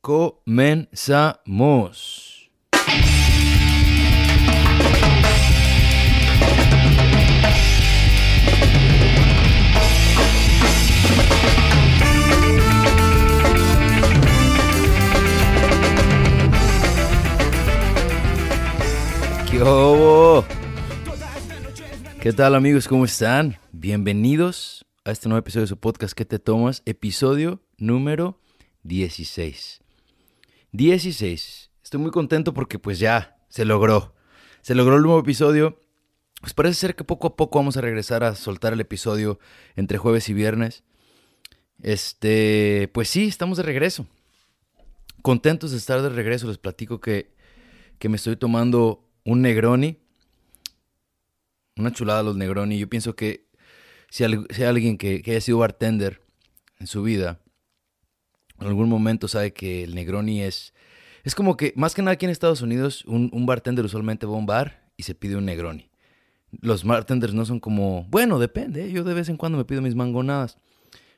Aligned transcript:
Comenzamos. 0.00 1.00
¿Qué 22.20 22.32
tal 22.32 22.54
amigos? 22.54 22.88
¿Cómo 22.88 23.04
están? 23.04 23.58
Bienvenidos 23.72 24.86
a 25.04 25.10
este 25.10 25.28
nuevo 25.28 25.40
episodio 25.40 25.64
de 25.64 25.68
su 25.68 25.76
podcast 25.76 26.14
¿Qué 26.14 26.24
te 26.24 26.38
tomas? 26.38 26.82
Episodio 26.86 27.60
número 27.76 28.40
16. 28.84 29.79
16. 30.72 31.70
Estoy 31.82 32.00
muy 32.00 32.10
contento 32.10 32.54
porque 32.54 32.78
pues 32.78 32.98
ya 32.98 33.36
se 33.48 33.64
logró. 33.64 34.14
Se 34.62 34.74
logró 34.74 34.96
el 34.96 35.02
nuevo 35.02 35.20
episodio. 35.20 35.80
Pues 36.40 36.54
parece 36.54 36.74
ser 36.74 36.96
que 36.96 37.04
poco 37.04 37.28
a 37.28 37.36
poco 37.36 37.58
vamos 37.58 37.76
a 37.76 37.80
regresar 37.80 38.24
a 38.24 38.34
soltar 38.34 38.72
el 38.72 38.80
episodio 38.80 39.38
entre 39.76 39.98
jueves 39.98 40.28
y 40.28 40.34
viernes. 40.34 40.84
Este, 41.82 42.90
pues 42.92 43.08
sí, 43.08 43.26
estamos 43.26 43.58
de 43.58 43.64
regreso. 43.64 44.06
Contentos 45.22 45.72
de 45.72 45.78
estar 45.78 46.00
de 46.02 46.08
regreso. 46.08 46.46
Les 46.46 46.58
platico 46.58 47.00
que, 47.00 47.34
que 47.98 48.08
me 48.08 48.16
estoy 48.16 48.36
tomando 48.36 49.08
un 49.24 49.42
Negroni. 49.42 49.98
Una 51.76 51.92
chulada 51.92 52.22
los 52.22 52.36
Negroni. 52.36 52.78
Yo 52.78 52.88
pienso 52.88 53.16
que 53.16 53.48
si, 54.10 54.24
hay 54.24 54.62
alguien 54.64 54.98
que, 54.98 55.22
que 55.22 55.32
haya 55.32 55.40
sido 55.40 55.58
bartender 55.58 56.22
en 56.78 56.86
su 56.86 57.02
vida, 57.02 57.40
en 58.60 58.66
algún 58.66 58.88
momento 58.88 59.28
sabe 59.28 59.52
que 59.52 59.84
el 59.84 59.94
Negroni 59.94 60.42
es... 60.42 60.74
Es 61.22 61.34
como 61.34 61.56
que, 61.56 61.74
más 61.76 61.94
que 61.94 62.00
nada 62.00 62.12
aquí 62.12 62.24
en 62.24 62.30
Estados 62.30 62.62
Unidos, 62.62 63.04
un, 63.06 63.44
bartender 63.44 63.84
usualmente 63.84 64.24
va 64.24 64.34
a 64.34 64.38
un 64.38 64.46
bar 64.46 64.90
y 64.96 65.02
se 65.02 65.14
pide 65.14 65.36
un 65.36 65.44
Negroni. 65.44 65.90
Los 66.62 66.84
bartenders 66.84 67.34
no 67.34 67.44
son 67.44 67.60
como... 67.60 68.04
Bueno, 68.04 68.38
depende, 68.38 68.90
yo 68.90 69.04
de 69.04 69.14
vez 69.14 69.28
en 69.28 69.36
cuando 69.36 69.58
me 69.58 69.66
pido 69.66 69.82
mis 69.82 69.94
mangonadas. 69.94 70.56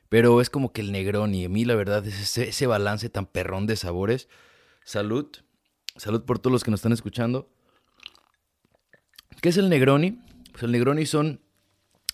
Pero 0.09 0.41
es 0.41 0.49
como 0.49 0.73
que 0.73 0.81
el 0.81 0.91
Negroni, 0.91 1.45
a 1.45 1.49
mí 1.49 1.63
la 1.63 1.75
verdad 1.75 2.05
es 2.05 2.19
ese, 2.19 2.49
ese 2.49 2.67
balance 2.67 3.09
tan 3.09 3.25
perrón 3.25 3.65
de 3.65 3.77
sabores. 3.77 4.27
Salud. 4.83 5.27
Salud 5.95 6.23
por 6.23 6.39
todos 6.39 6.51
los 6.51 6.63
que 6.63 6.71
nos 6.71 6.79
están 6.79 6.91
escuchando. 6.91 7.49
¿Qué 9.41 9.49
es 9.49 9.57
el 9.57 9.69
Negroni? 9.69 10.19
Pues 10.51 10.63
el 10.63 10.71
Negroni 10.71 11.05
son 11.05 11.41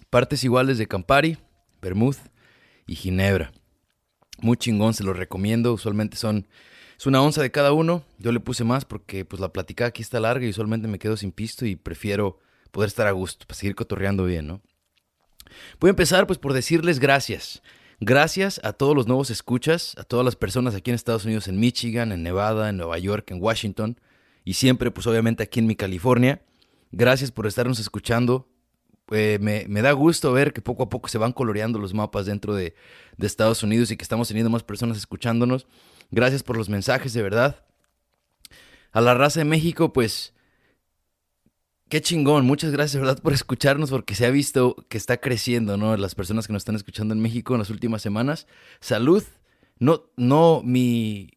partes 0.10 0.44
iguales 0.44 0.78
de 0.78 0.88
Campari, 0.88 1.38
Vermouth 1.82 2.18
y 2.88 2.96
Ginebra. 2.96 3.52
Muy 4.42 4.58
chingón, 4.58 4.94
se 4.94 5.04
los 5.04 5.18
recomiendo. 5.18 5.74
Usualmente 5.74 6.18
son. 6.18 6.48
Es 6.98 7.06
una 7.06 7.22
onza 7.22 7.42
de 7.42 7.52
cada 7.52 7.72
uno. 7.72 8.04
Yo 8.18 8.32
le 8.32 8.40
puse 8.40 8.64
más 8.64 8.86
porque 8.86 9.26
pues 9.26 9.40
la 9.40 9.54
platicada 9.54 9.90
aquí 9.90 10.02
está 10.02 10.20
larga 10.20 10.46
y 10.46 10.50
usualmente 10.50 10.88
me 10.88 11.00
quedo 11.00 11.16
sin 11.16 11.32
pisto 11.32 11.66
y 11.66 11.76
prefiero 11.76 12.40
poder 12.72 12.88
estar 12.88 13.08
a 13.08 13.12
gusto, 13.12 13.46
para 13.48 13.58
seguir 13.58 13.76
cotorreando 13.76 14.26
bien, 14.26 14.48
¿no? 14.48 14.62
Voy 15.80 15.90
a 15.90 15.92
empezar 15.92 16.28
pues 16.28 16.38
por 16.40 16.54
decirles 16.54 17.00
gracias. 17.00 17.62
Gracias 18.02 18.62
a 18.64 18.74
todos 18.74 18.96
los 18.96 19.08
nuevos 19.08 19.30
escuchas, 19.30 19.96
a 19.98 20.04
todas 20.04 20.24
las 20.24 20.36
personas 20.36 20.76
aquí 20.76 20.90
en 20.90 20.96
Estados 20.96 21.26
Unidos, 21.26 21.48
en 21.48 21.60
Michigan, 21.60 22.12
en 22.12 22.24
Nevada, 22.24 22.70
en 22.70 22.78
Nueva 22.78 22.98
York, 22.98 23.32
en 23.32 23.42
Washington 23.42 24.00
y 24.46 24.54
siempre 24.54 24.92
pues 24.92 25.06
obviamente 25.08 25.44
aquí 25.44 25.60
en 25.60 25.68
mi 25.68 25.76
California. 25.76 26.42
Gracias 26.92 27.32
por 27.32 27.46
estarnos 27.46 27.80
escuchando. 27.80 28.48
Eh, 29.12 29.40
me, 29.40 29.82
da 29.82 29.92
gusto 29.92 30.32
ver 30.32 30.54
que 30.54 30.62
poco 30.62 30.84
a 30.84 30.90
poco 30.90 31.08
se 31.08 31.18
van 31.18 31.34
coloreando 31.34 31.80
los 31.80 31.94
mapas 31.94 32.26
dentro 32.26 32.54
de, 32.54 32.76
Estados 33.18 33.64
Unidos 33.64 33.92
y 33.92 33.98
que 33.98 34.04
estamos 34.04 34.28
teniendo 34.28 34.50
más 34.50 34.64
personas 34.64 34.98
escuchándonos. 34.98 35.68
Gracias 36.12 36.44
por 36.44 36.58
los 36.58 36.70
mensajes, 36.70 37.14
de 37.14 37.22
verdad. 37.22 37.66
A 38.92 39.02
la 39.02 39.14
raza 39.14 39.42
de 39.42 39.46
México, 39.46 39.94
pues, 39.94 40.34
qué 41.90 42.02
chingón. 42.02 42.46
Muchas 42.46 42.72
gracias, 42.72 42.94
de 42.94 43.00
verdad, 43.00 43.22
por 43.22 43.34
escucharnos, 43.34 43.90
porque 43.90 44.16
se 44.16 44.26
ha 44.26 44.30
visto 44.32 44.76
que 44.90 44.98
está 44.98 45.18
creciendo, 45.18 45.78
¿no? 45.78 45.96
Las 45.98 46.16
personas 46.16 46.48
que 46.48 46.54
nos 46.54 46.62
están 46.62 46.76
escuchando 46.76 47.14
en 47.14 47.22
México 47.22 47.54
en 47.54 47.60
las 47.60 47.70
últimas 47.70 48.02
semanas. 48.02 48.48
Salud. 48.80 49.24
No, 49.80 50.04
no, 50.18 50.62
mi, 50.64 51.32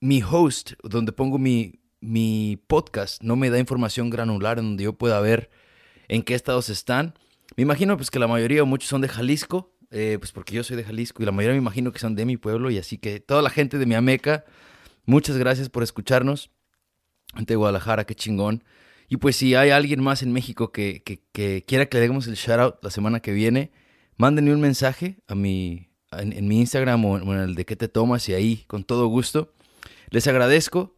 mi 0.00 0.22
host, 0.22 0.72
donde 0.82 1.12
pongo 1.12 1.38
mi, 1.38 1.80
mi 2.00 2.62
podcast, 2.66 3.22
no 3.22 3.36
me 3.36 3.50
da 3.50 3.58
información 3.58 4.10
granular 4.10 4.58
en 4.58 4.66
donde 4.66 4.84
yo 4.84 4.92
pueda 4.92 5.20
ver 5.20 5.50
en 6.08 6.22
qué 6.22 6.34
estados 6.34 6.68
están. 6.68 7.14
Me 7.56 7.62
imagino 7.62 7.96
pues 7.96 8.10
que 8.10 8.18
la 8.18 8.26
mayoría 8.26 8.62
o 8.62 8.66
muchos 8.66 8.88
son 8.88 9.00
de 9.00 9.08
Jalisco, 9.08 9.74
eh, 9.90 10.16
pues 10.18 10.32
porque 10.32 10.54
yo 10.54 10.64
soy 10.64 10.76
de 10.76 10.84
Jalisco 10.84 11.22
y 11.22 11.26
la 11.26 11.32
mayoría 11.32 11.54
me 11.54 11.62
imagino 11.62 11.92
que 11.92 11.98
son 11.98 12.14
de 12.14 12.24
mi 12.24 12.36
pueblo 12.36 12.70
y 12.70 12.78
así 12.78 12.98
que 12.98 13.20
toda 13.20 13.42
la 13.42 13.50
gente 13.50 13.78
de 13.78 13.86
mi 13.86 13.94
Ameca, 13.94 14.44
muchas 15.04 15.36
gracias 15.36 15.68
por 15.68 15.82
escucharnos. 15.82 16.50
Ante 17.34 17.56
Guadalajara, 17.56 18.04
qué 18.04 18.14
chingón. 18.14 18.64
Y 19.08 19.18
pues 19.18 19.36
si 19.36 19.54
hay 19.54 19.70
alguien 19.70 20.02
más 20.02 20.22
en 20.22 20.32
México 20.32 20.72
que, 20.72 21.02
quiera 21.66 21.86
que 21.86 21.96
le 21.96 22.00
demos 22.00 22.26
el 22.26 22.34
shout 22.34 22.60
out 22.60 22.74
la 22.82 22.90
semana 22.90 23.20
que 23.20 23.32
viene, 23.32 23.70
mándenme 24.16 24.52
un 24.52 24.60
mensaje 24.60 25.18
a 25.26 25.34
mi, 25.34 25.90
en, 26.12 26.46
mi 26.46 26.60
Instagram 26.60 27.04
o 27.04 27.18
en 27.18 27.40
el 27.40 27.54
de 27.54 27.64
qué 27.64 27.76
te 27.76 27.88
tomas 27.88 28.28
y 28.28 28.34
ahí 28.34 28.64
con 28.66 28.84
todo 28.84 29.06
gusto. 29.06 29.54
Les 30.10 30.26
agradezco 30.26 30.96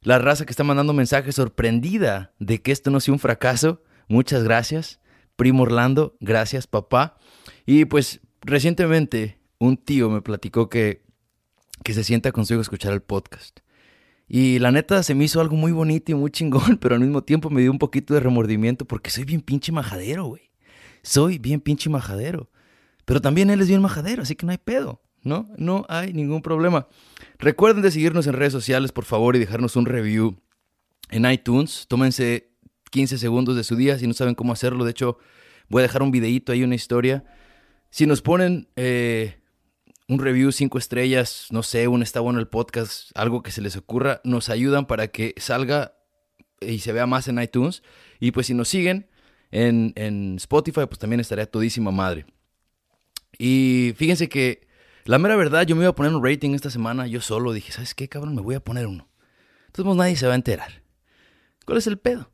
la 0.00 0.18
raza 0.18 0.44
que 0.44 0.52
está 0.52 0.64
mandando 0.64 0.92
mensajes 0.92 1.34
sorprendida 1.34 2.32
de 2.38 2.62
que 2.62 2.72
esto 2.72 2.90
no 2.90 3.00
sea 3.00 3.12
un 3.14 3.20
fracaso. 3.20 3.82
Muchas 4.08 4.44
gracias. 4.44 5.00
Primo 5.36 5.64
Orlando, 5.64 6.16
gracias 6.20 6.66
papá. 6.66 7.18
Y 7.66 7.84
pues 7.84 8.20
recientemente 8.40 9.38
un 9.58 9.76
tío 9.76 10.08
me 10.10 10.22
platicó 10.22 10.68
que, 10.68 11.02
que 11.84 11.94
se 11.94 12.04
sienta 12.04 12.32
consigo 12.32 12.60
a 12.60 12.62
escuchar 12.62 12.92
el 12.92 13.02
podcast. 13.02 13.60
Y 14.28 14.58
la 14.58 14.72
neta 14.72 15.02
se 15.02 15.14
me 15.14 15.24
hizo 15.24 15.40
algo 15.40 15.56
muy 15.56 15.72
bonito 15.72 16.10
y 16.12 16.14
muy 16.14 16.30
chingón, 16.30 16.76
pero 16.80 16.94
al 16.94 17.00
mismo 17.00 17.22
tiempo 17.22 17.50
me 17.50 17.60
dio 17.60 17.70
un 17.70 17.78
poquito 17.78 18.14
de 18.14 18.20
remordimiento 18.20 18.84
porque 18.84 19.10
soy 19.10 19.24
bien 19.24 19.40
pinche 19.40 19.72
majadero, 19.72 20.24
güey. 20.24 20.50
Soy 21.02 21.38
bien 21.38 21.60
pinche 21.60 21.88
majadero. 21.88 22.50
Pero 23.04 23.20
también 23.20 23.50
él 23.50 23.60
es 23.60 23.68
bien 23.68 23.80
majadero, 23.80 24.22
así 24.22 24.34
que 24.34 24.44
no 24.44 24.52
hay 24.52 24.58
pedo, 24.58 25.00
¿no? 25.22 25.48
No 25.56 25.86
hay 25.88 26.12
ningún 26.12 26.42
problema. 26.42 26.88
Recuerden 27.38 27.82
de 27.82 27.92
seguirnos 27.92 28.26
en 28.26 28.32
redes 28.32 28.52
sociales, 28.52 28.90
por 28.90 29.04
favor, 29.04 29.36
y 29.36 29.38
dejarnos 29.38 29.76
un 29.76 29.86
review 29.86 30.36
en 31.10 31.30
iTunes. 31.30 31.86
Tómense 31.88 32.55
15 32.90 33.18
segundos 33.18 33.56
de 33.56 33.64
su 33.64 33.76
día. 33.76 33.98
Si 33.98 34.06
no 34.06 34.14
saben 34.14 34.34
cómo 34.34 34.52
hacerlo, 34.52 34.84
de 34.84 34.90
hecho, 34.92 35.18
voy 35.68 35.80
a 35.80 35.82
dejar 35.82 36.02
un 36.02 36.10
videito 36.10 36.52
ahí, 36.52 36.62
una 36.62 36.74
historia. 36.74 37.24
Si 37.90 38.06
nos 38.06 38.22
ponen 38.22 38.68
eh, 38.76 39.40
un 40.08 40.18
review, 40.18 40.52
cinco 40.52 40.78
estrellas, 40.78 41.48
no 41.50 41.62
sé, 41.62 41.88
un 41.88 42.02
está 42.02 42.20
bueno 42.20 42.38
el 42.38 42.48
podcast, 42.48 43.10
algo 43.14 43.42
que 43.42 43.50
se 43.50 43.60
les 43.60 43.76
ocurra, 43.76 44.20
nos 44.24 44.48
ayudan 44.48 44.86
para 44.86 45.08
que 45.08 45.34
salga 45.36 45.96
y 46.60 46.78
se 46.78 46.92
vea 46.92 47.06
más 47.06 47.28
en 47.28 47.40
iTunes. 47.40 47.82
Y 48.20 48.30
pues 48.30 48.46
si 48.46 48.54
nos 48.54 48.68
siguen 48.68 49.08
en, 49.50 49.92
en 49.96 50.36
Spotify, 50.36 50.86
pues 50.86 50.98
también 50.98 51.20
estaría 51.20 51.46
todísima 51.46 51.90
madre. 51.90 52.26
Y 53.38 53.92
fíjense 53.96 54.28
que 54.28 54.66
la 55.04 55.18
mera 55.18 55.36
verdad, 55.36 55.64
yo 55.66 55.76
me 55.76 55.82
iba 55.82 55.90
a 55.90 55.94
poner 55.94 56.12
un 56.12 56.24
rating 56.24 56.54
esta 56.54 56.70
semana, 56.70 57.06
yo 57.06 57.20
solo 57.20 57.52
dije, 57.52 57.70
¿sabes 57.72 57.94
qué, 57.94 58.08
cabrón? 58.08 58.34
Me 58.34 58.42
voy 58.42 58.56
a 58.56 58.60
poner 58.60 58.86
uno. 58.86 59.08
Entonces 59.66 59.94
nadie 59.94 60.16
se 60.16 60.26
va 60.26 60.32
a 60.32 60.36
enterar. 60.36 60.82
¿Cuál 61.64 61.78
es 61.78 61.86
el 61.86 61.98
pedo? 61.98 62.30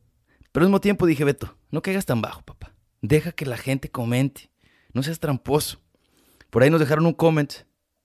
Pero 0.53 0.65
al 0.65 0.69
mismo 0.69 0.81
tiempo 0.81 1.07
dije, 1.07 1.25
Beto, 1.25 1.57
no 1.71 1.83
caigas 1.83 2.07
tan 2.07 2.21
bajo, 2.21 2.43
papá. 2.43 2.75
Deja 3.01 3.33
que 3.33 3.47
la 3.47 3.57
gente 3.57 3.91
comente. 3.91 4.51
No 4.93 5.03
seas 5.03 5.19
tramposo. 5.19 5.81
Por 6.51 6.63
ahí 6.63 6.71
nos 6.71 6.81
dejaron 6.81 7.07
un 7.07 7.15
comment 7.15 7.53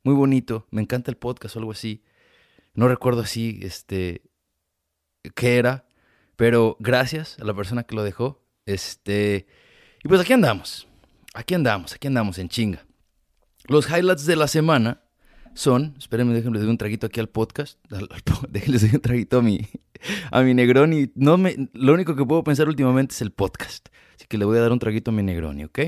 muy 0.03 0.15
bonito. 0.15 0.67
Me 0.71 0.81
encanta 0.81 1.11
el 1.11 1.17
podcast 1.17 1.55
o 1.55 1.59
algo 1.59 1.71
así. 1.71 2.03
No 2.73 2.87
recuerdo 2.87 3.21
así, 3.21 3.59
este, 3.61 4.21
qué 5.35 5.57
era. 5.57 5.85
Pero 6.37 6.77
gracias 6.79 7.37
a 7.39 7.43
la 7.43 7.53
persona 7.53 7.83
que 7.83 7.95
lo 7.95 8.03
dejó. 8.03 8.41
Este, 8.65 9.47
y 10.03 10.07
pues 10.07 10.21
aquí 10.21 10.33
andamos. 10.33 10.87
Aquí 11.33 11.53
andamos, 11.53 11.93
aquí 11.93 12.07
andamos 12.07 12.39
en 12.39 12.49
chinga. 12.49 12.85
Los 13.67 13.89
highlights 13.89 14.25
de 14.25 14.35
la 14.35 14.47
semana 14.47 15.03
son, 15.53 15.93
espérenme, 15.97 16.33
déjenme 16.33 16.57
doy 16.57 16.67
un 16.67 16.77
traguito 16.77 17.05
aquí 17.05 17.19
al 17.19 17.29
podcast, 17.29 17.79
déjenles 18.49 18.81
doy 18.81 18.91
un 18.95 19.01
traguito 19.01 19.37
a 19.39 19.41
mi, 19.41 19.67
a 20.31 20.41
mi 20.41 20.53
Negroni. 20.53 21.11
No 21.15 21.37
me, 21.37 21.69
lo 21.73 21.93
único 21.93 22.15
que 22.15 22.25
puedo 22.25 22.43
pensar 22.43 22.67
últimamente 22.67 23.13
es 23.13 23.21
el 23.21 23.31
podcast, 23.31 23.89
así 24.15 24.25
que 24.27 24.37
le 24.37 24.45
voy 24.45 24.57
a 24.57 24.61
dar 24.61 24.71
un 24.71 24.79
traguito 24.79 25.11
a 25.11 25.13
mi 25.13 25.23
Negroni, 25.23 25.65
¿ok? 25.65 25.79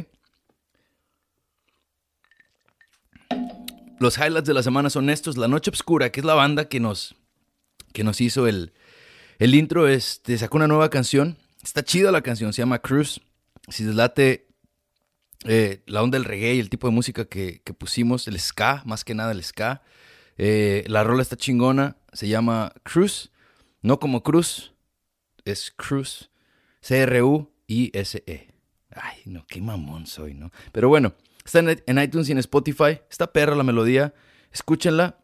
Los 4.00 4.18
highlights 4.18 4.48
de 4.48 4.54
la 4.54 4.64
semana 4.64 4.90
son 4.90 5.10
estos, 5.10 5.38
La 5.38 5.48
Noche 5.48 5.70
Obscura, 5.70 6.10
que 6.10 6.22
es 6.22 6.26
la 6.26 6.34
banda 6.34 6.70
que 6.70 6.80
nos, 6.80 7.16
que 7.92 8.04
nos 8.04 8.22
hizo 8.22 8.48
el, 8.48 8.72
el 9.40 9.56
intro, 9.56 9.88
este, 9.88 10.38
sacó 10.38 10.58
una 10.58 10.68
nueva 10.68 10.90
canción, 10.90 11.38
está 11.62 11.84
chida 11.84 12.12
la 12.12 12.22
canción, 12.22 12.54
se 12.54 12.62
llama 12.62 12.80
Cruise, 12.80 13.20
si 13.68 13.84
les 13.84 13.96
late 13.96 14.50
eh, 15.46 15.84
la 15.86 16.04
onda 16.04 16.18
del 16.18 16.26
reggae 16.26 16.56
y 16.56 16.60
el 16.60 16.70
tipo 16.70 16.88
de 16.88 16.94
música 16.94 17.26
que, 17.26 17.62
pusimos, 17.78 18.28
el 18.28 18.40
ska, 18.40 18.84
más 18.86 19.04
que 19.04 19.16
nada 19.16 19.32
el 19.32 19.44
ska. 19.44 19.82
Eh, 20.38 20.84
la 20.88 21.04
rola 21.04 21.22
está 21.22 21.38
chingona, 21.38 21.98
se 22.14 22.28
llama 22.28 22.74
Cruz, 22.84 23.32
no 23.82 24.00
como 24.00 24.24
Cruz, 24.24 24.74
es 25.46 25.72
Cruz, 25.76 26.30
C-R-U-I-S-E. 26.82 28.54
Ay, 28.92 29.18
no, 29.26 29.46
qué 29.48 29.62
mamón 29.62 30.08
soy, 30.08 30.34
¿no? 30.34 30.52
Pero 30.72 30.90
bueno, 30.90 31.14
está 31.46 31.60
en, 31.60 32.00
iTunes 32.00 32.30
y 32.30 32.32
en 32.32 32.40
Spotify, 32.40 33.02
está 33.10 33.32
perra 33.32 33.56
la 33.56 33.64
melodía, 33.64 34.14
escúchenla. 34.52 35.20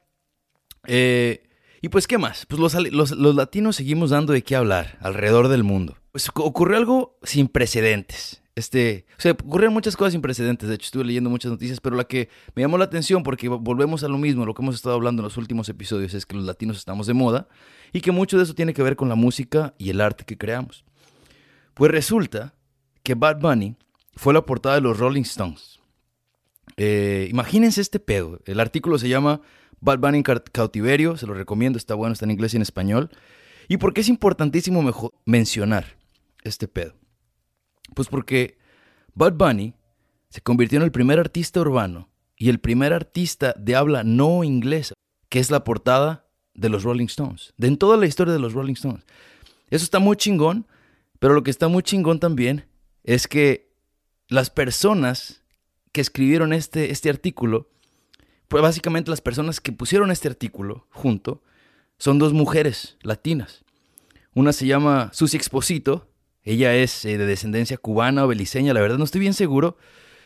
Eh, 0.87 1.43
Y 1.81 1.89
pues, 1.89 2.07
¿qué 2.07 2.17
más? 2.17 2.45
Pues 2.45 2.59
los, 2.59 2.73
los, 2.91 3.11
los, 3.11 3.35
latinos 3.35 3.75
seguimos 3.75 4.09
dando 4.09 4.33
de 4.33 4.43
qué 4.43 4.55
hablar 4.55 4.97
alrededor 5.01 5.49
del 5.49 5.63
mundo. 5.63 5.97
Pues 6.11 6.29
ocurrió 6.33 6.77
algo 6.77 7.19
sin 7.23 7.47
precedentes. 7.47 8.41
Este, 8.55 9.05
o 9.17 9.21
sea, 9.21 9.33
ocurrieron 9.33 9.73
muchas 9.73 9.97
cosas 9.97 10.13
sin 10.13 10.21
precedentes. 10.21 10.69
De 10.69 10.75
hecho, 10.75 10.85
estuve 10.85 11.03
leyendo 11.03 11.29
muchas 11.29 11.51
noticias, 11.51 11.81
pero 11.81 11.97
la 11.97 12.05
que 12.05 12.29
me 12.55 12.61
llamó 12.61 12.77
la 12.77 12.85
atención, 12.85 13.21
porque 13.21 13.49
volvemos 13.49 14.03
a 14.03 14.07
lo 14.07 14.17
mismo, 14.17 14.45
lo 14.45 14.53
que 14.53 14.61
hemos 14.61 14.75
estado 14.75 14.95
hablando 14.95 15.21
en 15.21 15.25
los 15.25 15.35
últimos 15.37 15.67
episodios, 15.67 16.13
es 16.13 16.25
que 16.25 16.37
los 16.37 16.45
latinos 16.45 16.77
estamos 16.77 17.05
de 17.05 17.13
moda 17.13 17.49
y 17.91 17.99
que 17.99 18.11
mucho 18.11 18.37
de 18.37 18.43
eso 18.43 18.55
tiene 18.55 18.73
que 18.73 18.81
ver 18.81 18.95
con 18.95 19.09
la 19.09 19.15
música 19.15 19.75
y 19.77 19.89
el 19.89 19.99
arte 19.99 20.23
que 20.23 20.37
creamos. 20.37 20.85
Pues 21.73 21.91
resulta 21.91 22.55
que 23.03 23.13
Bad 23.13 23.41
Bunny 23.41 23.75
fue 24.15 24.33
la 24.33 24.45
portada 24.45 24.75
de 24.75 24.81
los 24.81 24.97
Rolling 24.97 25.23
Stones. 25.23 25.79
Eh, 26.77 27.27
imagínense 27.29 27.81
este 27.81 27.99
pedo. 27.99 28.39
El 28.45 28.61
artículo 28.61 28.97
se 28.97 29.09
llama 29.09 29.41
Bad 29.81 29.99
Bunny 29.99 30.19
en 30.19 30.23
cautiverio, 30.23 31.17
se 31.17 31.27
lo 31.27 31.33
recomiendo, 31.33 31.77
está 31.77 31.93
bueno, 31.93 32.13
está 32.13 32.23
en 32.23 32.31
inglés 32.31 32.53
y 32.53 32.57
en 32.57 32.61
español. 32.61 33.09
¿Y 33.67 33.77
por 33.77 33.93
qué 33.93 34.01
es 34.01 34.09
importantísimo 34.09 35.11
mencionar 35.25 35.97
este 36.43 36.69
pedo? 36.69 36.93
Pues 37.95 38.07
porque 38.09 38.59
Bad 39.15 39.33
Bunny 39.33 39.73
se 40.29 40.41
convirtió 40.41 40.77
en 40.77 40.83
el 40.83 40.91
primer 40.91 41.17
artista 41.17 41.61
urbano 41.61 42.09
y 42.37 42.49
el 42.49 42.59
primer 42.59 42.93
artista 42.93 43.55
de 43.57 43.75
habla 43.75 44.03
no 44.03 44.43
inglesa, 44.43 44.93
que 45.29 45.39
es 45.39 45.49
la 45.49 45.63
portada 45.63 46.27
de 46.53 46.69
los 46.69 46.83
Rolling 46.83 47.05
Stones, 47.05 47.53
de 47.57 47.67
en 47.67 47.77
toda 47.77 47.97
la 47.97 48.05
historia 48.05 48.33
de 48.33 48.39
los 48.39 48.53
Rolling 48.53 48.73
Stones. 48.73 49.03
Eso 49.69 49.83
está 49.83 49.99
muy 49.99 50.17
chingón, 50.17 50.67
pero 51.19 51.33
lo 51.33 51.43
que 51.43 51.51
está 51.51 51.69
muy 51.69 51.81
chingón 51.81 52.19
también 52.19 52.65
es 53.03 53.27
que 53.27 53.73
las 54.27 54.49
personas 54.49 55.41
que 55.91 56.01
escribieron 56.01 56.51
este, 56.51 56.91
este 56.91 57.09
artículo, 57.09 57.69
pues 58.49 58.61
básicamente 58.61 59.09
las 59.09 59.21
personas 59.21 59.61
que 59.61 59.71
pusieron 59.71 60.11
este 60.11 60.27
artículo 60.27 60.87
junto, 60.91 61.41
son 61.97 62.19
dos 62.19 62.33
mujeres 62.33 62.97
latinas. 63.01 63.63
Una 64.33 64.51
se 64.51 64.67
llama 64.67 65.11
Susi 65.13 65.37
Exposito 65.37 66.09
ella 66.45 66.75
es 66.75 67.03
eh, 67.05 67.17
de 67.17 67.25
descendencia 67.25 67.77
cubana 67.77 68.23
o 68.23 68.27
beliceña, 68.27 68.73
la 68.73 68.79
verdad 68.79 68.97
no 68.97 69.03
estoy 69.03 69.19
bien 69.19 69.33
seguro. 69.33 69.77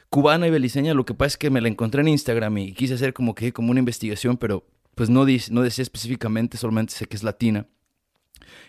Cubana 0.10 0.48
y 0.48 0.52
beliceña, 0.52 0.94
lo 0.94 1.06
que 1.06 1.14
pasa 1.14 1.28
es 1.28 1.38
que 1.38 1.50
me 1.50 1.62
la 1.62 1.68
encontré 1.68 2.02
en 2.02 2.10
Instagram 2.10 2.58
y 2.58 2.74
quise 2.74 2.96
hacer 2.96 3.14
como 3.14 3.36
que 3.36 3.54
como 3.54 3.72
una 3.72 3.80
investigación, 3.80 4.38
pero 4.38 4.66
pues 4.96 5.10
no, 5.10 5.26
no 5.52 5.62
decía 5.62 5.82
específicamente, 5.82 6.58
solamente 6.58 6.94
sé 6.94 7.06
que 7.06 7.16
es 7.16 7.24
latina. 7.24 7.68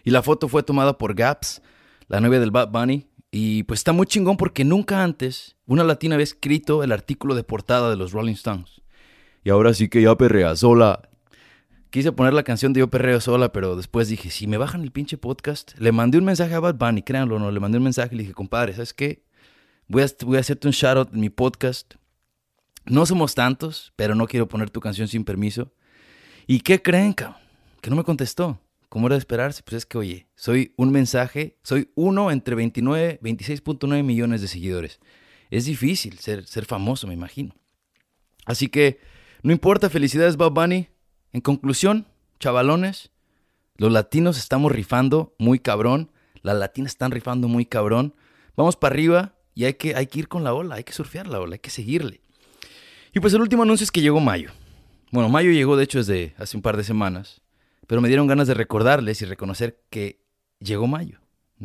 Y 0.05 0.11
la 0.11 0.23
foto 0.23 0.49
fue 0.49 0.63
tomada 0.63 0.97
por 0.97 1.15
Gaps, 1.15 1.63
la 2.09 2.21
novia 2.21 2.41
del 2.41 2.51
Bad 2.51 2.71
Bunny, 2.71 3.07
y 3.31 3.63
pues 3.65 3.81
está 3.81 3.93
muy 3.93 4.07
chingón 4.07 4.37
porque 4.37 4.65
nunca 4.65 5.03
antes 5.03 5.57
una 5.67 5.85
latina 5.85 6.17
había 6.17 6.25
escrito 6.25 6.85
el 6.85 6.93
artículo 6.93 7.35
de 7.35 7.43
portada 7.43 7.91
de 7.91 7.97
los 7.97 8.13
Rolling 8.13 8.35
Stones. 8.35 8.83
Y 9.43 9.51
ahora 9.51 9.73
sí 9.73 9.89
que 9.89 10.03
ya 10.03 10.17
perrea 10.17 10.55
sola, 10.57 11.10
Quise 11.91 12.13
poner 12.13 12.33
la 12.33 12.45
canción 12.45 12.73
de 12.73 12.79
Yo 12.79 12.89
Perreo 12.89 13.21
sola, 13.21 13.53
pero 13.53 13.75
después 13.75 14.07
dije, 14.07 14.31
si 14.31 14.47
me 14.47 14.59
bajan 14.59 14.83
el 14.83 14.93
pinche 14.93 15.19
podcast, 15.19 15.77
le 15.77 15.91
mandé 15.91 16.19
un 16.19 16.25
mensaje 16.25 16.55
a 16.55 16.61
Bad 16.61 16.77
Bunny, 16.77 17.03
créanlo 17.03 17.41
no, 17.41 17.51
le 17.51 17.59
mandé 17.59 17.79
un 17.79 17.85
mensaje 17.85 18.15
y 18.15 18.19
le 18.19 18.23
dije, 18.23 18.33
compadre, 18.33 18.75
¿sabes 18.75 18.95
qué? 18.95 19.25
Voy 19.89 20.03
a, 20.03 20.07
voy 20.25 20.37
a 20.37 20.41
hacerte 20.41 20.69
un 20.69 20.73
shout 20.73 20.97
out 20.97 21.13
en 21.13 21.19
mi 21.19 21.31
podcast. 21.31 21.95
No 22.85 23.07
somos 23.07 23.35
tantos, 23.35 23.93
pero 23.97 24.15
no 24.15 24.29
quiero 24.29 24.47
poner 24.47 24.71
tu 24.71 24.79
canción 24.79 25.09
sin 25.09 25.25
permiso. 25.25 25.73
¿Y 26.47 26.61
qué 26.61 26.81
creen, 26.81 27.13
cabrón? 27.13 27.39
Que 27.81 27.91
no 27.91 27.97
me 27.97 28.05
contestó. 28.05 28.61
¿Cómo 28.89 29.09
era 29.09 29.17
de 29.17 29.21
esperarse? 29.21 29.65
Pues 29.65 29.79
es 29.79 29.87
que, 29.87 29.99
oye, 29.99 30.29
soy 30.37 30.73
un 30.77 30.93
mensaje, 30.93 31.59
soy 31.65 31.91
uno 31.97 32.31
entre 32.31 32.55
29, 32.55 33.19
26.9 33.21 34.05
millones 34.05 34.41
de 34.43 34.47
seguidores. 34.47 35.01
Es 35.51 35.65
difícil 35.65 36.21
ser, 36.21 36.47
ser 36.47 36.67
famoso, 36.67 37.09
me 37.09 37.15
imagino. 37.15 37.53
Así 38.47 38.69
que, 38.69 39.01
no 39.43 39.51
importa, 39.51 39.91
felicidades, 39.91 40.37
Bad 40.37 40.53
Bunny. 40.53 40.89
En 41.33 41.41
conclusión, 41.41 42.07
chavalones, 42.41 43.11
los 43.77 43.93
latinos 43.93 44.37
estamos 44.37 44.73
rifando 44.73 45.35
muy 45.39 45.59
cabrón, 45.59 46.11
las 46.43 46.57
latinas 46.57 46.93
están 46.93 47.13
rifando 47.13 47.49
muy 47.49 47.67
cabrón. 47.67 48.15
Vamos 48.57 48.77
para 48.77 48.95
arriba 48.95 49.35
y 49.55 49.65
hay 49.65 49.75
que, 49.75 49.95
hay 49.95 50.07
que 50.07 50.21
ir 50.21 50.29
con 50.29 50.45
la 50.45 50.55
ola, 50.55 50.77
hay 50.77 50.85
que 50.85 50.93
surfear 50.93 51.27
la 51.27 51.41
ola, 51.41 51.55
hay 51.55 51.61
que 51.61 51.71
seguirle. 51.71 52.21
Y 53.15 53.21
pues 53.21 53.35
el 53.35 53.41
último 53.41 53.63
anuncio 53.63 53.85
es 53.85 53.91
que 53.91 54.01
llegó 54.01 54.21
mayo. 54.21 54.51
Bueno, 55.13 55.29
mayo 55.29 55.51
llegó 55.51 55.77
de 55.77 55.85
hecho 55.85 55.99
desde 55.99 56.35
hace 56.39 56.57
un 56.57 56.63
par 56.63 56.77
de 56.77 56.85
semanas, 56.85 57.41
pero 57.87 58.01
me 58.01 58.09
dieron 58.09 58.27
ganas 58.27 58.49
de 58.49 58.55
recordarles 58.55 59.23
y 59.23 59.25
reconocer 59.25 59.83
que 59.91 60.25
llegó 60.61 60.87
mayo. 60.87 61.21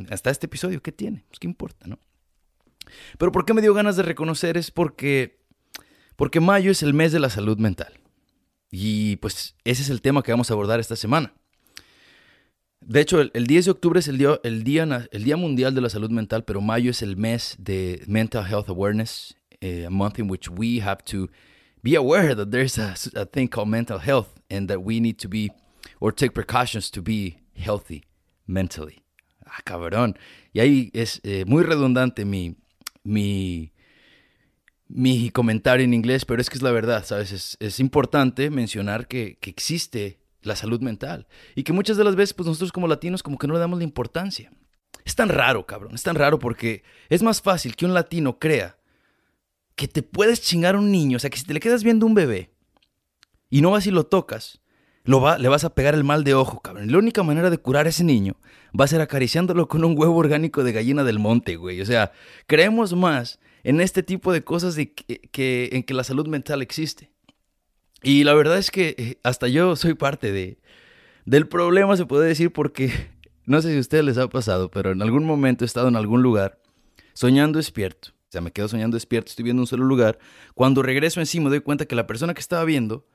Hasta 0.09 0.29
este 0.29 0.47
episodio, 0.47 0.81
¿qué 0.81 0.91
tiene? 0.91 1.25
Pues 1.27 1.39
qué 1.39 1.47
importa, 1.47 1.87
¿no? 1.87 1.99
Pero 3.17 3.31
¿por 3.31 3.45
qué 3.45 3.53
me 3.53 3.61
dio 3.61 3.73
ganas 3.73 3.95
de 3.95 4.03
reconocer? 4.03 4.57
Es 4.57 4.71
porque, 4.71 5.43
porque 6.15 6.39
mayo 6.39 6.71
es 6.71 6.83
el 6.83 6.93
mes 6.93 7.11
de 7.11 7.19
la 7.19 7.29
salud 7.29 7.57
mental. 7.57 7.99
Y 8.77 9.15
pues 9.15 9.55
ese 9.63 9.83
es 9.83 9.89
el 9.89 10.01
tema 10.01 10.21
que 10.21 10.33
vamos 10.33 10.51
a 10.51 10.53
abordar 10.53 10.81
esta 10.81 10.97
semana. 10.97 11.33
De 12.81 12.99
hecho, 12.99 13.21
el, 13.21 13.47
10 13.47 13.65
de 13.65 13.71
octubre 13.71 13.99
es 14.01 14.09
el 14.09 14.17
día, 14.17 14.37
el, 14.43 14.65
día, 14.65 15.07
el 15.11 15.23
día 15.23 15.37
Mundial 15.37 15.73
de 15.73 15.79
la 15.79 15.89
Salud 15.89 16.09
Mental, 16.09 16.43
pero 16.43 16.59
mayo 16.59 16.91
es 16.91 17.01
el 17.01 17.15
mes 17.15 17.55
de 17.57 18.03
Mental 18.05 18.45
Health 18.45 18.67
Awareness, 18.67 19.33
eh, 19.61 19.85
a 19.85 19.89
month 19.89 20.19
in 20.19 20.29
which 20.29 20.49
we 20.49 20.81
have 20.81 20.97
to 21.05 21.29
be 21.81 21.95
aware 21.95 22.35
that 22.35 22.51
there's 22.51 22.77
a, 22.77 22.95
a 23.15 23.25
thing 23.25 23.47
called 23.47 23.69
mental 23.69 23.97
health 23.97 24.41
and 24.51 24.67
that 24.67 24.83
we 24.83 24.99
need 24.99 25.17
to 25.19 25.29
be 25.29 25.53
or 26.01 26.13
take 26.13 26.33
precautions 26.33 26.91
to 26.91 27.01
be 27.01 27.37
healthy 27.55 28.03
mentally. 28.45 29.05
Ah, 29.45 29.61
cabrón. 29.63 30.17
Y 30.51 30.59
ahí 30.59 30.91
es 30.93 31.21
eh, 31.23 31.45
muy 31.47 31.63
redundante 31.63 32.25
mi, 32.25 32.57
mi, 33.05 33.71
mi 34.87 35.29
comentario 35.29 35.83
en 35.83 35.93
inglés, 35.93 36.25
pero 36.25 36.41
es 36.41 36.49
que 36.49 36.57
es 36.57 36.61
la 36.61 36.71
verdad, 36.71 37.05
¿sabes? 37.05 37.57
Es, 37.59 37.79
importante 37.79 38.49
mencionar 38.49 39.07
que, 39.07 39.37
existe 39.41 40.19
la 40.41 40.55
salud 40.55 40.79
mental 40.81 41.27
y 41.55 41.63
que 41.63 41.73
muchas 41.73 41.97
de 41.97 42.03
las 42.03 42.15
veces, 42.15 42.33
pues 42.33 42.47
nosotros 42.47 42.71
como 42.71 42.87
latinos 42.87 43.23
como 43.23 43.37
que 43.37 43.47
no 43.47 43.53
le 43.53 43.59
damos 43.59 43.79
la 43.79 43.83
importancia. 43.83 44.51
Es 45.03 45.15
tan 45.15 45.29
raro, 45.29 45.65
cabrón, 45.65 45.95
es 45.95 46.03
tan 46.03 46.15
raro 46.15 46.39
porque 46.39 46.83
es 47.09 47.23
más 47.23 47.41
fácil 47.41 47.75
que 47.75 47.85
un 47.85 47.93
latino 47.93 48.39
crea 48.39 48.77
que 49.75 49.87
te 49.87 50.03
puedes 50.03 50.41
chingar 50.41 50.75
a 50.75 50.79
un 50.79 50.91
niño, 50.91 51.17
o 51.17 51.19
sea, 51.19 51.29
que 51.29 51.37
si 51.37 51.45
te 51.45 51.53
le 51.53 51.59
quedas 51.59 51.83
viendo 51.83 52.05
un 52.05 52.13
bebé 52.13 52.51
y 53.49 53.61
no 53.61 53.71
vas 53.71 53.87
y 53.87 53.91
lo 53.91 54.05
tocas, 54.05 54.61
lo 55.03 55.21
va, 55.21 55.37
le 55.37 55.49
vas 55.49 55.63
a 55.63 55.73
pegar 55.75 55.93
el 55.93 56.03
mal 56.03 56.23
de 56.23 56.33
ojo, 56.33 56.61
cabrón. 56.61 56.91
la 56.91 56.97
única 56.97 57.23
manera 57.23 57.49
de 57.49 57.57
curar 57.57 57.85
a 57.85 57.89
ese 57.89 58.03
niño 58.03 58.37
va 58.79 58.85
a 58.85 58.87
ser 58.87 59.01
acariciándolo 59.01 59.67
con 59.67 59.83
un 59.83 59.97
huevo 59.97 60.15
orgánico 60.15 60.63
de 60.63 60.71
gallina 60.71 61.03
del 61.03 61.19
monte, 61.19 61.55
güey. 61.55 61.81
O 61.81 61.85
sea, 61.85 62.11
creemos 62.47 62.93
más 62.93 63.39
en 63.65 63.81
este 63.81 64.03
tipo 64.03 64.31
de 64.31 64.43
cosas 64.43 64.75
de 64.75 64.93
que, 64.93 65.69
en 65.71 65.81
que 65.81 65.95
la 65.95 66.03
salud 66.03 66.27
mental 66.27 66.61
existe. 66.61 67.09
Y 68.03 68.23
la 68.23 68.35
verdad 68.35 68.59
es 68.59 68.69
que 68.69 68.93
eh, 68.99 69.19
hasta 69.23 69.47
yo 69.47 69.75
soy 69.75 69.95
parte 69.95 70.31
de, 70.31 70.59
del 71.25 71.47
problema, 71.47 71.97
se 71.97 72.05
puede 72.05 72.27
decir, 72.27 72.53
porque 72.53 72.91
no 73.45 73.59
sé 73.63 73.71
si 73.71 73.77
a 73.77 73.79
ustedes 73.79 74.05
les 74.05 74.19
ha 74.19 74.29
pasado, 74.29 74.69
pero 74.69 74.91
en 74.91 75.01
algún 75.01 75.25
momento 75.25 75.65
he 75.65 75.67
estado 75.67 75.87
en 75.87 75.95
algún 75.95 76.21
lugar 76.21 76.61
soñando 77.13 77.57
despierto. 77.57 78.09
O 78.09 78.31
sea, 78.31 78.41
me 78.41 78.51
quedo 78.51 78.67
soñando 78.67 78.97
despierto, 78.97 79.29
estoy 79.29 79.43
viendo 79.43 79.63
un 79.63 79.67
solo 79.67 79.83
lugar. 79.83 80.19
Cuando 80.53 80.83
regreso 80.83 81.19
encima 81.19 81.45
me 81.45 81.49
doy 81.49 81.61
cuenta 81.61 81.87
que 81.87 81.95
la 81.95 82.05
persona 82.05 82.35
que 82.35 82.41
estaba 82.41 82.65
viendo 82.65 83.07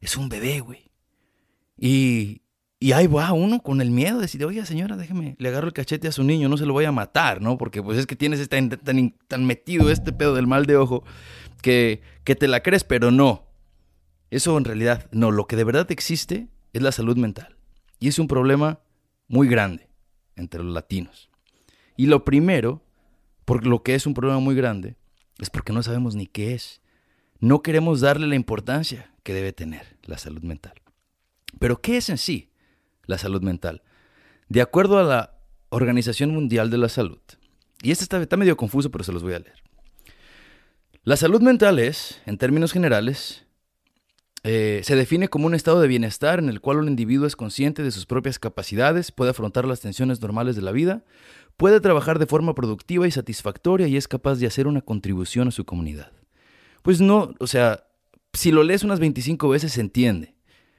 es 0.00 0.16
un 0.16 0.28
bebé, 0.28 0.58
güey. 0.58 0.90
Y, 1.78 2.42
y 2.84 2.92
ahí 2.92 3.06
va 3.06 3.32
uno 3.32 3.60
con 3.60 3.80
el 3.80 3.90
miedo 3.90 4.16
de 4.16 4.24
decir, 4.24 4.44
oye 4.44 4.62
señora, 4.66 4.98
déjeme, 4.98 5.36
le 5.38 5.48
agarro 5.48 5.68
el 5.68 5.72
cachete 5.72 6.06
a 6.06 6.12
su 6.12 6.22
niño, 6.22 6.50
no 6.50 6.58
se 6.58 6.66
lo 6.66 6.74
voy 6.74 6.84
a 6.84 6.92
matar, 6.92 7.40
¿no? 7.40 7.56
Porque 7.56 7.82
pues 7.82 7.96
es 7.96 8.06
que 8.06 8.14
tienes 8.14 8.46
tan, 8.50 8.68
tan, 8.68 9.14
tan 9.26 9.46
metido 9.46 9.88
este 9.90 10.12
pedo 10.12 10.34
del 10.34 10.46
mal 10.46 10.66
de 10.66 10.76
ojo 10.76 11.02
que, 11.62 12.02
que 12.24 12.36
te 12.36 12.46
la 12.46 12.62
crees, 12.62 12.84
pero 12.84 13.10
no. 13.10 13.46
Eso 14.30 14.58
en 14.58 14.66
realidad 14.66 15.08
no, 15.12 15.30
lo 15.30 15.46
que 15.46 15.56
de 15.56 15.64
verdad 15.64 15.90
existe 15.90 16.48
es 16.74 16.82
la 16.82 16.92
salud 16.92 17.16
mental. 17.16 17.56
Y 18.00 18.08
es 18.08 18.18
un 18.18 18.28
problema 18.28 18.80
muy 19.28 19.48
grande 19.48 19.88
entre 20.36 20.62
los 20.62 20.74
latinos. 20.74 21.30
Y 21.96 22.04
lo 22.04 22.22
primero, 22.22 22.82
por 23.46 23.66
lo 23.66 23.82
que 23.82 23.94
es 23.94 24.06
un 24.06 24.12
problema 24.12 24.40
muy 24.40 24.54
grande, 24.54 24.96
es 25.38 25.48
porque 25.48 25.72
no 25.72 25.82
sabemos 25.82 26.16
ni 26.16 26.26
qué 26.26 26.52
es. 26.52 26.82
No 27.40 27.62
queremos 27.62 28.02
darle 28.02 28.26
la 28.26 28.36
importancia 28.36 29.10
que 29.22 29.32
debe 29.32 29.54
tener 29.54 29.96
la 30.02 30.18
salud 30.18 30.42
mental. 30.42 30.74
Pero 31.58 31.80
¿qué 31.80 31.96
es 31.96 32.10
en 32.10 32.18
sí? 32.18 32.50
La 33.06 33.18
salud 33.18 33.42
mental. 33.42 33.82
De 34.48 34.60
acuerdo 34.60 34.98
a 34.98 35.02
la 35.02 35.34
Organización 35.70 36.30
Mundial 36.30 36.70
de 36.70 36.78
la 36.78 36.88
Salud, 36.88 37.20
y 37.82 37.90
este 37.90 38.04
está, 38.04 38.36
medio 38.36 38.56
confuso, 38.56 38.90
pero 38.90 39.04
se 39.04 39.12
los 39.12 39.22
voy 39.22 39.34
a 39.34 39.40
leer. 39.40 39.62
La 41.02 41.16
salud 41.16 41.42
mental 41.42 41.78
es, 41.78 42.20
en 42.24 42.38
términos 42.38 42.72
generales, 42.72 43.44
eh, 44.42 44.80
se 44.84 44.96
define 44.96 45.28
como 45.28 45.46
un 45.46 45.54
estado 45.54 45.80
de 45.80 45.88
bienestar 45.88 46.38
en 46.38 46.48
el 46.48 46.62
cual 46.62 46.78
un 46.78 46.88
individuo 46.88 47.26
es 47.26 47.36
consciente 47.36 47.82
de 47.82 47.90
sus 47.90 48.06
propias 48.06 48.38
capacidades, 48.38 49.12
puede 49.12 49.32
afrontar 49.32 49.66
las 49.66 49.80
tensiones 49.80 50.20
normales 50.22 50.56
de 50.56 50.62
la 50.62 50.72
vida, 50.72 51.04
puede 51.56 51.80
trabajar 51.80 52.18
de 52.18 52.26
forma 52.26 52.54
productiva 52.54 53.06
y 53.06 53.10
satisfactoria 53.10 53.86
y 53.86 53.96
es 53.98 54.08
capaz 54.08 54.36
de 54.36 54.46
hacer 54.46 54.66
una 54.66 54.80
contribución 54.80 55.48
a 55.48 55.50
su 55.50 55.66
comunidad. 55.66 56.12
Pues 56.82 57.00
no, 57.00 57.34
o 57.38 57.46
sea, 57.46 57.84
si 58.32 58.50
lo 58.50 58.62
lees 58.62 58.82
unas 58.82 59.00
25 59.00 59.48
veces 59.48 59.72
se 59.72 59.80
entiende. 59.80 60.33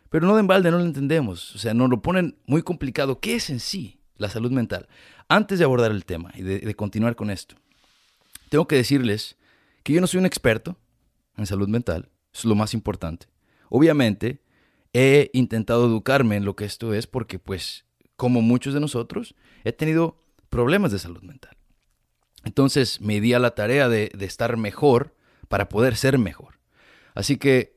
Pero 0.10 0.28
no 0.28 0.36
de 0.36 0.42
embalde, 0.42 0.72
no 0.72 0.78
lo 0.78 0.86
entendemos. 0.86 1.56
O 1.56 1.58
sea, 1.58 1.74
nos 1.74 1.90
lo 1.90 2.02
ponen 2.02 2.38
muy 2.46 2.62
complicado. 2.62 3.20
¿Qué 3.20 3.36
es 3.36 3.50
en 3.50 3.60
sí 3.60 4.00
la 4.18 4.30
salud 4.30 4.52
mental? 4.52 4.88
Antes 5.28 5.60
de 5.60 5.66
abordar 5.66 5.92
el 5.92 6.06
tema 6.06 6.32
y 6.36 6.44
de, 6.44 6.76
continuar 6.76 7.16
con 7.16 7.30
esto, 7.30 7.56
tengo 8.50 8.68
que 8.68 8.76
decirles 8.76 9.38
que 9.84 9.94
yo 9.94 10.02
no 10.02 10.08
soy 10.08 10.20
un 10.20 10.26
experto 10.26 10.78
en 11.38 11.46
salud 11.46 11.68
mental. 11.68 12.10
Es 12.34 12.46
lo 12.46 12.56
más 12.56 12.74
importante. 12.74 13.28
Obviamente, 13.70 14.42
he 14.94 15.32
intentado 15.34 15.86
educarme 15.86 16.36
en 16.36 16.46
lo 16.46 16.56
que 16.56 16.66
esto 16.66 16.94
es 16.94 17.08
porque 17.08 17.40
pues 17.40 17.86
como 18.16 18.42
muchos 18.42 18.74
de 18.74 18.80
nosotros 18.80 19.36
he 19.64 19.74
tenido 19.74 20.22
problemas 20.50 20.92
de 20.92 21.00
salud 21.00 21.22
mental. 21.24 21.58
Entonces 22.44 23.02
me 23.02 23.20
di 23.20 23.34
a 23.34 23.40
la 23.40 23.56
tarea 23.56 23.90
de 23.90 24.12
estar 24.22 24.56
mejor 24.56 25.16
para 25.48 25.68
poder 25.70 25.96
ser 25.96 26.18
mejor. 26.18 26.60
Así 27.16 27.38
que 27.38 27.75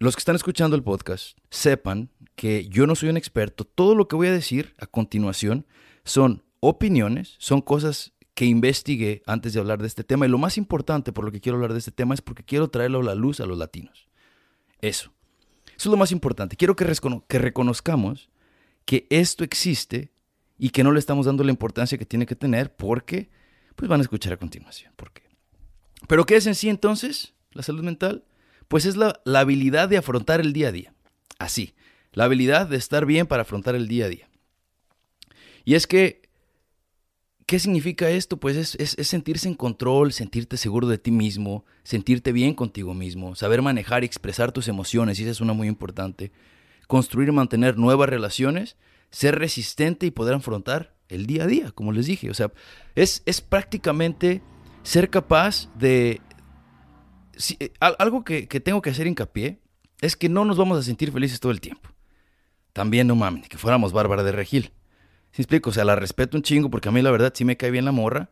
los 0.00 0.16
que 0.16 0.20
están 0.20 0.34
escuchando 0.34 0.76
el 0.76 0.82
podcast 0.82 1.36
sepan 1.50 2.08
que 2.34 2.66
yo 2.70 2.86
no 2.86 2.94
soy 2.94 3.10
un 3.10 3.18
experto. 3.18 3.64
Todo 3.64 3.94
lo 3.94 4.08
que 4.08 4.16
voy 4.16 4.28
a 4.28 4.32
decir 4.32 4.74
a 4.78 4.86
continuación 4.86 5.66
son 6.04 6.42
opiniones, 6.60 7.36
son 7.38 7.60
cosas 7.60 8.14
que 8.32 8.46
investigué 8.46 9.22
antes 9.26 9.52
de 9.52 9.60
hablar 9.60 9.78
de 9.78 9.86
este 9.86 10.02
tema. 10.02 10.24
Y 10.24 10.30
lo 10.30 10.38
más 10.38 10.56
importante 10.56 11.12
por 11.12 11.26
lo 11.26 11.30
que 11.30 11.42
quiero 11.42 11.56
hablar 11.56 11.74
de 11.74 11.80
este 11.80 11.90
tema 11.90 12.14
es 12.14 12.22
porque 12.22 12.42
quiero 12.42 12.68
traerlo 12.68 13.00
a 13.00 13.04
la 13.04 13.14
luz 13.14 13.40
a 13.40 13.46
los 13.46 13.58
latinos. 13.58 14.08
Eso. 14.80 15.12
Eso 15.66 15.74
es 15.76 15.92
lo 15.92 15.98
más 15.98 16.12
importante. 16.12 16.56
Quiero 16.56 16.76
que, 16.76 16.90
que 17.28 17.38
reconozcamos 17.38 18.30
que 18.86 19.06
esto 19.10 19.44
existe 19.44 20.12
y 20.56 20.70
que 20.70 20.82
no 20.82 20.92
le 20.92 20.98
estamos 20.98 21.26
dando 21.26 21.44
la 21.44 21.50
importancia 21.50 21.98
que 21.98 22.06
tiene 22.06 22.24
que 22.24 22.36
tener 22.36 22.74
porque, 22.74 23.28
pues 23.76 23.86
van 23.86 24.00
a 24.00 24.02
escuchar 24.02 24.32
a 24.32 24.38
continuación. 24.38 24.94
¿Por 24.96 25.12
qué? 25.12 25.24
Pero 26.08 26.24
¿qué 26.24 26.36
es 26.36 26.46
en 26.46 26.54
sí 26.54 26.70
entonces 26.70 27.34
la 27.52 27.62
salud 27.62 27.82
mental? 27.84 28.24
Pues 28.70 28.86
es 28.86 28.96
la, 28.96 29.20
la 29.24 29.40
habilidad 29.40 29.88
de 29.88 29.96
afrontar 29.96 30.40
el 30.40 30.52
día 30.52 30.68
a 30.68 30.72
día. 30.72 30.94
Así, 31.40 31.74
la 32.12 32.24
habilidad 32.24 32.68
de 32.68 32.76
estar 32.76 33.04
bien 33.04 33.26
para 33.26 33.42
afrontar 33.42 33.74
el 33.74 33.88
día 33.88 34.04
a 34.04 34.08
día. 34.08 34.30
Y 35.64 35.74
es 35.74 35.88
que 35.88 36.20
¿Qué 37.50 37.58
significa 37.58 38.08
esto? 38.08 38.36
Pues 38.36 38.76
es, 38.76 39.08
sentirse 39.08 39.48
en 39.48 39.54
control, 39.54 40.12
sentirte 40.12 40.56
seguro 40.56 40.86
de 40.86 40.98
ti 40.98 41.10
mismo, 41.10 41.64
sentirte 41.82 42.30
bien 42.30 42.54
contigo 42.54 42.94
mismo, 42.94 43.34
saber 43.34 43.60
manejar 43.60 44.04
y 44.04 44.06
expresar 44.06 44.52
tus 44.52 44.68
emociones, 44.68 45.18
y 45.18 45.24
esa 45.24 45.32
es 45.32 45.40
una 45.40 45.52
muy 45.52 45.66
importante. 45.66 46.30
Construir 46.86 47.30
y 47.30 47.32
mantener 47.32 47.76
nuevas 47.76 48.08
relaciones, 48.08 48.76
ser 49.10 49.36
resistente 49.36 50.06
y 50.06 50.12
poder 50.12 50.36
afrontar 50.36 50.94
el 51.08 51.26
día 51.26 51.42
a 51.42 51.46
día, 51.48 51.72
como 51.72 51.90
les 51.90 52.06
dije. 52.06 52.30
O 52.30 52.34
sea, 52.34 52.52
es, 52.94 53.24
es 53.26 53.40
prácticamente 53.40 54.42
ser 54.84 55.10
capaz 55.10 55.76
de... 55.76 56.20
Eh, 57.58 57.72
algo 57.80 58.24
que, 58.24 58.48
que 58.48 58.60
tengo 58.60 58.82
que 58.82 58.90
hacer 58.90 59.06
hincapié 59.06 59.60
es 60.00 60.16
que 60.16 60.28
no 60.28 60.44
nos 60.44 60.56
vamos 60.56 60.78
a 60.78 60.82
sentir 60.82 61.12
felices 61.12 61.40
todo 61.40 61.52
el 61.52 61.60
tiempo. 61.60 61.90
También 62.72 63.06
no 63.06 63.16
mames, 63.16 63.48
que 63.48 63.58
fuéramos 63.58 63.92
Bárbara 63.92 64.22
de 64.22 64.32
Regil. 64.32 64.72
¿Sí 65.32 65.42
explico? 65.42 65.70
O 65.70 65.72
sea, 65.72 65.84
la 65.84 65.96
respeto 65.96 66.36
un 66.36 66.42
chingo 66.42 66.70
porque 66.70 66.88
a 66.88 66.92
mí 66.92 67.02
la 67.02 67.10
verdad 67.10 67.32
sí 67.34 67.44
me 67.44 67.56
cae 67.56 67.70
bien 67.70 67.84
la 67.84 67.92
morra, 67.92 68.30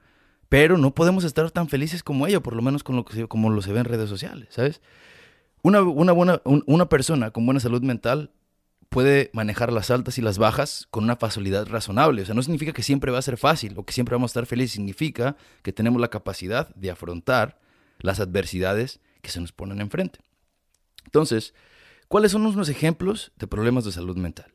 pero 0.49 0.79
no 0.79 0.95
podemos 0.95 1.25
estar 1.25 1.51
tan 1.51 1.69
felices 1.69 2.03
como 2.03 2.27
ella, 2.27 2.41
por 2.41 2.57
lo 2.57 2.63
menos 2.63 2.83
con 2.83 2.97
lo 2.97 3.05
que 3.05 3.27
como 3.29 3.51
lo 3.51 3.63
se 3.63 3.73
ve 3.73 3.81
en 3.81 3.85
redes 3.85 4.09
sociales, 4.09 4.49
¿sabes? 4.51 4.81
Una, 5.63 5.83
una, 5.83 6.13
buena, 6.13 6.41
una 6.45 6.89
persona 6.89 7.31
con 7.31 7.45
buena 7.45 7.61
salud 7.61 7.83
mental 7.83 8.31
puede 8.89 9.31
manejar 9.33 9.73
las 9.73 9.91
altas 9.91 10.19
y 10.19 10.23
las 10.23 10.39
bajas 10.39 10.87
con 10.91 11.05
una 11.05 11.17
facilidad 11.17 11.67
razonable. 11.67 12.23
O 12.23 12.25
sea, 12.25 12.35
no 12.35 12.43
significa 12.43 12.73
que 12.73 12.83
siempre 12.83 13.13
va 13.13 13.19
a 13.19 13.23
ser 13.23 13.37
fácil 13.37 13.75
o 13.77 13.85
que 13.85 13.93
siempre 13.93 14.15
vamos 14.15 14.31
a 14.31 14.33
estar 14.33 14.47
felices, 14.47 14.73
significa 14.73 15.37
que 15.63 15.73
tenemos 15.73 16.01
la 16.01 16.09
capacidad 16.09 16.75
de 16.75 16.91
afrontar 16.91 17.59
las 17.99 18.21
adversidades 18.21 19.01
que 19.23 19.31
se 19.31 19.41
nos 19.41 19.53
ponen 19.53 19.81
enfrente. 19.81 20.21
Entonces, 21.05 21.55
¿cuáles 22.09 22.33
son 22.33 22.47
unos 22.47 22.69
ejemplos 22.69 23.33
de 23.37 23.47
problemas 23.47 23.85
de 23.85 23.93
salud 23.93 24.17
mental? 24.17 24.53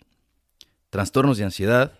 Trastornos 0.90 1.38
de 1.38 1.46
ansiedad, 1.46 2.00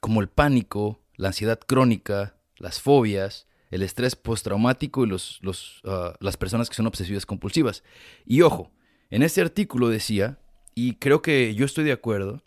como 0.00 0.20
el 0.20 0.28
pánico, 0.28 1.00
la 1.16 1.28
ansiedad 1.28 1.58
crónica, 1.58 2.36
las 2.56 2.80
fobias, 2.80 3.46
el 3.70 3.82
estrés 3.82 4.16
postraumático 4.16 5.04
y 5.04 5.08
los, 5.08 5.40
ah, 5.84 6.14
las 6.20 6.36
personas 6.36 6.68
que 6.68 6.76
son 6.76 6.86
obsesivas 6.86 7.26
compulsivas. 7.26 7.82
Y 8.24 8.42
ojo, 8.42 8.70
en 9.10 9.22
este 9.22 9.40
artículo 9.40 9.88
decía, 9.88 10.38
y 10.74 10.96
creo 10.96 11.22
que 11.22 11.54
yo 11.54 11.64
estoy 11.64 11.84
de 11.84 11.92
acuerdo, 11.92 12.42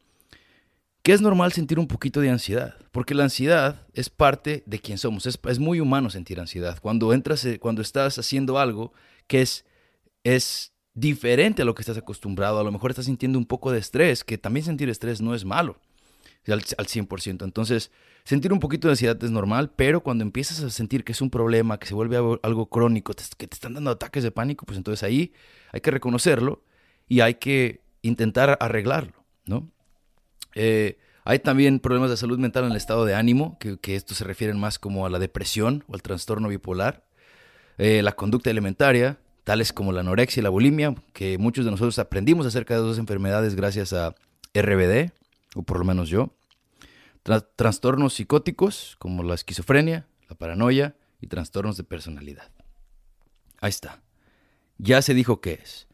que 1.07 1.13
es 1.13 1.21
normal 1.21 1.53
sentir 1.53 1.79
un 1.79 1.87
poquito 1.87 2.19
de 2.19 2.29
ansiedad, 2.29 2.75
porque 2.91 3.15
la 3.15 3.23
ansiedad 3.23 3.87
es 3.93 4.09
parte 4.09 4.63
de 4.65 4.79
quien 4.79 4.97
somos, 4.97 5.25
es, 5.25 5.39
es 5.47 5.57
muy 5.57 5.79
humano 5.79 6.09
sentir 6.09 6.37
ansiedad. 6.37 6.79
Cuando 6.81 7.13
entras, 7.13 7.45
eh, 7.45 7.59
cuando 7.59 7.81
estás 7.81 8.19
haciendo 8.19 8.59
algo 8.59 8.91
que 9.25 9.41
es, 9.41 9.63
es 10.25 10.73
diferente 10.93 11.61
a 11.61 11.65
lo 11.65 11.75
que 11.75 11.81
estás 11.81 11.97
acostumbrado, 11.97 12.59
a 12.59 12.63
lo 12.65 12.73
mejor 12.73 12.91
estás 12.91 13.05
sintiendo 13.05 13.39
un 13.39 13.45
poco 13.45 13.71
de 13.71 13.79
estrés, 13.79 14.25
que 14.25 14.37
también 14.37 14.65
sentir 14.65 14.89
estrés 14.89 15.21
no 15.21 15.33
es 15.33 15.45
malo 15.45 15.79
al, 16.45 16.61
100%. 16.61 17.41
Entonces, 17.41 17.89
sentir 18.25 18.51
un 18.51 18.59
poquito 18.59 18.89
de 18.89 18.91
ansiedad 18.91 19.23
es 19.23 19.31
normal, 19.31 19.71
pero 19.77 20.03
cuando 20.03 20.25
empiezas 20.25 20.61
a 20.61 20.69
sentir 20.69 21.05
que 21.05 21.13
es 21.13 21.21
un 21.21 21.29
problema, 21.29 21.79
que 21.79 21.87
se 21.87 21.93
vuelve 21.93 22.17
algo 22.17 22.65
crónico, 22.65 23.13
que 23.37 23.47
te 23.47 23.55
están 23.55 23.75
dando 23.75 23.91
ataques 23.91 24.23
de 24.23 24.31
pánico, 24.31 24.65
pues 24.65 24.77
entonces 24.77 25.03
ahí 25.03 25.31
hay 25.71 25.79
que 25.79 25.89
reconocerlo 25.89 26.65
y 27.07 27.21
hay 27.21 27.35
que 27.35 27.79
intentar 28.01 28.57
arreglarlo, 28.59 29.23
¿no? 29.45 29.71
Eh, 30.59 30.97
hay 31.23 31.39
también 31.39 31.79
problemas 31.79 32.09
de 32.09 32.17
salud 32.17 32.39
mental 32.39 32.65
en 32.65 32.71
el 32.71 32.77
estado 32.77 33.05
de 33.05 33.13
ánimo, 33.13 33.57
que, 33.59 33.77
que 33.77 33.95
estos 33.95 34.17
se 34.17 34.23
refieren 34.23 34.59
más 34.59 34.79
como 34.79 35.05
a 35.05 35.09
la 35.09 35.19
depresión 35.19 35.83
o 35.87 35.93
al 35.93 36.01
trastorno 36.01 36.47
bipolar. 36.47 37.05
Eh, 37.77 38.01
la 38.01 38.13
conducta 38.13 38.49
alimentaria, 38.49 39.19
tales 39.43 39.71
como 39.71 39.91
la 39.91 39.99
anorexia 40.01 40.41
y 40.41 40.43
la 40.43 40.49
bulimia, 40.49 40.95
que 41.13 41.37
muchos 41.37 41.63
de 41.63 41.71
nosotros 41.71 41.99
aprendimos 41.99 42.47
acerca 42.47 42.73
de 42.73 42.79
dos 42.79 42.97
enfermedades 42.97 43.55
gracias 43.55 43.93
a 43.93 44.15
RBD, 44.53 45.11
o 45.55 45.61
por 45.61 45.77
lo 45.77 45.85
menos 45.85 46.09
yo 46.09 46.33
trastornos 47.55 48.13
psicóticos 48.13 48.95
como 48.99 49.23
la 49.23 49.35
esquizofrenia, 49.35 50.07
la 50.29 50.35
paranoia 50.35 50.95
y 51.19 51.27
trastornos 51.27 51.77
de 51.77 51.83
personalidad. 51.83 52.49
Ahí 53.59 53.69
está. 53.69 54.01
Ya 54.77 55.01
se 55.01 55.13
dijo 55.13 55.41
qué 55.41 55.59
es. 55.61 55.87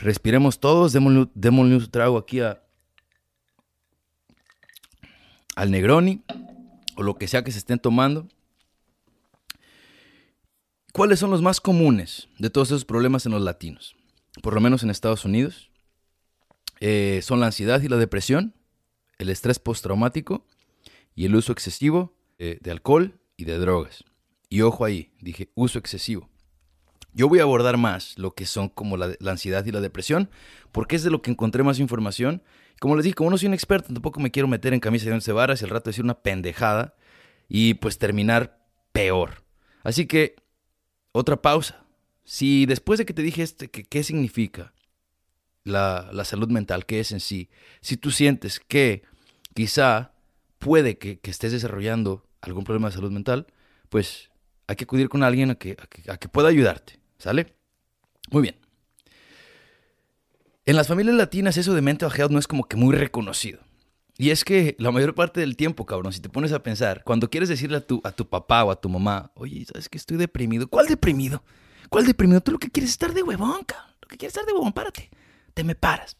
respiremos 0.00 0.60
todos, 0.60 0.92
démosle, 0.92 1.76
un 1.76 1.90
trago 1.90 2.18
aquí 2.18 2.40
a, 2.40 2.62
al 5.56 5.70
Negroni 5.70 6.22
o 6.96 7.02
lo 7.02 7.16
que 7.16 7.28
sea 7.28 7.44
que 7.44 7.52
se 7.52 7.58
estén 7.58 7.78
tomando. 7.78 8.28
¿Cuáles 10.92 11.18
son 11.18 11.30
los 11.30 11.42
más 11.42 11.60
comunes 11.60 12.28
de 12.38 12.50
todos 12.50 12.68
esos 12.68 12.84
problemas 12.84 13.24
en 13.26 13.32
los 13.32 13.42
latinos? 13.42 13.96
Por 14.42 14.54
lo 14.54 14.60
menos 14.60 14.82
en 14.82 14.90
Estados 14.90 15.24
Unidos. 15.24 15.70
Eh, 16.80 17.20
son 17.22 17.40
la 17.40 17.46
ansiedad 17.46 17.80
y 17.82 17.88
la 17.88 17.98
depresión, 17.98 18.54
el 19.18 19.28
estrés 19.28 19.58
postraumático 19.58 20.46
y 21.14 21.26
el 21.26 21.36
uso 21.36 21.52
excesivo 21.52 22.14
de, 22.38 22.70
alcohol 22.70 23.20
y 23.36 23.44
de 23.44 23.58
drogas. 23.58 24.04
Y 24.48 24.62
ojo 24.62 24.84
ahí, 24.84 25.12
dije 25.20 25.50
uso 25.54 25.78
excesivo. 25.78 26.28
Yo 27.12 27.28
voy 27.28 27.40
a 27.40 27.42
abordar 27.42 27.76
más 27.76 28.16
lo 28.18 28.34
que 28.34 28.46
son 28.46 28.68
como 28.68 28.96
la, 28.96 29.16
ansiedad 29.26 29.64
y 29.64 29.72
la 29.72 29.80
depresión, 29.80 30.30
porque 30.72 30.96
es 30.96 31.02
de 31.02 31.10
lo 31.10 31.22
que 31.22 31.30
encontré 31.30 31.62
más 31.62 31.78
información. 31.78 32.42
Como 32.80 32.96
les 32.96 33.04
dije, 33.04 33.14
como 33.14 33.30
no 33.30 33.38
soy 33.38 33.46
un 33.46 33.54
experto, 33.54 33.92
tampoco 33.92 34.18
me 34.18 34.32
quiero 34.32 34.48
meter 34.48 34.74
en 34.74 34.80
camisa 34.80 35.04
de 35.04 35.12
once 35.12 35.30
varas 35.30 35.60
y 35.60 35.64
al 35.64 35.70
rato 35.70 35.90
decir 35.90 36.02
una 36.02 36.22
pendejada 36.22 36.94
y 37.48 37.74
pues 37.74 37.98
terminar 37.98 38.58
peor. 38.90 39.44
Así 39.84 40.06
que, 40.06 40.36
otra 41.12 41.42
pausa. 41.42 41.84
Si 42.24 42.66
después 42.66 42.98
de 42.98 43.06
que 43.06 43.12
te 43.12 43.22
dije 43.22 43.42
este, 43.42 43.68
que, 43.68 43.84
qué 43.84 44.02
significa 44.02 44.72
la, 45.62 46.08
la, 46.12 46.24
salud 46.24 46.48
mental, 46.48 46.86
qué 46.86 47.00
es 47.00 47.12
en 47.12 47.20
sí, 47.20 47.50
si 47.82 47.96
tú 47.96 48.10
sientes 48.10 48.60
que 48.60 49.02
quizá 49.54 50.12
puede 50.58 50.96
que, 50.96 51.18
estés 51.24 51.52
desarrollando 51.52 52.24
algún 52.40 52.64
problema 52.64 52.88
de 52.88 52.94
salud 52.94 53.10
mental, 53.10 53.46
pues 53.88 54.30
hay 54.68 54.76
que 54.76 54.84
acudir 54.84 55.08
con 55.08 55.22
alguien 55.22 55.50
a 55.50 55.56
que, 55.56 55.76
a 56.08 56.16
que, 56.16 56.28
pueda 56.28 56.48
ayudarte, 56.48 56.98
¿sale? 57.18 57.54
Muy 58.30 58.42
bien. 58.42 58.59
En 60.70 60.76
las 60.76 60.86
familias 60.86 61.16
latinas 61.16 61.56
eso 61.56 61.74
de 61.74 61.82
mental 61.82 62.12
health 62.16 62.30
no 62.30 62.38
es 62.38 62.46
como 62.46 62.62
que 62.62 62.76
muy 62.76 62.94
reconocido. 62.94 63.58
Y 64.16 64.30
es 64.30 64.44
que 64.44 64.76
la 64.78 64.92
mayor 64.92 65.16
parte 65.16 65.40
del 65.40 65.56
tiempo, 65.56 65.84
cabrón, 65.84 66.12
si 66.12 66.20
te 66.20 66.28
pones 66.28 66.52
a 66.52 66.62
pensar, 66.62 67.02
cuando 67.02 67.28
quieres 67.28 67.48
decirle 67.48 67.78
a 67.78 67.80
tu, 67.80 68.00
a 68.04 68.12
tu 68.12 68.28
papá 68.28 68.62
o 68.62 68.70
a 68.70 68.80
tu 68.80 68.88
mamá, 68.88 69.32
oye, 69.34 69.64
¿sabes 69.64 69.88
que 69.88 69.98
estoy 69.98 70.16
deprimido? 70.16 70.68
¿Cuál 70.68 70.86
deprimido? 70.86 71.42
¿Cuál 71.88 72.06
deprimido? 72.06 72.40
Tú 72.40 72.52
lo 72.52 72.60
que 72.60 72.70
quieres 72.70 72.90
es 72.90 72.94
estar 72.94 73.12
de 73.12 73.24
huevón, 73.24 73.64
cabrón. 73.64 73.96
Lo 74.00 74.06
que 74.06 74.16
quieres 74.16 74.32
es 74.32 74.38
estar 74.38 74.46
de 74.46 74.52
huevón, 74.52 74.72
párate. 74.72 75.10
Te 75.54 75.64
me 75.64 75.74
paras. 75.74 76.16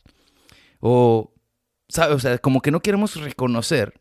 O 0.80 1.32
o 1.96 2.18
sea, 2.18 2.38
como 2.38 2.60
que 2.60 2.72
no 2.72 2.80
queremos 2.80 3.14
reconocer 3.22 4.00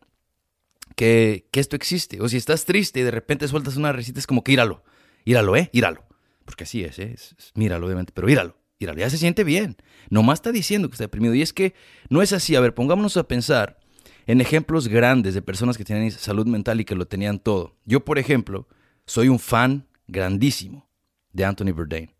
que, 0.96 1.48
esto 1.52 1.76
existe. 1.76 2.22
O 2.22 2.28
si 2.28 2.38
estás 2.38 2.66
triste 2.66 3.02
y 3.02 3.04
de 3.04 3.12
repente 3.12 3.48
sueltas 3.48 3.78
una 3.78 3.92
recita, 3.92 4.20
es 4.20 4.26
como 4.26 4.44
que 4.44 4.54
íralo, 4.54 4.84
íralo, 5.26 5.56
¿eh? 5.56 5.70
Íralo. 5.74 6.08
Porque 6.44 6.64
así 6.64 6.84
es, 6.84 6.98
¿eh? 6.98 7.16
míralo, 7.54 7.86
obviamente, 7.86 8.14
pero 8.16 8.28
íralo. 8.28 8.59
Íralo, 8.80 9.00
ya 9.00 9.10
se 9.10 9.18
siente 9.18 9.44
bien. 9.44 9.76
Nomás 10.10 10.40
está 10.40 10.54
diciendo 10.54 10.88
que 10.88 10.94
está 10.94 11.04
deprimido. 11.04 11.36
Y 11.36 11.42
es 11.42 11.52
que 11.52 11.74
no 12.10 12.22
es 12.22 12.32
así. 12.32 12.56
A 12.56 12.62
ver, 12.62 12.74
pongámonos 12.74 13.18
a 13.18 13.28
pensar 13.28 13.78
en 14.26 14.40
ejemplos 14.40 14.88
grandes 14.88 15.34
de 15.34 15.42
personas 15.42 15.78
que 15.78 15.84
tienen 15.84 16.12
salud 16.12 16.48
mental 16.48 16.80
y 16.80 16.86
que 16.86 16.96
lo 16.96 17.06
tenían 17.06 17.40
todo. 17.40 17.76
Yo, 17.86 18.06
por 18.06 18.18
ejemplo, 18.20 18.68
soy 19.06 19.28
un 19.28 19.40
fan 19.40 19.88
grandísimo 20.08 20.90
de 21.34 21.44
Anthony 21.44 21.74
Bourdain. 21.74 22.12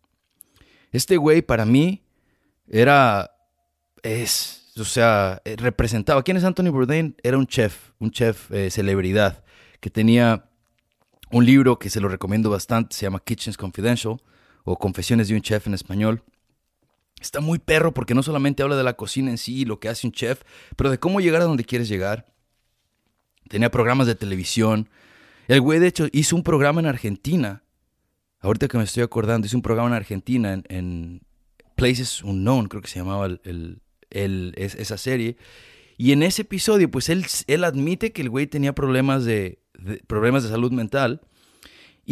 Este 0.92 1.16
güey 1.16 1.40
para 1.40 1.64
mí 1.64 2.04
era, 2.68 3.30
es, 4.02 4.72
o 4.76 4.84
sea, 4.84 5.40
eh, 5.44 5.56
representaba. 5.56 6.22
¿Quién 6.22 6.36
es 6.36 6.44
Anthony 6.44 6.70
Bourdain? 6.70 7.16
Era 7.22 7.38
un 7.38 7.46
chef, 7.46 7.92
un 7.98 8.10
chef 8.10 8.50
eh, 8.52 8.70
celebridad, 8.70 9.44
que 9.80 9.88
tenía 9.88 10.50
un 11.30 11.46
libro 11.46 11.78
que 11.78 11.88
se 11.88 12.00
lo 12.00 12.08
recomiendo 12.08 12.50
bastante, 12.50 12.94
se 12.96 13.06
llama 13.06 13.22
Kitchens 13.24 13.56
Confidential, 13.56 14.16
o 14.64 14.76
Confesiones 14.76 15.28
de 15.28 15.34
un 15.34 15.42
Chef 15.42 15.66
en 15.66 15.74
español. 15.74 16.22
Está 17.20 17.40
muy 17.40 17.58
perro 17.58 17.92
porque 17.92 18.14
no 18.14 18.22
solamente 18.22 18.62
habla 18.62 18.76
de 18.76 18.82
la 18.82 18.94
cocina 18.94 19.30
en 19.30 19.38
sí 19.38 19.58
y 19.58 19.64
lo 19.64 19.78
que 19.78 19.88
hace 19.88 20.06
un 20.06 20.12
chef, 20.12 20.42
pero 20.76 20.90
de 20.90 20.98
cómo 20.98 21.20
llegar 21.20 21.42
a 21.42 21.44
donde 21.44 21.64
quieres 21.64 21.88
llegar. 21.88 22.32
Tenía 23.48 23.70
programas 23.70 24.06
de 24.06 24.14
televisión. 24.14 24.88
El 25.46 25.60
güey, 25.60 25.78
de 25.78 25.88
hecho, 25.88 26.06
hizo 26.12 26.34
un 26.36 26.42
programa 26.42 26.80
en 26.80 26.86
Argentina. 26.86 27.62
Ahorita 28.40 28.68
que 28.68 28.78
me 28.78 28.84
estoy 28.84 29.02
acordando, 29.02 29.46
hizo 29.46 29.56
un 29.56 29.62
programa 29.62 29.88
en 29.88 29.94
Argentina 29.94 30.62
en, 30.68 31.20
Places 31.76 32.22
Unknown, 32.22 32.68
creo 32.68 32.82
que 32.82 32.88
se 32.88 32.98
llamaba 32.98 33.26
el, 33.26 33.80
esa 34.56 34.98
serie. 34.98 35.36
Y 35.96 36.12
en 36.12 36.22
ese 36.22 36.42
episodio, 36.42 36.90
pues 36.90 37.08
él, 37.08 37.26
él 37.46 37.64
admite 37.64 38.12
que 38.12 38.20
el 38.20 38.28
güey 38.28 38.46
tenía 38.46 38.74
problemas 38.74 39.24
de, 39.24 39.60
problemas 40.06 40.42
de 40.42 40.50
salud 40.50 40.72
mental 40.72 41.22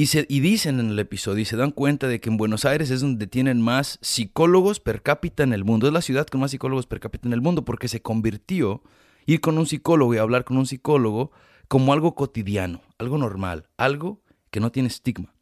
y, 0.01 0.41
dicen 0.41 0.79
en 0.79 0.91
el 0.91 0.99
episodio 1.01 1.43
y 1.43 1.45
se 1.45 1.57
dan 1.57 1.73
cuenta 1.73 2.07
de 2.07 2.21
que 2.21 2.31
en 2.31 2.37
Buenos 2.37 2.65
Aires 2.65 2.89
es 2.91 3.01
donde 3.01 3.27
tienen 3.27 3.61
más 3.61 3.99
psicólogos 4.01 4.79
per 4.79 5.03
cápita 5.03 5.43
en 5.43 5.53
el 5.53 5.65
mundo. 5.65 5.89
Es 5.89 5.93
la 5.93 6.03
ciudad 6.03 6.29
con 6.29 6.41
más 6.41 6.53
psicólogos 6.53 6.87
per 6.87 7.01
cápita 7.01 7.27
en 7.27 7.33
el 7.33 7.41
mundo 7.41 7.65
porque 7.65 7.89
se 7.89 8.01
convirtió 8.01 8.85
ir 9.27 9.41
con 9.41 9.59
un 9.59 9.67
psicólogo 9.67 10.15
y 10.15 10.19
hablar 10.19 10.45
con 10.45 10.57
un 10.57 10.67
psicólogo 10.67 11.33
como 11.67 11.93
algo 11.93 12.15
cotidiano, 12.15 12.81
algo 12.99 13.19
normal, 13.19 13.71
algo 13.77 14.23
que 14.53 14.61
no 14.61 14.71
tiene 14.71 14.87
estigma, 14.87 15.35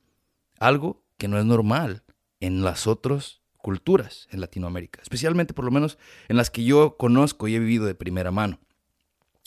algo 0.59 1.05
que 1.19 1.29
no 1.29 1.39
es 1.39 1.45
normal 1.45 2.03
en 2.41 2.65
las 2.65 2.87
otras 2.87 3.43
culturas 3.59 4.27
en 4.31 4.41
Latinoamérica, 4.41 5.03
especialmente 5.03 5.53
por 5.53 5.67
lo 5.67 5.71
menos 5.71 5.99
en 6.29 6.39
las 6.39 6.49
que 6.49 6.65
yo 6.65 6.97
conozco 6.97 7.47
y 7.47 7.57
he 7.57 7.59
vivido 7.59 7.85
de 7.85 7.95
primera 7.95 8.31
mano. 8.31 8.59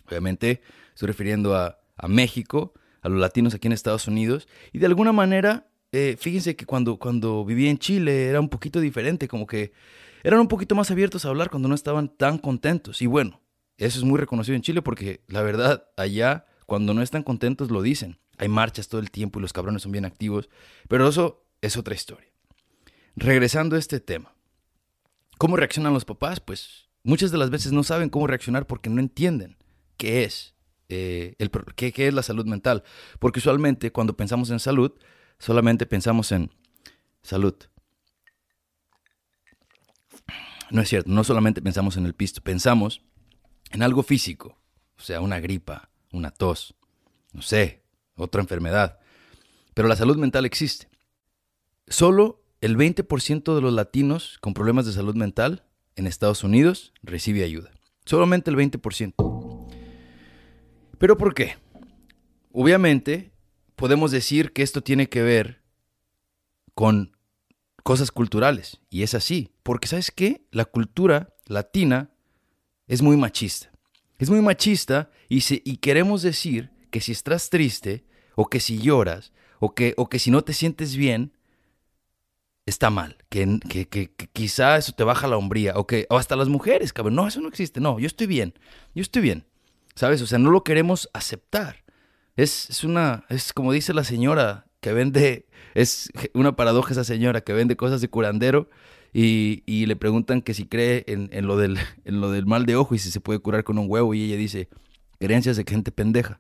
Obviamente 0.08 0.62
estoy 0.94 1.08
refiriendo 1.08 1.56
a 1.56 1.80
México, 2.08 2.76
a 3.02 3.10
los 3.10 3.20
latinos 3.20 3.54
aquí 3.54 3.68
en 3.68 3.74
Estados 3.74 4.08
Unidos. 4.08 4.48
Y 4.72 4.80
de 4.80 4.86
alguna 4.86 5.12
manera, 5.12 5.68
eh, 5.92 6.18
fíjense 6.20 6.56
que 6.56 6.66
cuando, 6.66 6.98
cuando 6.98 7.46
vivía 7.46 7.70
en 7.70 7.78
Chile 7.78 8.28
era 8.28 8.40
un 8.40 8.50
poquito 8.50 8.80
diferente, 8.80 9.28
como 9.28 9.48
que 9.48 9.72
eran 10.24 10.40
un 10.40 10.48
poquito 10.48 10.76
más 10.76 10.92
abiertos 10.92 11.26
a 11.26 11.30
hablar 11.30 11.50
cuando 11.50 11.68
no 11.68 11.76
estaban 11.76 12.10
tan 12.10 12.38
contentos. 12.38 13.02
Y 13.02 13.08
bueno, 13.08 13.42
eso 13.78 13.98
es 13.98 14.04
muy 14.04 14.20
reconocido 14.20 14.56
en 14.56 14.62
Chile 14.62 14.82
porque 14.82 15.22
la 15.28 15.42
verdad, 15.42 15.86
allá, 15.98 16.46
cuando 16.66 16.94
no 16.94 17.02
están 17.02 17.24
contentos, 17.24 17.72
lo 17.72 17.82
dicen. 17.82 18.20
Hay 18.38 18.48
marchas 18.48 18.88
todo 18.88 19.02
el 19.02 19.12
tiempo 19.12 19.40
y 19.40 19.42
los 19.42 19.54
cabrones 19.54 19.82
son 19.82 19.92
bien 19.92 20.06
activos. 20.06 20.50
Pero 20.88 21.08
eso 21.08 21.46
es 21.62 21.78
otra 21.78 21.96
historia. 21.96 22.30
Regresando 23.16 23.76
a 23.76 23.80
este 23.80 24.00
tema. 24.00 24.34
¿Cómo 25.38 25.56
reaccionan 25.56 25.94
los 25.94 26.06
papás? 26.06 26.40
Pues 26.40 26.90
muchas 27.04 27.32
de 27.32 27.38
las 27.38 27.50
veces 27.50 27.72
no 27.72 27.84
saben 27.84 28.10
cómo 28.10 28.28
reaccionar 28.28 28.68
porque 28.68 28.90
no 28.90 29.00
entienden 29.00 29.58
qué 29.98 30.24
es 30.24 30.54
eh, 30.90 31.36
el, 31.38 31.52
¿qué, 31.76 31.94
es 31.96 32.14
la 32.14 32.24
salud 32.24 32.46
mental. 32.46 32.84
Porque 33.20 33.40
usualmente 33.40 33.92
cuando 33.92 34.18
pensamos 34.18 34.50
en 34.50 34.60
salud, 34.60 34.92
solamente 35.38 35.86
pensamos 35.86 36.32
en 36.32 36.52
salud. 37.22 37.56
No 40.72 40.82
es 40.82 40.90
cierto, 40.90 41.10
no 41.10 41.24
solamente 41.24 41.62
pensamos 41.62 41.98
en 41.98 42.06
el 42.06 42.14
pisto, 42.14 42.42
pensamos 42.42 43.02
en 43.72 43.82
algo 43.82 44.04
físico, 44.04 44.60
o 44.98 45.02
sea, 45.02 45.22
una 45.22 45.40
gripa, 45.40 45.90
una 46.12 46.30
tos, 46.30 46.76
no 47.34 47.42
sé, 47.42 47.84
otra 48.16 48.42
enfermedad. 48.42 49.00
Pero 49.74 49.88
la 49.88 49.96
salud 49.96 50.18
mental 50.18 50.46
existe. 50.46 50.90
Solo 51.88 52.44
el 52.62 52.78
20% 52.78 53.56
de 53.56 53.62
los 53.62 53.74
latinos 53.74 54.38
con 54.42 54.54
problemas 54.54 54.86
de 54.86 54.94
salud 54.94 55.16
mental 55.16 55.64
en 55.96 56.06
Estados 56.06 56.44
Unidos 56.44 56.94
recibe 57.02 57.44
ayuda. 57.44 57.72
Solamente 58.06 58.52
el 58.52 58.58
20%. 58.58 59.39
¿Pero 61.00 61.18
por 61.18 61.34
qué? 61.34 61.58
Obviamente, 62.52 63.32
podemos 63.76 64.12
decir 64.12 64.54
que 64.54 64.62
esto 64.62 64.82
tiene 64.82 65.10
que 65.10 65.24
ver 65.24 65.64
con 66.76 67.18
cosas 67.84 68.12
culturales. 68.12 68.82
Y 68.90 69.04
es 69.04 69.16
así. 69.16 69.52
Porque 69.64 69.88
¿sabes 69.88 70.12
qué? 70.12 70.46
La 70.52 70.66
cultura 70.66 71.34
latina 71.48 72.12
es 72.88 73.02
muy 73.02 73.18
machista. 73.18 73.72
Es 74.20 74.30
muy 74.30 74.42
machista 74.42 75.10
y, 75.30 75.42
y 75.64 75.78
queremos 75.78 76.22
decir 76.22 76.72
que 76.92 77.02
si 77.02 77.14
estás 77.14 77.50
triste 77.50 78.06
o 78.36 78.48
que 78.48 78.60
si 78.60 78.80
lloras 78.80 79.32
o 79.60 79.74
que, 79.74 79.94
o 79.98 80.10
que 80.10 80.20
si 80.20 80.32
no 80.32 80.44
te 80.44 80.54
sientes 80.54 80.96
bien, 80.96 81.34
está 82.66 82.90
mal. 82.90 83.18
Que, 83.30 83.60
que, 83.70 83.88
que, 83.88 84.10
quizá 84.34 84.78
eso 84.78 84.92
te 84.92 85.04
baja 85.04 85.28
la 85.28 85.38
hombría. 85.38 85.74
O, 85.76 85.88
que, 85.88 86.06
o 86.10 86.18
hasta 86.18 86.36
las 86.36 86.50
mujeres, 86.50 86.92
cabrón. 86.92 87.16
No, 87.16 87.28
eso 87.28 87.40
no 87.40 87.48
existe. 87.48 87.80
No, 87.80 88.00
yo 88.00 88.08
estoy 88.08 88.28
bien. 88.28 88.54
Yo 88.94 89.02
estoy 89.02 89.22
bien. 89.22 89.46
¿Sabes? 90.00 90.22
O 90.22 90.28
sea, 90.28 90.40
no 90.40 90.50
lo 90.50 90.64
queremos 90.64 91.10
aceptar. 91.12 91.84
Es, 92.38 92.86
una, 92.86 93.26
es 93.28 93.52
como 93.52 93.74
dice 93.74 93.94
la 93.94 94.06
señora 94.06 94.66
que 94.80 94.94
vende, 94.94 95.46
es 95.76 96.10
una 96.34 96.56
paradoja 96.56 96.94
esa 96.94 97.04
señora 97.04 97.42
que 97.42 97.52
vende 97.52 97.76
cosas 97.76 98.00
de 98.00 98.10
curandero 98.10 98.70
y, 99.12 99.62
le 99.68 99.96
preguntan 99.98 100.42
que 100.42 100.54
si 100.54 100.68
cree 100.68 101.04
en, 101.06 101.46
lo 101.46 101.58
del, 101.58 101.78
en 102.06 102.22
lo 102.22 102.32
del 102.32 102.46
mal 102.46 102.66
de 102.66 102.78
ojo 102.78 102.96
y 102.96 102.98
si 102.98 103.12
se 103.12 103.20
puede 103.20 103.40
curar 103.40 103.66
con 103.66 103.78
un 103.78 103.88
huevo 103.90 104.14
y 104.14 104.24
ella 104.24 104.38
dice, 104.38 104.70
creencias 105.20 105.58
de 105.58 105.66
gente 105.68 105.92
pendeja. 105.92 106.40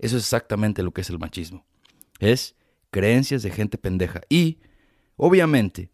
Eso 0.00 0.16
es 0.16 0.24
exactamente 0.24 0.82
lo 0.82 0.90
que 0.90 1.02
es 1.02 1.10
el 1.10 1.20
machismo. 1.20 1.64
Es 2.18 2.56
creencias 2.90 3.44
de 3.44 3.52
gente 3.52 3.78
pendeja. 3.78 4.22
Y, 4.28 4.58
obviamente, 5.14 5.90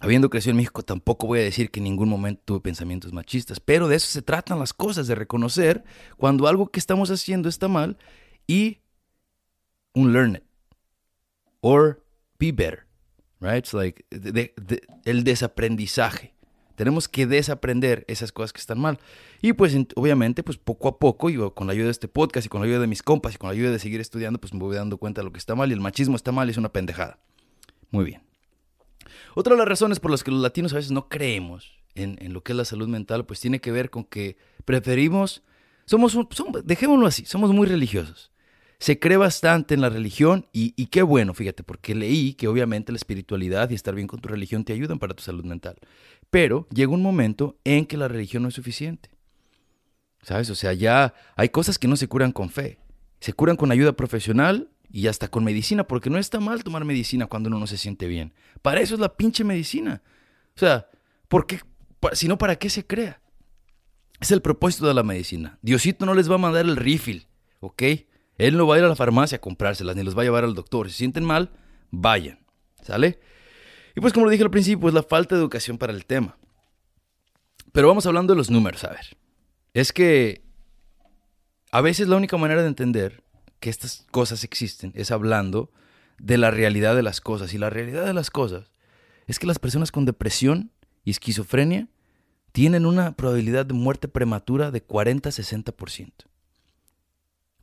Habiendo 0.00 0.30
crecido 0.30 0.52
en 0.52 0.58
México, 0.58 0.82
tampoco 0.82 1.26
voy 1.26 1.40
a 1.40 1.42
decir 1.42 1.70
que 1.70 1.80
en 1.80 1.84
ningún 1.84 2.08
momento 2.08 2.42
tuve 2.44 2.60
pensamientos 2.60 3.12
machistas, 3.12 3.58
pero 3.58 3.88
de 3.88 3.96
eso 3.96 4.06
se 4.06 4.22
tratan 4.22 4.60
las 4.60 4.72
cosas, 4.72 5.08
de 5.08 5.16
reconocer 5.16 5.84
cuando 6.16 6.46
algo 6.46 6.68
que 6.68 6.78
estamos 6.78 7.10
haciendo 7.10 7.48
está 7.48 7.66
mal 7.66 7.98
y 8.46 8.78
un 9.94 10.12
learn 10.12 10.36
it 10.36 10.44
or 11.60 12.04
be 12.38 12.52
better, 12.52 12.86
right? 13.40 13.58
It's 13.58 13.74
like 13.74 14.04
el 15.04 15.24
desaprendizaje. 15.24 16.34
Tenemos 16.76 17.08
que 17.08 17.26
desaprender 17.26 18.04
esas 18.06 18.30
cosas 18.30 18.52
que 18.52 18.60
están 18.60 18.78
mal. 18.78 19.00
Y 19.42 19.52
pues 19.52 19.76
obviamente, 19.96 20.44
pues 20.44 20.58
poco 20.58 20.86
a 20.86 21.00
poco, 21.00 21.28
y 21.28 21.36
con 21.50 21.66
la 21.66 21.72
ayuda 21.72 21.86
de 21.86 21.90
este 21.90 22.06
podcast 22.06 22.46
y 22.46 22.48
con 22.48 22.60
la 22.60 22.66
ayuda 22.66 22.78
de 22.78 22.86
mis 22.86 23.02
compas 23.02 23.34
y 23.34 23.38
con 23.38 23.48
la 23.48 23.54
ayuda 23.54 23.72
de 23.72 23.80
seguir 23.80 24.00
estudiando, 24.00 24.38
pues 24.38 24.54
me 24.54 24.60
voy 24.60 24.76
dando 24.76 24.96
cuenta 24.96 25.22
de 25.22 25.24
lo 25.24 25.32
que 25.32 25.40
está 25.40 25.56
mal 25.56 25.70
y 25.70 25.72
el 25.72 25.80
machismo 25.80 26.14
está 26.14 26.30
mal 26.30 26.46
y 26.46 26.52
es 26.52 26.56
una 26.56 26.68
pendejada. 26.68 27.18
Muy 27.90 28.04
bien. 28.04 28.27
Otra 29.38 29.54
de 29.54 29.58
las 29.58 29.68
razones 29.68 30.00
por 30.00 30.10
las 30.10 30.24
que 30.24 30.32
los 30.32 30.40
latinos 30.40 30.72
a 30.72 30.76
veces 30.78 30.90
no 30.90 31.08
creemos 31.08 31.78
en, 31.94 32.32
lo 32.32 32.42
que 32.42 32.50
es 32.50 32.56
la 32.56 32.64
salud 32.64 32.88
mental, 32.88 33.24
pues 33.24 33.38
tiene 33.38 33.60
que 33.60 33.70
ver 33.70 33.88
con 33.88 34.02
que 34.02 34.36
preferimos, 34.64 35.44
somos, 35.84 36.18
dejémoslo 36.64 37.06
así, 37.06 37.24
somos 37.24 37.52
muy 37.52 37.68
religiosos. 37.68 38.32
Se 38.80 38.98
cree 38.98 39.16
bastante 39.16 39.74
en 39.74 39.80
la 39.80 39.90
religión 39.90 40.48
y, 40.52 40.74
y, 40.74 40.86
qué 40.86 41.02
bueno, 41.02 41.34
fíjate, 41.34 41.62
porque 41.62 41.94
leí 41.94 42.34
que 42.34 42.48
obviamente 42.48 42.90
la 42.90 42.96
espiritualidad 42.96 43.70
y 43.70 43.76
estar 43.76 43.94
bien 43.94 44.08
con 44.08 44.20
tu 44.20 44.28
religión 44.28 44.64
te 44.64 44.72
ayudan 44.72 44.98
para 44.98 45.14
tu 45.14 45.22
salud 45.22 45.44
mental. 45.44 45.76
Pero 46.30 46.66
llega 46.74 46.90
un 46.90 47.02
momento 47.02 47.60
en 47.62 47.86
que 47.86 47.96
la 47.96 48.08
religión 48.08 48.42
no 48.42 48.48
es 48.48 48.56
suficiente. 48.56 49.08
¿Sabes? 50.22 50.50
O 50.50 50.56
sea, 50.56 50.72
ya 50.72 51.14
hay 51.36 51.50
cosas 51.50 51.78
que 51.78 51.86
no 51.86 51.94
se 51.94 52.08
curan 52.08 52.32
con 52.32 52.50
fe. 52.50 52.80
Se 53.20 53.32
curan 53.32 53.54
con 53.54 53.70
ayuda 53.70 53.92
profesional 53.92 54.68
y 54.90 55.06
hasta 55.06 55.28
con 55.28 55.44
medicina, 55.44 55.84
porque 55.84 56.10
no 56.10 56.18
está 56.18 56.40
mal 56.40 56.64
tomar 56.64 56.84
medicina 56.84 57.26
cuando 57.26 57.48
uno 57.48 57.58
no 57.58 57.66
se 57.66 57.76
siente 57.76 58.06
bien. 58.06 58.32
Para 58.62 58.80
eso 58.80 58.94
es 58.94 59.00
la 59.00 59.16
pinche 59.16 59.44
medicina. 59.44 60.02
O 60.56 60.58
sea, 60.58 60.88
¿por 61.28 61.46
qué? 61.46 61.60
Si 62.12 62.28
no, 62.28 62.38
¿para 62.38 62.56
qué 62.56 62.70
se 62.70 62.86
crea? 62.86 63.20
Es 64.20 64.30
el 64.30 64.42
propósito 64.42 64.86
de 64.86 64.94
la 64.94 65.02
medicina. 65.02 65.58
Diosito 65.62 66.06
no 66.06 66.14
les 66.14 66.30
va 66.30 66.36
a 66.36 66.38
mandar 66.38 66.64
el 66.64 66.76
refill, 66.76 67.26
¿ok? 67.60 67.82
Él 68.38 68.56
no 68.56 68.66
va 68.66 68.76
a 68.76 68.78
ir 68.78 68.84
a 68.84 68.88
la 68.88 68.96
farmacia 68.96 69.36
a 69.36 69.40
comprárselas, 69.40 69.96
ni 69.96 70.02
los 70.02 70.16
va 70.16 70.22
a 70.22 70.24
llevar 70.24 70.44
al 70.44 70.54
doctor. 70.54 70.90
Si 70.90 70.96
sienten 70.96 71.24
mal, 71.24 71.50
vayan, 71.90 72.38
¿sale? 72.82 73.20
Y 73.94 74.00
pues 74.00 74.12
como 74.12 74.26
lo 74.26 74.30
dije 74.30 74.44
al 74.44 74.50
principio, 74.50 74.88
es 74.88 74.94
la 74.94 75.02
falta 75.02 75.34
de 75.34 75.40
educación 75.40 75.76
para 75.76 75.92
el 75.92 76.06
tema. 76.06 76.38
Pero 77.72 77.88
vamos 77.88 78.06
hablando 78.06 78.32
de 78.32 78.38
los 78.38 78.50
números, 78.50 78.84
a 78.84 78.90
ver. 78.90 79.16
Es 79.74 79.92
que 79.92 80.42
a 81.70 81.80
veces 81.80 82.08
la 82.08 82.16
única 82.16 82.36
manera 82.36 82.62
de 82.62 82.68
entender 82.68 83.22
que 83.60 83.70
estas 83.70 84.06
cosas 84.10 84.44
existen 84.44 84.92
es 84.94 85.10
hablando 85.10 85.70
de 86.18 86.38
la 86.38 86.50
realidad 86.50 86.94
de 86.96 87.02
las 87.02 87.20
cosas. 87.20 87.54
Y 87.54 87.58
la 87.58 87.70
realidad 87.70 88.06
de 88.06 88.14
las 88.14 88.30
cosas 88.30 88.72
es 89.26 89.38
que 89.38 89.46
las 89.46 89.58
personas 89.58 89.92
con 89.92 90.04
depresión 90.04 90.72
y 91.04 91.10
esquizofrenia 91.10 91.88
tienen 92.52 92.86
una 92.86 93.12
probabilidad 93.12 93.66
de 93.66 93.74
muerte 93.74 94.08
prematura 94.08 94.70
de 94.70 94.82
40 94.82 95.28
a 95.28 95.32
60%. 95.32 96.12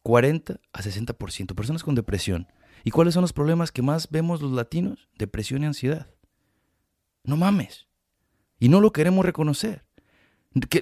40 0.04 0.60
a 0.72 0.82
60%. 0.82 1.56
Personas 1.56 1.84
con 1.84 1.96
depresión. 1.96 2.48
¿Y 2.84 2.92
cuáles 2.92 3.16
son 3.16 3.22
los 3.22 3.34
problemas 3.34 3.72
que 3.72 3.82
más 3.82 4.10
vemos 4.10 4.42
los 4.42 4.52
latinos? 4.52 5.10
Depresión 5.18 5.64
y 5.64 5.66
ansiedad. 5.66 6.08
No 7.24 7.36
mames. 7.36 7.88
Y 8.60 8.70
no 8.70 8.80
lo 8.80 8.94
queremos 8.94 9.26
reconocer. 9.26 9.84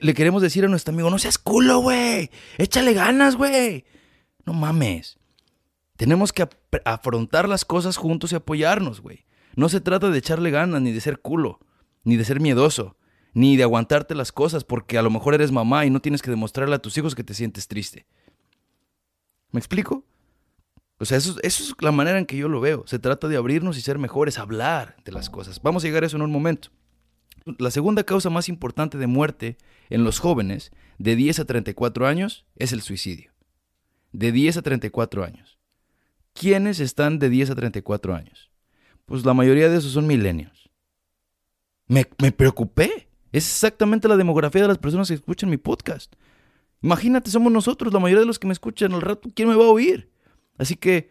Le 0.02 0.14
queremos 0.14 0.42
decir 0.42 0.66
a 0.66 0.68
nuestro 0.68 0.94
amigo, 0.94 1.10
no 1.10 1.18
seas 1.18 1.38
culo, 1.38 1.80
güey. 1.80 2.30
Échale 2.58 2.94
ganas, 2.94 3.36
güey. 3.36 3.86
No 4.46 4.54
mames. 4.54 5.18
Tenemos 5.96 6.34
que 6.34 6.48
afrontar 6.86 7.48
las 7.48 7.66
cosas 7.66 7.98
juntos 7.98 8.32
y 8.32 8.36
apoyarnos, 8.36 9.02
güey. 9.02 9.26
No 9.56 9.70
se 9.70 9.82
trata 9.82 10.10
de 10.10 10.18
echarle 10.18 10.52
ganas, 10.52 10.82
ni 10.82 10.92
de 10.92 11.02
ser 11.02 11.20
culo, 11.20 11.60
ni 12.04 12.18
de 12.18 12.26
ser 12.26 12.40
miedoso, 12.40 12.98
ni 13.34 13.56
de 13.56 13.64
aguantarte 13.64 14.16
las 14.16 14.32
cosas 14.32 14.64
porque 14.64 14.98
a 14.98 15.02
lo 15.02 15.12
mejor 15.12 15.36
eres 15.36 15.52
mamá 15.52 15.86
y 15.86 15.90
no 15.90 16.02
tienes 16.02 16.22
que 16.22 16.32
demostrarle 16.32 16.76
a 16.76 16.82
tus 16.82 16.98
hijos 16.98 17.16
que 17.16 17.24
te 17.24 17.34
sientes 17.34 17.68
triste. 17.68 18.08
¿Me 19.52 19.60
explico? 19.60 20.04
O 20.98 21.06
sea, 21.06 21.18
eso, 21.18 21.36
es 21.44 21.74
la 21.80 21.92
manera 21.92 22.18
en 22.18 22.26
que 22.26 22.38
yo 22.38 22.48
lo 22.48 22.62
veo. 22.62 22.84
Se 22.88 22.98
trata 22.98 23.28
de 23.28 23.38
abrirnos 23.38 23.78
y 23.78 23.82
ser 23.82 24.00
mejores, 24.00 24.40
hablar 24.40 24.96
de 25.06 25.12
las 25.12 25.30
cosas. 25.30 25.62
Vamos 25.62 25.84
a 25.84 25.88
llegar 25.88 26.04
a 26.04 26.08
eso 26.08 26.16
en 26.16 26.24
un 26.24 26.32
momento. 26.32 26.70
La 27.60 27.72
segunda 27.72 28.04
causa 28.04 28.30
más 28.30 28.48
importante 28.48 28.98
de 28.98 29.08
muerte 29.08 29.58
en 29.90 30.04
los 30.04 30.20
jóvenes 30.20 30.72
de 30.98 31.16
10 31.16 31.40
a 31.40 31.46
34 31.46 32.08
años 32.08 32.46
es 32.56 32.72
el 32.72 32.82
suicidio. 32.82 33.33
De 34.14 34.32
10 34.32 34.58
a 34.58 34.62
34 34.62 35.24
años. 35.24 35.58
¿Quiénes 36.34 36.80
están 36.80 37.20
de 37.20 37.30
10 37.30 37.52
a 37.52 37.56
34 37.56 38.16
años? 38.16 38.50
Pues 39.06 39.26
la 39.26 39.34
mayoría 39.34 39.70
de 39.70 39.78
esos 39.78 39.92
son 39.92 40.08
milenios. 40.08 40.70
Me, 41.88 42.08
me 42.22 42.32
preocupé. 42.32 43.08
Es 43.32 43.46
exactamente 43.46 44.08
la 44.08 44.16
demografía 44.18 44.62
de 44.62 44.68
las 44.70 44.78
personas 44.78 45.10
que 45.10 45.16
escuchan 45.16 45.50
mi 45.50 45.58
podcast. 45.58 46.14
Imagínate, 46.82 47.32
somos 47.32 47.52
nosotros, 47.52 47.94
la 47.94 48.00
mayoría 48.00 48.22
de 48.22 48.28
los 48.28 48.40
que 48.40 48.48
me 48.48 48.54
escuchan 48.54 48.94
al 48.94 49.02
rato, 49.02 49.30
¿quién 49.34 49.48
me 49.48 49.56
va 49.56 49.66
a 49.66 49.70
oír? 49.70 50.10
Así 50.58 50.76
que 50.76 51.10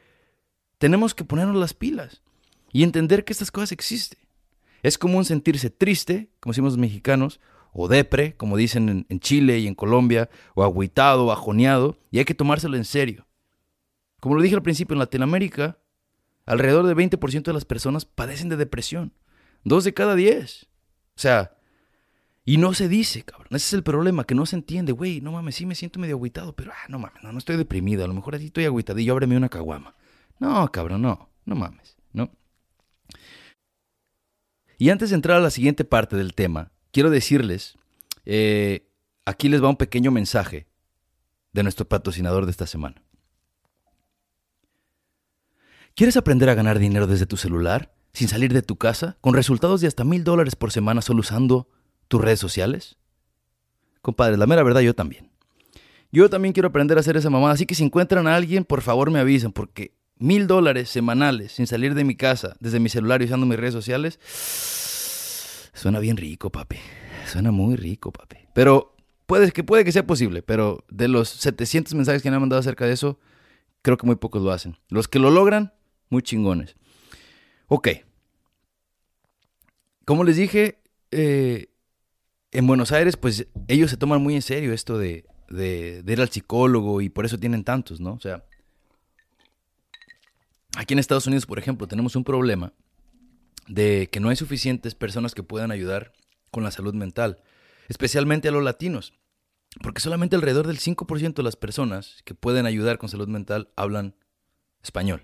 tenemos 0.79 1.15
que 1.15 1.25
ponernos 1.25 1.57
las 1.57 1.75
pilas 1.75 2.23
y 2.73 2.83
entender 2.83 3.25
que 3.25 3.33
estas 3.33 3.51
cosas 3.51 3.73
existen. 3.73 4.19
Es 4.83 4.99
común 4.99 5.25
sentirse 5.25 5.71
triste, 5.71 6.29
como 6.41 6.53
decimos 6.53 6.73
los 6.73 6.79
mexicanos, 6.79 7.41
o 7.73 7.89
depre, 7.89 8.37
como 8.37 8.57
dicen 8.57 9.07
en, 9.09 9.21
Chile 9.21 9.59
y 9.59 9.67
en 9.67 9.75
Colombia, 9.75 10.29
o 10.55 10.63
agüitado, 10.63 11.27
bajoneado, 11.27 11.99
y 12.11 12.19
hay 12.19 12.25
que 12.25 12.35
tomárselo 12.35 12.77
en 12.77 12.85
serio. 12.85 13.27
Como 14.21 14.35
lo 14.37 14.43
dije 14.43 14.55
al 14.55 14.63
principio, 14.63 14.95
en 14.95 15.01
Latinoamérica, 15.01 15.79
alrededor 16.45 16.87
del 16.87 16.97
20% 16.97 17.43
de 17.43 17.53
las 17.53 17.65
personas 17.65 18.05
padecen 18.05 18.49
de 18.49 18.57
depresión. 18.57 19.15
Dos 19.65 19.85
de 19.85 19.95
cada 19.95 20.15
diez. 20.15 20.69
O 21.17 21.21
sea, 21.21 21.57
y 22.45 22.57
no 22.57 22.75
se 22.75 22.89
dice, 22.89 23.23
cabrón. 23.23 23.49
Ese 23.51 23.67
es 23.69 23.73
el 23.73 23.83
problema, 23.83 24.25
que 24.25 24.35
no 24.35 24.47
se 24.47 24.57
entiende. 24.57 24.93
Güey, 24.93 25.21
no 25.21 25.33
mames, 25.33 25.55
sí 25.55 25.67
me 25.67 25.75
siento 25.75 26.01
medio 26.01 26.17
agüitado, 26.17 26.55
pero 26.55 26.73
ah, 26.73 26.89
no 26.89 26.99
mames, 26.99 27.23
no, 27.23 27.33
no 27.33 27.39
estoy 27.39 27.57
deprimido. 27.57 28.05
A 28.05 28.09
lo 28.09 28.15
mejor 28.15 28.35
así 28.35 28.47
estoy 28.47 28.65
agüitadillo, 28.65 29.13
ábreme 29.13 29.37
una 29.37 29.49
caguama. 29.49 29.95
No, 30.39 30.71
cabrón, 30.73 31.03
no, 31.03 31.31
no 31.45 31.55
mames, 31.55 31.97
¿no? 32.13 32.31
Y 34.77 34.91
antes 34.91 35.11
de 35.11 35.17
entrar 35.17 35.37
a 35.37 35.41
la 35.41 35.51
siguiente 35.51 35.85
parte 35.85 36.17
del 36.17 36.35
tema, 36.35 36.72
quiero 36.93 37.11
decirles, 37.11 37.77
eh, 38.25 38.87
aquí 39.25 39.49
les 39.49 39.63
va 39.63 39.69
un 39.69 39.77
pequeño 39.77 40.11
mensaje 40.11 40.69
de 41.53 41.63
nuestro 41.63 41.89
patrocinador 41.89 42.45
de 42.45 42.53
esta 42.53 42.67
semana. 42.67 43.03
¿Quieres 45.95 46.17
aprender 46.17 46.49
a 46.49 46.55
ganar 46.55 46.79
dinero 46.79 47.07
desde 47.07 47.27
tu 47.27 47.37
celular, 47.37 47.93
sin 48.13 48.29
salir 48.29 48.53
de 48.53 48.63
tu 48.63 48.77
casa, 48.77 49.19
con 49.21 49.35
resultados 49.35 49.81
de 49.81 49.89
hasta 49.89 50.05
mil 50.05 50.25
dólares 50.25 50.57
por 50.57 50.71
semana 50.71 51.03
solo 51.03 51.21
usando 51.21 51.69
tus 52.09 52.21
redes 52.21 52.41
sociales? 52.41 52.97
Compadre, 54.01 54.37
la 54.37 54.47
mera 54.47 54.63
verdad, 54.63 54.81
yo 54.81 54.95
también. 54.95 55.31
Yo 56.11 56.29
también 56.29 56.53
quiero 56.53 56.69
aprender 56.69 56.97
a 56.97 57.01
hacer 57.01 57.17
esa 57.17 57.31
mamada, 57.31 57.55
así 57.55 57.67
que 57.67 57.75
si 57.75 57.85
encuentran 57.85 58.27
a 58.27 58.37
alguien, 58.37 58.65
por 58.65 58.83
favor 58.83 59.11
me 59.11 59.19
avisen, 59.19 59.53
porque 59.53 59.95
mil 60.19 60.47
dólares 60.47 60.89
semanales 60.89 61.53
sin 61.53 61.67
salir 61.67 61.95
de 61.95 62.05
mi 62.05 62.17
casa, 62.17 62.57
desde 62.61 62.81
mi 62.81 62.89
celular 62.89 63.23
y 63.23 63.27
usando 63.27 63.47
mis 63.47 63.59
redes 63.59 63.75
sociales, 63.75 64.19
suena 65.73 65.99
bien 65.99 66.17
rico, 66.17 66.51
papi. 66.51 66.77
Suena 67.27 67.51
muy 67.51 67.77
rico, 67.77 68.13
papi. 68.13 68.37
Pero 68.55 68.95
puede 69.27 69.53
que, 69.53 69.65
puede 69.65 69.85
que 69.85 69.93
sea 69.93 70.07
posible, 70.07 70.43
pero 70.43 70.85
de 70.89 71.09
los 71.09 71.29
700 71.29 71.95
mensajes 71.95 72.23
que 72.23 72.31
me 72.31 72.37
han 72.37 72.43
mandado 72.43 72.61
acerca 72.61 72.87
de 72.87 72.93
eso, 72.93 73.19
creo 73.83 73.97
que 73.97 74.07
muy 74.07 74.17
pocos 74.17 74.43
lo 74.43 74.53
hacen. 74.53 74.77
Los 74.89 75.09
que 75.09 75.19
lo 75.19 75.31
logran, 75.31 75.73
muy 76.09 76.23
chingones. 76.23 76.77
Ok. 77.69 77.89
Como 80.05 80.25
les 80.25 80.37
dije, 80.37 80.81
eh, 81.11 81.69
en 82.51 82.67
Buenos 82.67 82.93
Aires, 82.93 83.17
pues 83.17 83.47
ellos 83.69 83.91
se 83.91 83.97
toman 83.97 84.23
muy 84.23 84.35
en 84.35 84.43
serio 84.43 84.73
esto 84.73 84.99
de, 84.99 85.25
de, 85.49 86.03
de 86.03 86.13
ir 86.13 86.21
al 86.21 86.29
psicólogo 86.29 87.01
y 87.01 87.09
por 87.09 87.25
eso 87.25 87.39
tienen 87.39 87.65
tantos, 87.65 88.01
¿no? 88.01 88.15
O 88.15 88.21
sea, 88.21 88.45
Aquí 90.77 90.95
en 90.95 90.99
Estados 90.99 91.27
Unidos, 91.27 91.47
por 91.47 91.59
ejemplo, 91.59 91.87
tenemos 91.87 92.17
un 92.17 92.25
problema 92.25 92.73
de 93.69 94.09
que 94.11 94.21
no 94.21 94.29
hay 94.29 94.37
suficientes 94.37 94.95
personas 94.95 95.35
que 95.35 95.43
puedan 95.43 95.71
ayudar 95.71 96.13
con 96.51 96.65
la 96.65 96.71
salud 96.71 96.95
mental, 96.95 97.43
especialmente 97.89 98.49
a 98.49 98.53
los 98.53 98.63
latinos, 98.63 99.15
porque 99.83 100.01
solamente 100.01 100.37
alrededor 100.37 100.67
del 100.67 100.79
5% 100.79 101.35
de 101.35 101.43
las 101.43 101.57
personas 101.57 102.23
que 102.25 102.35
pueden 102.35 102.67
ayudar 102.67 102.99
con 102.99 103.09
salud 103.09 103.29
mental 103.29 103.71
hablan 103.77 104.15
español. 104.83 105.23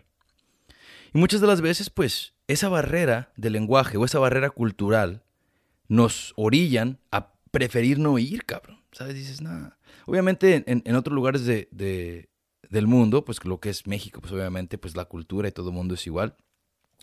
Y 1.13 1.19
muchas 1.19 1.41
de 1.41 1.47
las 1.47 1.61
veces, 1.61 1.91
pues, 1.91 2.35
esa 2.47 2.69
barrera 2.69 3.33
de 3.37 3.51
lenguaje 3.51 3.97
o 3.97 4.05
esa 4.05 4.19
barrera 4.19 4.51
cultural 4.51 5.23
nos 5.89 6.33
orillan 6.37 6.99
a 7.11 7.35
preferir 7.51 7.99
no 7.99 8.19
ir, 8.19 8.45
cabrón. 8.45 8.83
¿Sabes? 8.93 9.15
Dices, 9.15 9.43
nada. 9.43 9.79
Obviamente 10.07 10.65
en, 10.67 10.97
otros 10.97 11.15
lugares 11.15 11.45
de, 11.45 12.29
del 12.71 12.87
mundo, 12.87 13.25
pues 13.25 13.45
lo 13.45 13.61
que 13.61 13.71
es 13.71 13.87
México, 13.87 14.21
pues 14.21 14.33
obviamente, 14.33 14.79
pues 14.79 14.97
la 14.97 15.05
cultura 15.05 15.49
y 15.49 15.53
todo 15.53 15.69
el 15.69 15.75
mundo 15.75 15.95
es 15.95 16.07
igual. 16.07 16.37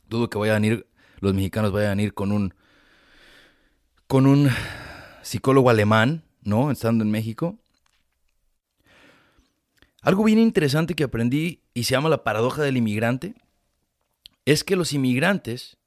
Dudo 0.07 0.29
que 0.29 0.37
vayan 0.37 0.63
a 0.63 0.67
ir, 0.67 0.87
los 1.19 1.33
mexicanos 1.33 1.71
vayan 1.71 1.99
a 1.99 2.01
ir 2.01 2.13
con 2.13 2.31
un, 2.31 2.53
con 4.07 4.25
un 4.25 4.49
psicólogo 5.21 5.69
alemán, 5.69 6.23
¿no? 6.43 6.71
Estando 6.71 7.03
en 7.03 7.11
México. 7.11 7.59
Algo 10.01 10.23
bien 10.23 10.37
interesante 10.37 10.93
que 10.93 11.03
aprendí 11.03 11.63
y 11.73 11.85
se 11.85 11.91
llama 11.91 12.09
la 12.09 12.23
paradoja 12.23 12.61
del 12.61 12.77
inmigrante 12.77 13.33
es 14.45 14.63
que 14.63 14.75
los 14.75 14.93
inmigrantes 14.93 15.77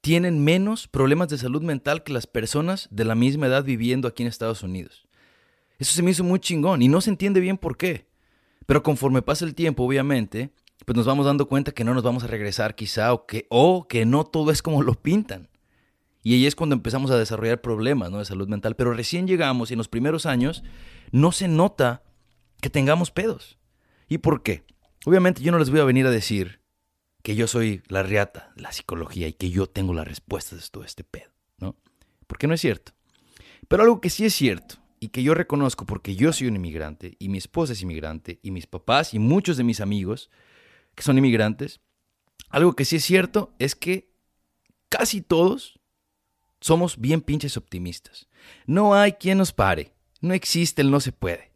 tienen 0.00 0.42
menos 0.44 0.88
problemas 0.88 1.28
de 1.28 1.38
salud 1.38 1.62
mental 1.62 2.02
que 2.04 2.12
las 2.12 2.26
personas 2.26 2.88
de 2.90 3.04
la 3.04 3.14
misma 3.14 3.48
edad 3.48 3.64
viviendo 3.64 4.08
aquí 4.08 4.22
en 4.22 4.28
Estados 4.28 4.62
Unidos. 4.62 5.08
Eso 5.78 5.92
se 5.94 6.02
me 6.02 6.12
hizo 6.12 6.24
muy 6.24 6.38
chingón 6.38 6.82
y 6.82 6.88
no 6.88 7.00
se 7.00 7.10
entiende 7.10 7.40
bien 7.40 7.58
por 7.58 7.76
qué. 7.76 8.06
Pero 8.66 8.82
conforme 8.82 9.22
pasa 9.22 9.44
el 9.44 9.54
tiempo, 9.54 9.82
obviamente, 9.82 10.52
pues 10.84 10.96
nos 10.96 11.06
vamos 11.06 11.26
dando 11.26 11.46
cuenta 11.46 11.72
que 11.72 11.84
no 11.84 11.94
nos 11.94 12.02
vamos 12.02 12.24
a 12.24 12.26
regresar 12.26 12.74
quizá 12.74 13.12
o 13.12 13.26
que, 13.26 13.46
o 13.50 13.86
que 13.88 14.06
no 14.06 14.24
todo 14.24 14.50
es 14.50 14.62
como 14.62 14.82
lo 14.82 14.94
pintan. 14.94 15.48
Y 16.22 16.34
ahí 16.34 16.46
es 16.46 16.54
cuando 16.54 16.74
empezamos 16.74 17.10
a 17.10 17.18
desarrollar 17.18 17.60
problemas 17.60 18.10
¿no? 18.10 18.18
de 18.18 18.24
salud 18.24 18.48
mental. 18.48 18.76
Pero 18.76 18.92
recién 18.92 19.26
llegamos 19.26 19.70
y 19.70 19.74
en 19.74 19.78
los 19.78 19.88
primeros 19.88 20.26
años 20.26 20.62
no 21.12 21.32
se 21.32 21.48
nota 21.48 22.02
que 22.60 22.70
tengamos 22.70 23.10
pedos. 23.10 23.58
¿Y 24.08 24.18
por 24.18 24.42
qué? 24.42 24.64
Obviamente 25.06 25.42
yo 25.42 25.52
no 25.52 25.58
les 25.58 25.70
voy 25.70 25.80
a 25.80 25.84
venir 25.84 26.06
a 26.06 26.10
decir 26.10 26.60
que 27.22 27.34
yo 27.36 27.46
soy 27.46 27.82
la 27.88 28.02
riata 28.02 28.52
de 28.56 28.62
la 28.62 28.72
psicología 28.72 29.28
y 29.28 29.32
que 29.32 29.50
yo 29.50 29.66
tengo 29.66 29.94
las 29.94 30.06
respuestas 30.06 30.60
de 30.60 30.68
todo 30.70 30.84
este 30.84 31.04
pedo, 31.04 31.30
¿no? 31.58 31.76
Porque 32.26 32.46
no 32.46 32.54
es 32.54 32.60
cierto. 32.60 32.92
Pero 33.68 33.82
algo 33.82 34.00
que 34.00 34.10
sí 34.10 34.24
es 34.24 34.34
cierto 34.34 34.76
y 34.98 35.08
que 35.08 35.22
yo 35.22 35.34
reconozco 35.34 35.86
porque 35.86 36.16
yo 36.16 36.32
soy 36.32 36.48
un 36.48 36.56
inmigrante 36.56 37.16
y 37.18 37.28
mi 37.28 37.38
esposa 37.38 37.72
es 37.72 37.82
inmigrante 37.82 38.40
y 38.42 38.50
mis 38.50 38.66
papás 38.66 39.14
y 39.14 39.18
muchos 39.18 39.56
de 39.56 39.64
mis 39.64 39.80
amigos 39.80 40.30
que 41.00 41.04
son 41.04 41.16
inmigrantes, 41.16 41.80
algo 42.50 42.74
que 42.74 42.84
sí 42.84 42.96
es 42.96 43.04
cierto 43.04 43.54
es 43.58 43.74
que 43.74 44.12
casi 44.90 45.22
todos 45.22 45.80
somos 46.60 47.00
bien 47.00 47.22
pinches 47.22 47.56
optimistas. 47.56 48.28
No 48.66 48.94
hay 48.94 49.12
quien 49.12 49.38
nos 49.38 49.54
pare, 49.54 49.94
no 50.20 50.34
existe 50.34 50.82
el 50.82 50.90
no 50.90 51.00
se 51.00 51.12
puede. 51.12 51.52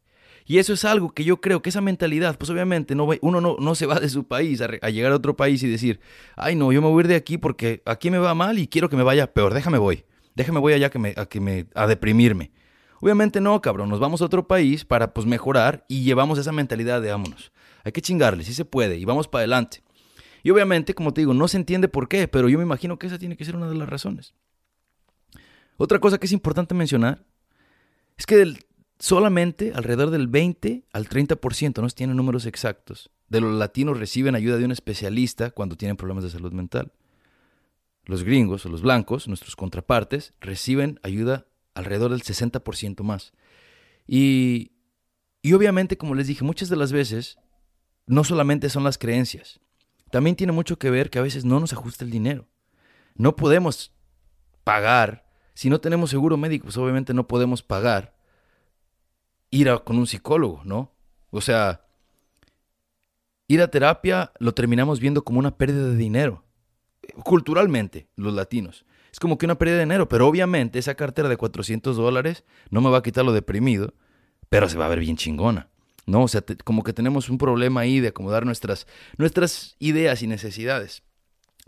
Y 0.47 0.59
eso 0.59 0.73
es 0.73 0.87
algo 0.87 1.13
que 1.13 1.25
yo 1.25 1.43
creo 1.43 1.61
que 1.61 1.69
esa 1.69 1.83
mentalidad, 1.83 2.39
pues 2.39 2.49
obviamente 2.49 2.95
no, 2.95 3.07
uno 3.21 3.43
no, 3.43 3.57
no 3.59 3.75
se 3.75 3.85
va 3.85 4.01
de 4.01 4.09
su 4.09 4.27
país 4.27 4.63
a, 4.63 4.89
llegar 4.89 5.13
a 5.13 5.17
otro 5.17 5.37
país 5.37 5.63
y 5.63 5.69
decir, 5.69 6.01
ay 6.37 6.57
no, 6.57 6.73
yo 6.73 6.81
me 6.81 6.89
voy 6.89 7.01
a 7.01 7.05
ir 7.05 7.09
de 7.09 7.17
aquí 7.17 7.37
porque 7.37 7.83
aquí 7.85 8.11
me 8.11 8.17
va 8.17 8.35
mal 8.35 8.59
y 8.59 8.67
quiero 8.67 8.89
que 8.89 8.97
me 8.97 9.03
vaya 9.03 9.35
peor, 9.35 9.53
déjame 9.53 9.77
voy, 9.77 10.07
déjame 10.35 10.61
voy 10.61 10.73
allá 10.73 10.87
a, 10.87 11.27
que 11.27 11.41
me, 11.41 11.67
a 11.75 11.87
deprimirme. 11.87 12.51
Obviamente 13.05 13.39
no, 13.43 13.61
cabrón, 13.61 13.91
nos 13.91 14.01
vamos 14.01 14.23
a 14.23 14.25
otro 14.25 14.49
país 14.49 14.87
para 14.87 15.13
pues 15.13 15.27
mejorar 15.27 15.85
y 15.89 16.05
llevamos 16.05 16.39
esa 16.39 16.53
mentalidad 16.53 17.03
de 17.03 17.11
vámonos. 17.11 17.53
Hay 17.85 17.93
que 17.93 18.01
chingarle, 18.01 18.45
sí 18.45 18.55
se 18.55 18.65
puede 18.65 18.97
y 18.97 19.05
vamos 19.05 19.29
para 19.29 19.41
adelante. 19.41 19.83
Y 20.43 20.49
obviamente, 20.49 20.95
como 20.95 21.13
te 21.13 21.21
digo, 21.21 21.35
no 21.35 21.47
se 21.47 21.59
entiende 21.59 21.89
por 21.89 22.09
qué, 22.09 22.29
pero 22.29 22.49
yo 22.49 22.57
me 22.57 22.65
imagino 22.65 22.99
que 22.99 23.07
esa 23.07 23.19
tiene 23.19 23.37
que 23.37 23.45
ser 23.45 23.57
una 23.57 23.69
de 23.69 23.75
las 23.75 23.91
razones. 23.91 24.33
Otra 25.77 25.99
cosa 25.99 26.17
que 26.17 26.25
es 26.25 26.33
importante 26.33 26.73
mencionar 26.73 27.27
es 28.17 28.25
que 28.25 28.55
solamente 28.99 29.73
alrededor 29.75 30.09
del 30.09 30.27
20 30.27 30.87
al 30.91 31.07
30%, 31.07 31.83
no 31.83 31.91
se 31.91 31.97
tienen 31.97 32.17
números 32.17 32.47
exactos, 32.47 33.11
de 33.29 33.43
los 33.43 33.53
latinos 33.55 33.99
reciben 33.99 34.35
ayuda 34.35 34.57
de 34.57 34.65
un 34.65 34.73
especialista 34.73 35.51
cuando 35.51 35.77
tienen 35.77 35.99
problemas 35.99 36.25
de 36.25 36.31
salud 36.31 36.53
mental. 36.53 36.91
Los 38.07 38.25
gringos 38.25 38.65
o 38.65 38.71
los 38.71 38.81
blancos, 38.81 39.29
nuestros 39.29 39.57
contrapartes, 39.57 40.33
reciben 40.41 41.01
ayuda 41.03 41.45
alrededor 41.75 42.11
del 42.11 42.23
60% 42.23 43.03
más. 43.03 43.33
Y, 44.07 44.73
y 45.43 45.53
obviamente, 45.53 45.99
como 45.99 46.15
les 46.15 46.27
dije, 46.27 46.45
muchas 46.45 46.69
de 46.69 46.77
las 46.77 46.93
veces 46.93 47.39
no 48.07 48.25
solamente 48.25 48.69
son 48.69 48.85
las 48.85 48.99
creencias, 48.99 49.61
también 50.11 50.37
tiene 50.37 50.53
mucho 50.53 50.79
que 50.79 50.91
ver 50.91 51.11
que 51.11 51.19
a 51.19 51.23
veces 51.23 51.45
no 51.45 51.61
nos 51.61 51.73
ajusta 51.73 52.05
el 52.05 52.11
dinero. 52.11 52.47
No 53.17 53.37
podemos 53.37 53.93
pagar, 54.63 55.29
si 55.55 55.71
no 55.71 55.81
tenemos 55.81 56.11
seguro 56.11 56.37
médico, 56.37 56.65
pues 56.65 56.77
obviamente 56.77 57.15
no 57.15 57.27
podemos 57.27 57.63
pagar 57.63 58.15
ir 59.51 59.69
a, 59.69 59.79
con 59.79 59.99
un 59.99 60.07
psicólogo, 60.07 60.63
¿no? 60.65 60.93
O 61.31 61.41
sea, 61.41 61.87
ir 63.49 63.61
a 63.61 63.69
terapia 63.69 64.33
lo 64.39 64.55
terminamos 64.55 65.01
viendo 65.01 65.25
como 65.25 65.39
una 65.39 65.57
pérdida 65.57 65.89
de 65.89 65.97
dinero, 65.97 66.45
culturalmente, 67.23 68.09
los 68.17 68.35
latinos 68.35 68.85
es 69.15 69.21
como 69.21 69.39
que 69.39 69.47
una 69.47 69.55
pérdida 69.55 69.77
de 69.77 69.85
dinero, 69.85 70.09
pero 70.09 70.27
obviamente 70.27 70.81
esa 70.81 70.97
cartera 70.97 71.29
de 71.29 71.37
400 71.37 71.97
dólares 71.97 72.43
no 72.71 72.81
me 72.81 72.91
va 72.91 72.99
a 72.99 73.03
quitar 73.05 73.25
lo 73.25 73.33
deprimido, 73.33 73.95
pero 74.49 74.69
se 74.69 74.77
va 74.77 74.87
a 74.87 74.89
ver 74.89 74.99
bien 74.99 75.17
chingona. 75.17 75.69
¿no? 76.05 76.25
O 76.25 76.27
sea, 76.27 76.43
como 76.65 76.83
que 76.83 76.93
tenemos 76.93 77.29
un 77.29 77.39
problema 77.39 77.83
ahí 77.83 78.01
de 78.01 78.09
acomodar 78.09 78.45
nuestras, 78.45 78.89
nuestras 79.17 79.77
ideas 79.79 80.21
y 80.25 80.27
necesidades. 80.27 81.05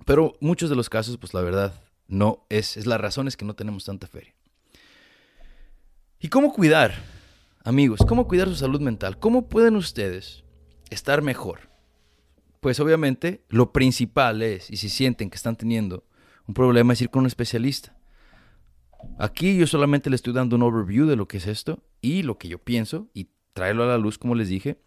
Pero 0.04 0.36
muchos 0.40 0.70
de 0.70 0.74
los 0.74 0.90
casos, 0.90 1.18
pues 1.18 1.34
la 1.34 1.40
verdad, 1.40 1.84
no 2.08 2.44
es, 2.48 2.76
es 2.76 2.84
la 2.84 2.98
razón 2.98 3.28
es 3.28 3.36
que 3.36 3.44
no 3.44 3.54
tenemos 3.54 3.84
tanta 3.84 4.08
feria. 4.08 4.34
¿Y 6.18 6.26
cómo 6.26 6.52
cuidar, 6.52 6.96
amigos? 7.62 8.00
¿Cómo 8.08 8.26
cuidar 8.26 8.48
su 8.48 8.56
salud 8.56 8.80
mental? 8.80 9.20
¿Cómo 9.20 9.48
pueden 9.48 9.76
ustedes 9.76 10.42
estar 10.90 11.22
mejor? 11.22 11.70
Pues 12.58 12.80
obviamente 12.80 13.44
lo 13.50 13.72
principal 13.72 14.42
es, 14.42 14.68
y 14.68 14.78
si 14.78 14.88
sienten 14.88 15.30
que 15.30 15.36
están 15.36 15.54
teniendo 15.54 16.02
un 16.46 16.54
problema, 16.54 16.92
es 16.92 17.02
ir 17.02 17.10
con 17.10 17.20
un 17.20 17.26
especialista. 17.26 17.96
Aquí 19.18 19.56
yo 19.56 19.66
solamente 19.66 20.10
le 20.10 20.16
estoy 20.16 20.32
dando 20.32 20.56
un 20.56 20.62
overview 20.62 21.06
de 21.06 21.16
lo 21.16 21.28
que 21.28 21.38
es 21.38 21.46
esto 21.46 21.82
y 22.00 22.22
lo 22.22 22.38
que 22.38 22.48
yo 22.48 22.58
pienso 22.58 23.08
y 23.14 23.28
traerlo 23.52 23.84
a 23.84 23.86
la 23.86 23.98
luz, 23.98 24.18
como 24.18 24.34
les 24.34 24.48
dije. 24.48 24.78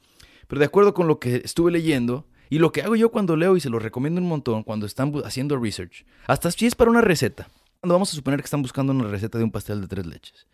Pero 0.48 0.60
de 0.60 0.66
acuerdo 0.66 0.94
con 0.94 1.08
lo 1.08 1.20
que 1.20 1.38
estuve 1.38 1.72
leyendo 1.72 2.28
y 2.50 2.60
lo 2.60 2.72
que 2.72 2.82
hago 2.82 2.96
yo 2.96 3.12
cuando 3.12 3.36
leo 3.36 3.56
y 3.56 3.60
se 3.60 3.70
lo 3.70 3.80
recomiendo 3.80 4.22
un 4.22 4.28
montón 4.28 4.64
cuando 4.64 4.86
están 4.86 5.14
haciendo 5.24 5.58
research, 5.58 6.06
hasta 6.28 6.52
si 6.52 6.66
es 6.66 6.76
para 6.76 6.92
una 6.92 7.02
receta. 7.02 7.48
Cuando 7.80 7.94
vamos 7.94 8.12
a 8.12 8.16
suponer 8.16 8.40
que 8.40 8.46
están 8.46 8.62
buscando 8.62 8.92
una 8.92 9.08
receta 9.08 9.38
de 9.38 9.44
un 9.44 9.52
pastel 9.52 9.82
de 9.82 9.88
tres 9.88 10.06
leches. 10.06 10.48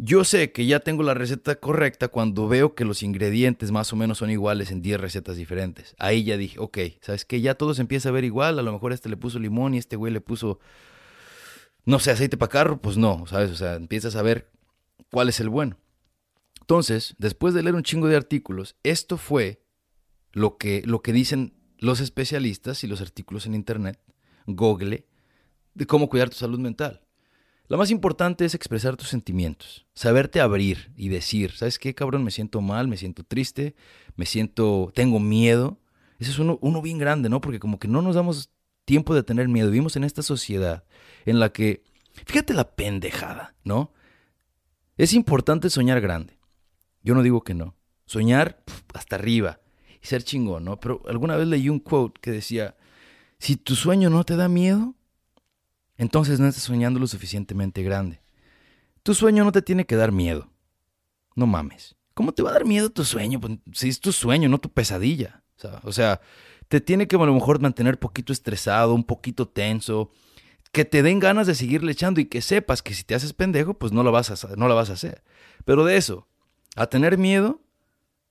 Yo 0.00 0.22
sé 0.22 0.52
que 0.52 0.64
ya 0.64 0.78
tengo 0.78 1.02
la 1.02 1.12
receta 1.12 1.56
correcta 1.56 2.06
cuando 2.06 2.46
veo 2.46 2.76
que 2.76 2.84
los 2.84 3.02
ingredientes 3.02 3.72
más 3.72 3.92
o 3.92 3.96
menos 3.96 4.18
son 4.18 4.30
iguales 4.30 4.70
en 4.70 4.80
10 4.80 5.00
recetas 5.00 5.36
diferentes. 5.36 5.96
Ahí 5.98 6.22
ya 6.22 6.36
dije, 6.36 6.60
ok, 6.60 6.78
¿sabes 7.00 7.24
qué? 7.24 7.40
Ya 7.40 7.56
todo 7.56 7.74
se 7.74 7.80
empieza 7.80 8.08
a 8.08 8.12
ver 8.12 8.22
igual. 8.22 8.60
A 8.60 8.62
lo 8.62 8.72
mejor 8.72 8.92
este 8.92 9.08
le 9.08 9.16
puso 9.16 9.40
limón 9.40 9.74
y 9.74 9.78
este 9.78 9.96
güey 9.96 10.12
le 10.12 10.20
puso, 10.20 10.60
no 11.84 11.98
sé, 11.98 12.12
aceite 12.12 12.36
para 12.36 12.48
carro. 12.48 12.80
Pues 12.80 12.96
no, 12.96 13.26
¿sabes? 13.26 13.50
O 13.50 13.56
sea, 13.56 13.74
empiezas 13.74 14.14
a 14.14 14.22
ver 14.22 14.52
cuál 15.10 15.28
es 15.28 15.40
el 15.40 15.48
bueno. 15.48 15.76
Entonces, 16.60 17.16
después 17.18 17.52
de 17.52 17.64
leer 17.64 17.74
un 17.74 17.82
chingo 17.82 18.06
de 18.06 18.14
artículos, 18.14 18.76
esto 18.84 19.16
fue 19.16 19.64
lo 20.30 20.58
que, 20.58 20.82
lo 20.84 21.02
que 21.02 21.12
dicen 21.12 21.54
los 21.76 21.98
especialistas 21.98 22.84
y 22.84 22.86
los 22.86 23.00
artículos 23.00 23.46
en 23.46 23.56
internet, 23.56 23.98
Google, 24.46 25.08
de 25.74 25.86
cómo 25.86 26.08
cuidar 26.08 26.30
tu 26.30 26.36
salud 26.36 26.60
mental. 26.60 27.07
Lo 27.68 27.76
más 27.76 27.90
importante 27.90 28.46
es 28.46 28.54
expresar 28.54 28.96
tus 28.96 29.08
sentimientos, 29.08 29.86
saberte 29.92 30.40
abrir 30.40 30.90
y 30.96 31.10
decir, 31.10 31.52
¿sabes 31.52 31.78
qué, 31.78 31.94
cabrón? 31.94 32.24
Me 32.24 32.30
siento 32.30 32.62
mal, 32.62 32.88
me 32.88 32.96
siento 32.96 33.24
triste, 33.24 33.74
me 34.16 34.24
siento, 34.24 34.90
tengo 34.94 35.20
miedo. 35.20 35.78
Ese 36.18 36.30
es 36.30 36.38
uno, 36.38 36.58
uno 36.62 36.80
bien 36.80 36.96
grande, 36.96 37.28
¿no? 37.28 37.42
Porque 37.42 37.60
como 37.60 37.78
que 37.78 37.86
no 37.86 38.00
nos 38.00 38.14
damos 38.14 38.50
tiempo 38.86 39.14
de 39.14 39.22
tener 39.22 39.48
miedo. 39.48 39.70
Vivimos 39.70 39.96
en 39.96 40.04
esta 40.04 40.22
sociedad 40.22 40.84
en 41.26 41.40
la 41.40 41.50
que, 41.50 41.84
fíjate 42.24 42.54
la 42.54 42.74
pendejada, 42.74 43.54
¿no? 43.64 43.92
Es 44.96 45.12
importante 45.12 45.68
soñar 45.68 46.00
grande. 46.00 46.38
Yo 47.02 47.14
no 47.14 47.22
digo 47.22 47.44
que 47.44 47.52
no. 47.52 47.76
Soñar 48.06 48.64
hasta 48.94 49.16
arriba 49.16 49.60
y 50.02 50.06
ser 50.06 50.22
chingón, 50.22 50.64
¿no? 50.64 50.80
Pero 50.80 51.02
alguna 51.06 51.36
vez 51.36 51.46
leí 51.46 51.68
un 51.68 51.80
quote 51.80 52.18
que 52.22 52.30
decía, 52.30 52.76
si 53.38 53.56
tu 53.56 53.76
sueño 53.76 54.08
no 54.08 54.24
te 54.24 54.36
da 54.36 54.48
miedo, 54.48 54.94
entonces 55.98 56.40
no 56.40 56.46
estás 56.46 56.64
soñando 56.64 56.98
lo 56.98 57.06
suficientemente 57.06 57.82
grande. 57.82 58.20
Tu 59.02 59.14
sueño 59.14 59.44
no 59.44 59.52
te 59.52 59.62
tiene 59.62 59.84
que 59.84 59.96
dar 59.96 60.12
miedo. 60.12 60.50
No 61.34 61.46
mames. 61.46 61.96
¿Cómo 62.14 62.32
te 62.32 62.42
va 62.42 62.50
a 62.50 62.54
dar 62.54 62.64
miedo 62.64 62.90
tu 62.90 63.04
sueño? 63.04 63.40
Pues, 63.40 63.58
si 63.72 63.88
es 63.88 64.00
tu 64.00 64.12
sueño, 64.12 64.48
no 64.48 64.58
tu 64.58 64.70
pesadilla. 64.70 65.42
O 65.82 65.92
sea, 65.92 66.20
te 66.68 66.80
tiene 66.80 67.08
que 67.08 67.16
a 67.16 67.18
lo 67.18 67.34
mejor 67.34 67.60
mantener 67.60 67.98
poquito 67.98 68.32
estresado, 68.32 68.94
un 68.94 69.04
poquito 69.04 69.48
tenso, 69.48 70.10
que 70.72 70.84
te 70.84 71.02
den 71.02 71.18
ganas 71.18 71.46
de 71.46 71.54
seguirle 71.54 71.92
echando 71.92 72.20
y 72.20 72.26
que 72.26 72.42
sepas 72.42 72.82
que 72.82 72.94
si 72.94 73.02
te 73.02 73.14
haces 73.14 73.32
pendejo, 73.32 73.74
pues 73.74 73.92
no 73.92 74.02
lo 74.02 74.12
vas 74.12 74.30
a, 74.30 74.56
no 74.56 74.68
lo 74.68 74.74
vas 74.74 74.90
a 74.90 74.94
hacer. 74.94 75.22
Pero 75.64 75.84
de 75.84 75.96
eso, 75.96 76.28
a 76.76 76.86
tener 76.86 77.18
miedo 77.18 77.60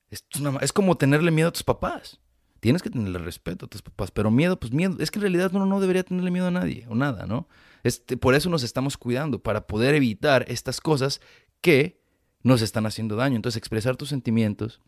es 0.10 0.71
como 0.71 0.95
tenerle 0.95 1.32
miedo 1.32 1.49
a 1.49 1.53
tus 1.53 1.63
papás. 1.63 2.19
Tienes 2.67 2.84
que 2.84 2.89
tenerle 2.89 3.19
respeto 3.19 3.65
a 3.65 3.69
tus 3.69 3.82
papás, 3.82 4.12
pero 4.12 4.30
miedo, 4.30 4.60
pues 4.60 4.73
miedo. 4.73 4.97
Es 4.99 5.10
que 5.10 5.19
en 5.19 5.21
realidad 5.21 5.51
uno 5.53 5.65
no 5.65 5.80
debería 5.80 6.03
tenerle 6.03 6.32
miedo 6.32 6.47
a 6.47 6.51
nadie 6.51 6.86
o 6.89 6.95
nada, 6.95 7.25
¿no? 7.25 7.47
Este, 7.84 8.17
por 8.17 8.36
eso 8.36 8.49
nos 8.49 8.62
estamos 8.62 8.97
cuidando, 8.97 9.41
para 9.41 9.67
poder 9.67 9.95
evitar 9.95 10.43
estas 10.49 10.82
cosas 10.82 11.21
que 11.62 12.01
nos 12.43 12.62
están 12.62 12.86
haciendo 12.86 13.15
daño. 13.15 13.38
Entonces, 13.38 13.56
expresar 13.56 13.95
tus 13.95 14.10
sentimientos. 14.10 14.82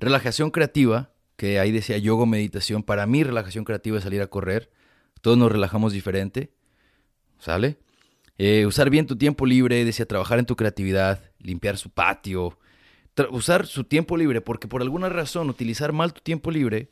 Relajación 0.00 0.50
creativa, 0.50 1.12
que 1.36 1.60
ahí 1.60 1.70
decía 1.70 1.96
yoga 1.98 2.26
meditación. 2.26 2.82
Para 2.82 3.06
mí, 3.06 3.22
relajación 3.22 3.64
creativa 3.64 3.98
es 3.98 4.02
salir 4.02 4.20
a 4.20 4.26
correr. 4.26 4.72
Todos 5.20 5.38
nos 5.38 5.52
relajamos 5.52 5.92
diferente. 5.92 6.54
¿Sale? 7.38 7.78
Eh, 8.36 8.66
usar 8.66 8.90
bien 8.90 9.06
tu 9.06 9.14
tiempo 9.14 9.46
libre, 9.46 9.84
decía 9.84 10.06
trabajar 10.06 10.40
en 10.40 10.46
tu 10.46 10.56
creatividad, 10.56 11.22
limpiar 11.38 11.78
su 11.78 11.90
patio, 11.90 12.58
usar 13.30 13.66
su 13.66 13.84
tiempo 13.84 14.16
libre, 14.16 14.40
porque 14.40 14.68
por 14.68 14.82
alguna 14.82 15.08
razón 15.08 15.48
utilizar 15.48 15.92
mal 15.92 16.12
tu 16.12 16.20
tiempo 16.20 16.50
libre 16.50 16.90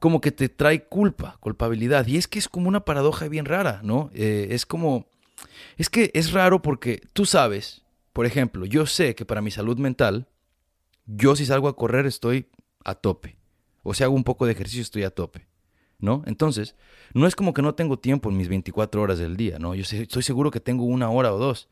como 0.00 0.20
que 0.20 0.32
te 0.32 0.48
trae 0.48 0.84
culpa, 0.84 1.36
culpabilidad. 1.40 2.06
Y 2.06 2.16
es 2.16 2.28
que 2.28 2.38
es 2.38 2.48
como 2.48 2.68
una 2.68 2.84
paradoja 2.84 3.28
bien 3.28 3.44
rara, 3.44 3.80
¿no? 3.82 4.10
Eh, 4.14 4.48
es 4.50 4.66
como, 4.66 5.06
es 5.76 5.88
que 5.88 6.10
es 6.14 6.32
raro 6.32 6.62
porque 6.62 7.02
tú 7.12 7.26
sabes, 7.26 7.82
por 8.12 8.26
ejemplo, 8.26 8.66
yo 8.66 8.86
sé 8.86 9.14
que 9.14 9.24
para 9.24 9.40
mi 9.40 9.50
salud 9.50 9.78
mental, 9.78 10.28
yo 11.06 11.36
si 11.36 11.46
salgo 11.46 11.68
a 11.68 11.76
correr 11.76 12.06
estoy 12.06 12.48
a 12.84 12.94
tope. 12.94 13.36
O 13.82 13.94
si 13.94 14.02
hago 14.02 14.14
un 14.14 14.24
poco 14.24 14.46
de 14.46 14.52
ejercicio 14.52 14.82
estoy 14.82 15.04
a 15.04 15.10
tope. 15.10 15.46
¿No? 15.98 16.22
Entonces, 16.26 16.74
no 17.14 17.26
es 17.26 17.34
como 17.34 17.54
que 17.54 17.62
no 17.62 17.74
tengo 17.74 17.98
tiempo 17.98 18.30
en 18.30 18.36
mis 18.36 18.48
24 18.48 19.00
horas 19.00 19.18
del 19.18 19.36
día, 19.36 19.58
¿no? 19.58 19.74
Yo 19.74 19.82
estoy 19.82 20.22
seguro 20.22 20.50
que 20.50 20.60
tengo 20.60 20.84
una 20.84 21.10
hora 21.10 21.32
o 21.32 21.38
dos, 21.38 21.68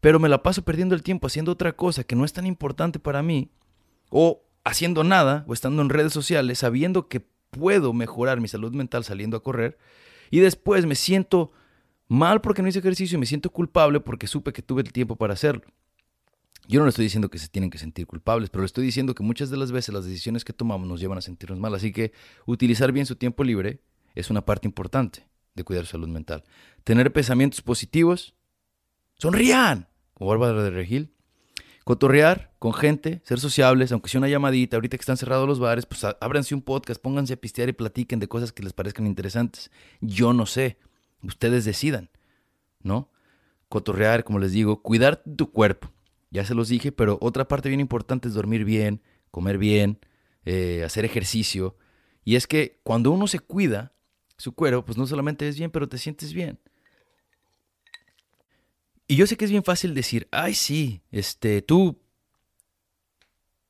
pero 0.00 0.18
me 0.18 0.28
la 0.28 0.42
paso 0.42 0.62
perdiendo 0.62 0.94
el 0.94 1.02
tiempo 1.02 1.26
haciendo 1.26 1.52
otra 1.52 1.74
cosa 1.76 2.04
que 2.04 2.16
no 2.16 2.24
es 2.24 2.32
tan 2.32 2.46
importante 2.46 2.98
para 2.98 3.22
mí, 3.22 3.50
o 4.10 4.42
haciendo 4.64 5.04
nada, 5.04 5.44
o 5.46 5.52
estando 5.52 5.82
en 5.82 5.88
redes 5.88 6.12
sociales, 6.12 6.58
sabiendo 6.58 7.08
que 7.08 7.26
puedo 7.50 7.92
mejorar 7.92 8.40
mi 8.40 8.48
salud 8.48 8.72
mental 8.72 9.04
saliendo 9.04 9.36
a 9.36 9.42
correr, 9.42 9.78
y 10.30 10.40
después 10.40 10.86
me 10.86 10.94
siento 10.94 11.52
mal 12.08 12.40
porque 12.40 12.62
no 12.62 12.68
hice 12.68 12.78
ejercicio 12.80 13.16
y 13.16 13.20
me 13.20 13.26
siento 13.26 13.50
culpable 13.50 14.00
porque 14.00 14.26
supe 14.26 14.52
que 14.52 14.62
tuve 14.62 14.82
el 14.82 14.92
tiempo 14.92 15.16
para 15.16 15.34
hacerlo. 15.34 15.62
Yo 16.68 16.80
no 16.80 16.84
le 16.84 16.90
estoy 16.90 17.06
diciendo 17.06 17.30
que 17.30 17.38
se 17.38 17.48
tienen 17.48 17.70
que 17.70 17.78
sentir 17.78 18.06
culpables, 18.06 18.50
pero 18.50 18.60
le 18.60 18.66
estoy 18.66 18.84
diciendo 18.84 19.14
que 19.14 19.22
muchas 19.22 19.48
de 19.48 19.56
las 19.56 19.72
veces 19.72 19.94
las 19.94 20.04
decisiones 20.04 20.44
que 20.44 20.52
tomamos 20.52 20.86
nos 20.86 21.00
llevan 21.00 21.16
a 21.16 21.22
sentirnos 21.22 21.58
mal. 21.58 21.74
Así 21.74 21.92
que 21.92 22.12
utilizar 22.44 22.92
bien 22.92 23.06
su 23.06 23.16
tiempo 23.16 23.42
libre 23.42 23.80
es 24.14 24.28
una 24.28 24.44
parte 24.44 24.68
importante 24.68 25.26
de 25.54 25.64
cuidar 25.64 25.86
su 25.86 25.92
salud 25.92 26.08
mental. 26.08 26.44
Tener 26.84 27.10
pensamientos 27.10 27.62
positivos. 27.62 28.34
Sonrían, 29.14 29.88
como 30.12 30.28
Bárbara 30.28 30.62
de 30.62 30.68
Regil. 30.68 31.14
Cotorrear 31.84 32.52
con 32.58 32.74
gente, 32.74 33.22
ser 33.24 33.40
sociables, 33.40 33.90
aunque 33.90 34.10
sea 34.10 34.18
una 34.18 34.28
llamadita, 34.28 34.76
ahorita 34.76 34.98
que 34.98 35.02
están 35.02 35.16
cerrados 35.16 35.48
los 35.48 35.58
bares, 35.60 35.86
pues 35.86 36.04
ábranse 36.04 36.54
un 36.54 36.60
podcast, 36.60 37.00
pónganse 37.00 37.32
a 37.32 37.38
pistear 37.38 37.70
y 37.70 37.72
platiquen 37.72 38.20
de 38.20 38.28
cosas 38.28 38.52
que 38.52 38.62
les 38.62 38.74
parezcan 38.74 39.06
interesantes. 39.06 39.70
Yo 40.02 40.34
no 40.34 40.44
sé, 40.44 40.76
ustedes 41.22 41.64
decidan, 41.64 42.10
¿no? 42.82 43.08
Cotorrear, 43.70 44.22
como 44.22 44.38
les 44.38 44.52
digo, 44.52 44.82
cuidar 44.82 45.22
tu 45.24 45.50
cuerpo 45.50 45.88
ya 46.30 46.44
se 46.44 46.54
los 46.54 46.68
dije, 46.68 46.92
pero 46.92 47.18
otra 47.20 47.48
parte 47.48 47.68
bien 47.68 47.80
importante 47.80 48.28
es 48.28 48.34
dormir 48.34 48.64
bien, 48.64 49.02
comer 49.30 49.58
bien, 49.58 49.98
eh, 50.44 50.82
hacer 50.84 51.04
ejercicio. 51.04 51.76
Y 52.24 52.36
es 52.36 52.46
que 52.46 52.80
cuando 52.82 53.10
uno 53.10 53.26
se 53.26 53.38
cuida 53.38 53.92
su 54.36 54.52
cuerpo, 54.52 54.84
pues 54.84 54.98
no 54.98 55.06
solamente 55.06 55.48
es 55.48 55.58
bien, 55.58 55.70
pero 55.70 55.88
te 55.88 55.98
sientes 55.98 56.32
bien. 56.32 56.58
Y 59.06 59.16
yo 59.16 59.26
sé 59.26 59.36
que 59.36 59.46
es 59.46 59.50
bien 59.50 59.64
fácil 59.64 59.94
decir, 59.94 60.28
ay, 60.30 60.54
sí, 60.54 61.00
este, 61.10 61.62
tú 61.62 61.98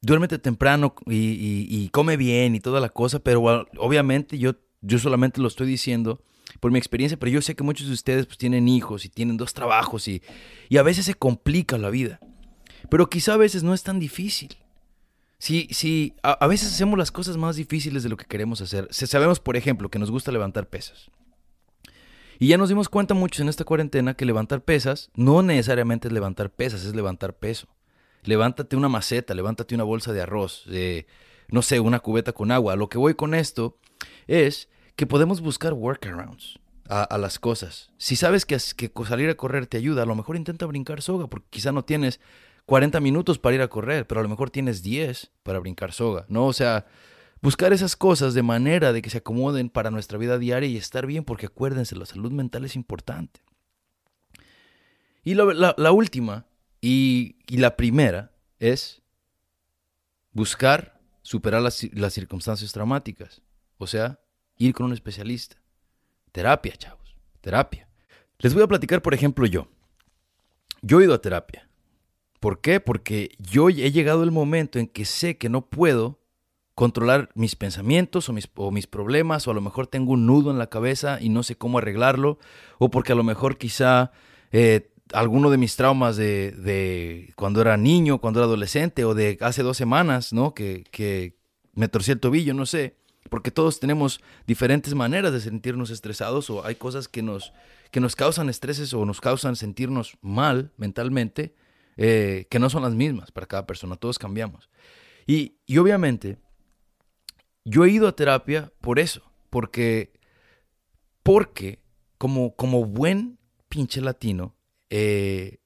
duérmete 0.01 0.39
temprano 0.39 0.95
y, 1.07 1.89
come 1.91 2.17
bien 2.17 2.57
y 2.57 2.61
toda 2.61 2.81
la 2.81 2.89
cosa, 2.89 3.21
pero 3.21 3.43
obviamente 3.79 4.39
yo, 4.39 4.55
yo 4.81 4.99
solamente 4.99 5.41
lo 5.41 5.49
estoy 5.49 5.69
diciendo 5.69 6.23
por 6.61 6.73
mi 6.73 6.79
experiencia, 6.79 7.19
pero 7.19 7.31
yo 7.31 7.41
sé 7.41 7.55
que 7.55 7.63
muchos 7.63 7.87
de 7.87 7.93
ustedes 7.93 8.27
pues, 8.27 8.39
tienen 8.39 8.69
hijos 8.69 9.05
y 9.05 9.09
tienen 9.09 9.37
dos 9.37 9.55
trabajos 9.55 10.09
y, 10.09 10.23
y 10.69 10.79
a 10.79 10.83
veces 10.83 11.07
se 11.07 11.15
complica 11.15 11.79
la 11.79 11.91
vida. 11.91 12.21
Pero 12.91 13.11
quizá 13.11 13.35
a 13.35 13.39
veces 13.39 13.63
no 13.63 13.75
es 13.75 13.83
tan 13.83 13.99
difícil. 13.99 14.57
Si, 15.39 15.69
si 15.71 16.15
a, 16.23 16.47
veces 16.49 16.73
hacemos 16.73 16.99
las 16.99 17.13
cosas 17.13 17.37
más 17.37 17.55
difíciles 17.55 18.03
de 18.03 18.09
lo 18.09 18.17
que 18.17 18.25
queremos 18.25 18.61
hacer. 18.61 18.89
sabemos, 18.91 19.39
por 19.39 19.57
ejemplo, 19.57 19.89
que 19.89 19.99
nos 19.99 20.11
gusta 20.11 20.33
levantar 20.33 20.69
pesas. 20.69 21.11
Y 22.41 22.49
ya 22.49 22.59
nos 22.59 22.69
dimos 22.69 22.89
cuenta 22.89 23.15
muchos 23.15 23.41
en 23.41 23.49
esta 23.49 23.65
cuarentena 23.65 24.15
que 24.15 24.25
levantar 24.25 24.63
pesas 24.63 25.11
no 25.15 25.43
necesariamente 25.43 26.09
es 26.09 26.13
levantar 26.13 26.51
pesas, 26.51 26.85
es 26.85 26.95
levantar 26.95 27.35
peso. 27.37 27.69
Levántate 28.25 28.77
una 28.77 28.89
maceta, 28.89 29.35
levántate 29.35 29.75
una 29.75 29.85
bolsa 29.85 30.13
de 30.13 30.23
arroz, 30.23 30.65
no 31.49 31.63
sé, 31.63 31.81
una 31.81 32.01
cubeta 32.01 32.33
con 32.33 32.51
agua. 32.51 32.77
Lo 32.77 32.89
que 32.89 32.99
voy 32.99 33.15
con 33.15 33.35
esto 33.35 33.79
es 34.27 34.69
que 34.97 35.07
podemos 35.07 35.41
buscar 35.41 35.73
workarounds 35.73 36.59
a, 36.89 37.03
a 37.03 37.19
las 37.19 37.39
cosas. 37.39 37.91
Si 37.97 38.17
sabes 38.17 38.45
que, 38.45 38.59
que 38.77 38.93
salir 39.07 39.31
a 39.31 39.37
correr 39.37 39.67
te 39.67 39.77
ayuda, 39.77 40.03
a 40.03 40.07
lo 40.07 40.15
mejor 40.15 40.37
intenta 40.37 40.67
brincar 40.67 41.01
soga, 41.03 41.29
porque 41.29 41.47
quizá 41.51 41.71
no 41.73 41.85
tienes 41.85 42.21
40 42.69 43.01
minutos 43.01 43.39
para 43.39 43.55
ir 43.55 43.63
a 43.63 43.69
correr, 43.69 44.07
pero 44.07 44.21
a 44.21 44.23
lo 44.23 44.29
mejor 44.29 44.51
tienes 44.51 44.83
10 44.83 45.33
para 45.43 45.59
brincar 45.59 45.91
soga, 45.91 46.27
¿no? 46.29 46.45
O 46.45 46.53
sea, 46.53 46.85
buscar 47.41 47.73
esas 47.73 47.97
cosas 47.97 48.35
de 48.35 48.43
manera 48.43 48.93
de 48.93 49.01
que 49.01 49.09
se 49.09 49.17
acomoden 49.17 49.71
para 49.71 49.91
nuestra 49.91 50.19
vida 50.19 50.37
diaria 50.37 50.69
y 50.69 50.77
estar 50.77 51.07
bien, 51.07 51.25
porque 51.25 51.47
acuérdense, 51.47 51.97
la 51.97 52.05
salud 52.05 52.31
mental 52.31 52.67
es 52.67 52.77
importante. 52.77 53.41
Y 55.25 55.35
la, 55.35 55.93
última 55.93 56.45
y, 56.83 57.37
la 57.49 57.75
primera 57.75 58.33
es 58.59 59.01
buscar 60.33 61.01
superar 61.23 61.63
las, 61.63 62.13
circunstancias 62.13 62.71
traumáticas, 62.71 63.41
o 63.79 63.87
sea, 63.87 64.21
ir 64.59 64.75
con 64.75 64.85
un 64.85 64.93
especialista. 64.93 65.57
Terapia, 66.33 66.77
chavos. 66.77 67.17
terapia. 67.41 67.89
Les 68.41 68.53
voy 68.53 68.63
a 68.63 68.69
platicar, 68.69 69.01
por 69.01 69.15
ejemplo, 69.15 69.47
yo. 69.47 69.69
Yo 70.83 71.01
he 71.01 71.05
ido 71.05 71.15
a 71.15 71.23
terapia. 71.23 71.68
¿Por 72.41 72.61
qué? 72.61 72.81
Porque 72.81 73.31
yo 73.39 73.69
he 73.69 73.91
llegado 73.91 74.23
el 74.23 74.31
momento 74.31 74.79
en 74.79 74.87
que 74.87 75.05
sé 75.05 75.37
que 75.37 75.49
no 75.49 75.63
puedo 75.63 76.19
controlar 76.75 77.31
mis 77.35 77.57
pensamientos 77.57 78.29
o 78.29 78.33
mis, 78.33 78.49
o 78.55 78.71
mis, 78.71 78.87
problemas, 78.87 79.49
o 79.49 79.51
a 79.51 79.55
lo 79.55 79.61
mejor 79.61 79.89
tengo 79.89 80.13
un 80.13 80.27
nudo 80.27 80.53
en 80.53 80.59
la 80.59 80.69
cabeza 80.69 81.19
y 81.21 81.29
no 81.29 81.43
sé 81.43 81.57
cómo 81.57 81.79
arreglarlo, 81.79 82.39
o 82.79 82.89
porque 82.89 83.11
a 83.11 83.17
lo 83.17 83.25
mejor 83.25 83.59
quizá 83.59 84.13
eh, 84.53 84.89
alguno 85.13 85.51
de 85.51 85.57
mis 85.57 85.75
traumas 85.75 86.17
de, 86.17 86.53
de, 86.53 87.33
cuando 87.35 87.61
era 87.61 87.77
niño, 87.77 88.19
cuando 88.19 88.39
era 88.39 88.47
adolescente, 88.47 89.05
o 89.05 89.15
de 89.15 89.39
hace 89.41 89.65
dos 89.65 89.77
semanas, 89.77 90.33
¿no? 90.33 90.55
Que, 90.55 90.85
que 90.93 91.37
me 91.75 91.89
torcí 91.89 92.13
el 92.13 92.21
tobillo, 92.21 92.55
no 92.55 92.65
sé, 92.65 92.95
porque 93.29 93.51
todos 93.51 93.81
tenemos 93.81 94.21
diferentes 94.47 94.95
maneras 94.95 95.33
de 95.33 95.41
sentirnos 95.41 95.91
estresados, 95.91 96.49
o 96.49 96.65
hay 96.65 96.77
cosas 96.77 97.09
que 97.09 97.23
nos, 97.23 97.53
que 97.91 97.99
nos 97.99 98.15
causan 98.15 98.49
estreses 98.49 98.95
o 98.95 99.05
nos 99.05 99.21
causan 99.21 99.57
sentirnos 99.57 100.17
mal 100.21 100.71
mentalmente, 100.77 101.55
eh, 101.99 102.47
que 102.49 102.61
no 102.61 102.71
son 102.71 102.85
las 102.85 102.95
mismas 102.95 103.33
para 103.33 103.47
cada 103.47 103.67
persona, 103.67 103.97
todos 103.97 104.19
cambiamos. 104.19 104.71
Y, 105.27 105.57
y 105.67 105.79
obviamente, 105.79 106.39
yo 107.65 107.85
he 107.85 107.91
ido 107.91 108.07
a 108.09 108.17
terapia 108.17 108.73
por 108.81 109.01
eso, 109.01 109.31
porque, 109.51 110.13
porque 111.23 111.81
como, 112.17 112.55
como 112.55 112.85
buen 112.85 113.39
pinche 113.69 114.01
latino, 114.01 114.55
eh, 114.91 115.59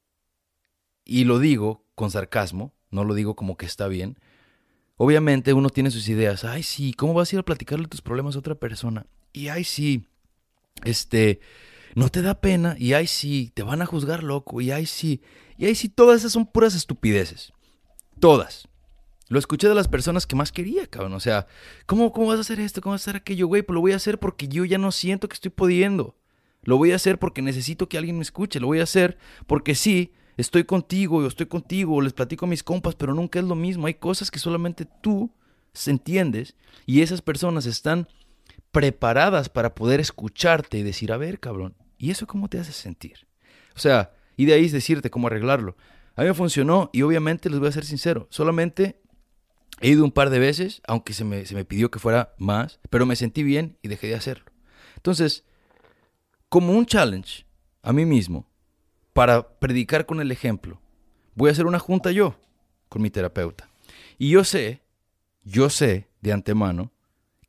y 1.05 1.25
lo 1.25 1.39
digo 1.39 1.85
con 1.95 2.11
sarcasmo, 2.11 2.73
no 2.91 3.05
lo 3.05 3.15
digo 3.15 3.37
como 3.37 3.59
que 3.59 3.67
está 3.67 3.87
bien, 3.87 4.19
obviamente 4.97 5.53
uno 5.53 5.69
tiene 5.69 5.91
sus 5.91 6.09
ideas, 6.09 6.45
ay 6.45 6.63
sí, 6.63 6.95
¿cómo 6.95 7.13
vas 7.13 7.31
a 7.31 7.37
ir 7.37 7.41
a 7.41 7.45
platicarle 7.45 7.89
tus 7.89 8.01
problemas 8.01 8.37
a 8.37 8.39
otra 8.39 8.55
persona? 8.55 9.07
Y 9.35 9.49
ay 9.49 9.65
sí, 9.65 10.07
este, 10.85 11.41
no 11.95 12.09
te 12.09 12.23
da 12.23 12.41
pena, 12.41 12.75
y 12.79 12.95
ay 12.95 13.07
sí, 13.07 13.53
te 13.55 13.63
van 13.63 13.83
a 13.83 13.87
juzgar 13.87 14.23
loco, 14.23 14.63
y 14.63 14.71
ay 14.71 14.87
sí, 14.87 15.21
y 15.63 15.67
ay 15.67 15.77
sí, 15.77 15.89
todas 15.89 16.19
esas 16.19 16.33
son 16.33 16.45
puras 16.45 16.75
estupideces, 16.75 17.53
todas. 18.19 18.67
Lo 19.29 19.39
escuché 19.39 19.69
de 19.69 19.77
las 19.77 19.87
personas 19.87 20.27
que 20.27 20.35
más 20.35 20.51
quería, 20.51 20.89
cabrón. 20.89 21.13
O 21.13 21.21
sea, 21.21 21.47
¿cómo, 21.87 22.13
cómo 22.13 22.27
vas 22.27 22.39
a 22.39 22.41
hacer 22.41 22.59
esto? 22.59 22.81
¿Cómo 22.81 22.95
vas 22.95 23.03
a 23.03 23.05
hacer 23.05 23.17
aquello? 23.17 23.47
Güey, 23.47 23.63
pues 23.63 23.73
lo 23.73 23.81
voy 23.81 23.93
a 23.93 23.97
hacer 23.97 24.19
porque 24.19 24.49
yo 24.49 24.65
ya 24.65 24.77
no 24.79 24.91
siento 24.91 25.29
que 25.29 25.35
estoy 25.35 25.53
pudiendo. 25.53 26.17
Lo 26.63 26.79
voy 26.79 26.91
a 26.91 26.97
hacer 26.97 27.21
porque 27.21 27.43
necesito 27.43 27.89
que 27.89 27.97
alguien 27.97 28.17
me 28.17 28.23
escuche. 28.23 28.59
Lo 28.59 28.67
voy 28.67 28.81
a 28.81 28.83
hacer 28.83 29.19
porque 29.47 29.77
sí, 29.77 30.13
estoy 30.37 30.65
contigo 30.65 31.19
o 31.19 31.27
estoy 31.29 31.47
contigo 31.47 32.01
les 32.01 32.13
platico 32.13 32.47
a 32.47 32.49
mis 32.49 32.65
compas, 32.65 32.97
pero 32.97 33.15
nunca 33.15 33.39
es 33.39 33.45
lo 33.45 33.55
mismo. 33.55 33.87
Hay 33.87 33.95
cosas 33.95 34.33
que 34.33 34.41
solamente 34.41 34.85
tú 35.01 35.31
entiendes 35.87 36.57
y 36.87 37.03
esas 37.03 37.23
personas 37.23 37.67
están 37.67 38.09
preparadas 38.73 39.49
para 39.49 39.77
poder 39.77 40.01
escucharte 40.01 40.79
y 40.79 40.83
decir, 40.83 41.13
a 41.13 41.19
ver, 41.19 41.39
cabrón, 41.39 41.77
¿y 41.99 42.11
eso 42.11 42.27
cómo 42.27 42.49
te 42.49 42.59
hace 42.59 42.73
sentir? 42.73 43.29
O 43.77 43.79
sea, 43.79 44.11
de 44.45 44.55
ahí 44.55 44.65
es 44.67 44.73
decirte 44.73 45.11
cómo 45.11 45.27
arreglarlo. 45.27 45.77
A 46.17 46.23
mí 46.23 46.29
me 46.29 46.35
funcionó 46.35 46.91
y 46.93 47.03
obviamente 47.03 47.49
les 47.49 47.59
voy 47.59 47.69
a 47.69 47.73
ser 47.73 47.85
sincero, 47.85 48.27
solamente 48.31 49.03
He 49.83 49.89
ido 49.89 50.05
un 50.05 50.13
par 50.13 50.31
de 50.31 50.39
veces, 50.39 50.81
aunque 50.87 51.13
se 51.13 51.25
me, 51.25 51.45
se 51.45 51.57
me 51.57 51.65
pidió 51.65 51.91
que 51.91 51.99
fuera 51.99 52.35
más, 52.39 52.79
pero 52.89 53.05
me 53.05 53.17
sentí 53.17 53.43
bien 53.43 53.79
y 53.83 53.89
dejé 53.89 54.07
de 54.07 54.15
hacerlo. 54.15 54.45
Entonces, 54.95 55.45
como 56.49 56.73
un 56.73 56.87
challenge 56.87 57.47
a 57.83 57.93
mí 57.93 58.05
mismo, 58.05 58.47
para 59.13 59.59
predicar 59.59 60.07
con 60.07 60.21
el 60.21 60.31
ejemplo, 60.31 60.81
voy 61.35 61.49
a 61.49 61.53
hacer 61.53 61.67
una 61.67 61.81
junta 61.81 62.13
yo 62.13 62.37
con 62.89 63.03
mi 63.03 63.11
terapeuta. 63.11 63.69
Y 64.19 64.31
yo 64.31 64.45
sé, 64.45 64.83
yo 65.43 65.69
sé 65.69 66.07
de 66.21 66.33
antemano 66.33 66.93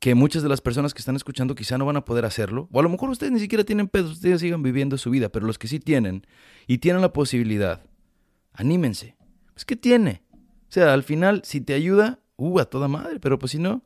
que 0.04 0.14
muchas 0.14 0.42
de 0.42 0.50
las 0.50 0.60
personas 0.60 0.92
que 0.92 0.98
están 0.98 1.16
escuchando 1.16 1.54
quizá 1.54 1.78
no 1.78 1.86
van 1.86 1.96
a 1.96 2.04
poder 2.04 2.26
hacerlo, 2.26 2.68
o 2.70 2.78
a 2.78 2.82
lo 2.82 2.90
mejor 2.90 3.08
ustedes 3.08 3.32
ni 3.32 3.40
siquiera 3.40 3.64
tienen 3.64 3.88
pedos, 3.88 4.12
ustedes 4.12 4.42
sigan 4.42 4.62
viviendo 4.62 4.98
su 4.98 5.08
vida, 5.08 5.30
pero 5.30 5.46
los 5.46 5.56
que 5.56 5.66
sí 5.66 5.80
tienen 5.80 6.26
y 6.66 6.76
tienen 6.76 7.00
la 7.00 7.14
posibilidad, 7.14 7.82
anímense. 8.52 9.16
Pues 9.54 9.64
¿qué 9.64 9.76
tiene? 9.76 10.20
O 10.68 10.72
sea, 10.74 10.92
al 10.92 11.04
final, 11.04 11.40
si 11.46 11.62
te 11.62 11.72
ayuda, 11.72 12.20
uh, 12.36 12.60
a 12.60 12.66
toda 12.66 12.86
madre, 12.86 13.18
pero 13.18 13.38
pues 13.38 13.52
si 13.52 13.58
no, 13.58 13.82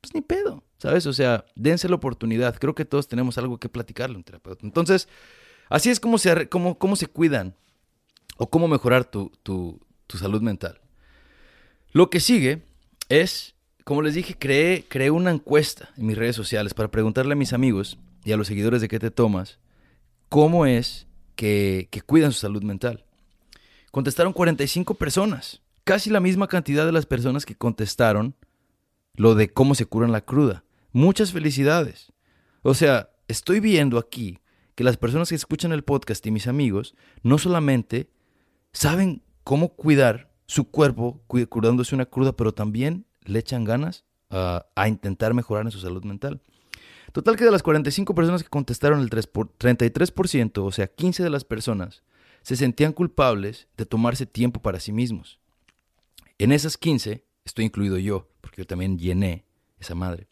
pues 0.00 0.14
ni 0.14 0.22
pedo, 0.22 0.64
¿sabes? 0.78 1.04
O 1.04 1.12
sea, 1.12 1.44
dense 1.54 1.86
la 1.86 1.96
oportunidad. 1.96 2.56
Creo 2.58 2.74
que 2.74 2.86
todos 2.86 3.06
tenemos 3.06 3.36
algo 3.36 3.58
que 3.58 3.68
platicarle 3.68 4.16
un 4.16 4.24
terapeuta. 4.24 4.64
Entonces, 4.64 5.06
así 5.68 5.90
es 5.90 6.00
como 6.00 6.16
se, 6.16 6.48
se 6.94 7.06
cuidan 7.08 7.54
o 8.38 8.48
cómo 8.48 8.68
mejorar 8.68 9.04
tu, 9.04 9.30
tu, 9.42 9.78
tu 10.06 10.16
salud 10.16 10.40
mental. 10.40 10.80
Lo 11.92 12.08
que 12.08 12.20
sigue 12.20 12.62
es, 13.10 13.54
como 13.88 14.02
les 14.02 14.12
dije, 14.12 14.36
creé, 14.38 14.84
creé 14.86 15.10
una 15.10 15.30
encuesta 15.30 15.88
en 15.96 16.04
mis 16.04 16.18
redes 16.18 16.36
sociales 16.36 16.74
para 16.74 16.90
preguntarle 16.90 17.32
a 17.32 17.36
mis 17.36 17.54
amigos 17.54 17.96
y 18.22 18.32
a 18.32 18.36
los 18.36 18.46
seguidores 18.46 18.82
de 18.82 18.88
qué 18.88 18.98
te 18.98 19.10
tomas 19.10 19.60
cómo 20.28 20.66
es 20.66 21.06
que, 21.36 21.88
que 21.90 22.02
cuidan 22.02 22.32
su 22.32 22.40
salud 22.40 22.62
mental. 22.62 23.06
Contestaron 23.90 24.34
45 24.34 24.92
personas 24.96 25.62
casi 25.84 26.10
la 26.10 26.20
misma 26.20 26.48
cantidad 26.48 26.84
de 26.84 26.92
las 26.92 27.06
personas 27.06 27.46
que 27.46 27.54
contestaron 27.54 28.34
lo 29.14 29.34
de 29.34 29.48
cómo 29.48 29.74
se 29.74 29.86
curan 29.86 30.12
la 30.12 30.20
cruda. 30.20 30.64
Muchas 30.92 31.32
felicidades. 31.32 32.12
O 32.60 32.74
sea, 32.74 33.08
estoy 33.26 33.58
viendo 33.58 33.96
aquí 33.96 34.40
que 34.74 34.84
las 34.84 34.98
personas 34.98 35.30
que 35.30 35.34
escuchan 35.34 35.72
el 35.72 35.82
podcast 35.82 36.26
y 36.26 36.30
mis 36.30 36.46
amigos 36.46 36.94
no 37.22 37.38
solamente 37.38 38.10
saben 38.70 39.22
cómo 39.44 39.70
cuidar 39.70 40.30
su 40.44 40.68
cuerpo 40.70 41.22
curándose 41.48 41.94
una 41.94 42.04
cruda, 42.04 42.36
pero 42.36 42.52
también 42.52 43.06
le 43.28 43.38
echan 43.38 43.64
ganas 43.64 44.04
a, 44.30 44.66
intentar 44.88 45.34
mejorar 45.34 45.66
en 45.66 45.72
su 45.72 45.80
salud 45.80 46.04
mental. 46.04 46.40
Total 47.12 47.36
que 47.36 47.44
de 47.44 47.50
las 47.50 47.62
45 47.62 48.14
personas 48.14 48.42
que 48.42 48.48
contestaron 48.48 49.00
el 49.00 49.10
3 49.10 49.26
por, 49.26 49.56
33%, 49.56 50.64
o 50.64 50.72
sea, 50.72 50.88
15 50.88 51.22
de 51.22 51.30
las 51.30 51.44
personas, 51.44 52.02
se 52.42 52.56
sentían 52.56 52.92
culpables 52.92 53.68
de 53.76 53.86
tomarse 53.86 54.26
tiempo 54.26 54.60
para 54.60 54.80
sí 54.80 54.92
mismos. 54.92 55.40
En 56.38 56.52
esas 56.52 56.76
15 56.76 57.24
estoy 57.44 57.64
incluido 57.64 57.98
yo, 57.98 58.28
porque 58.40 58.62
yo 58.62 58.66
también 58.66 58.98
llené 58.98 59.44
esa 59.78 59.94
madre. 59.94 60.28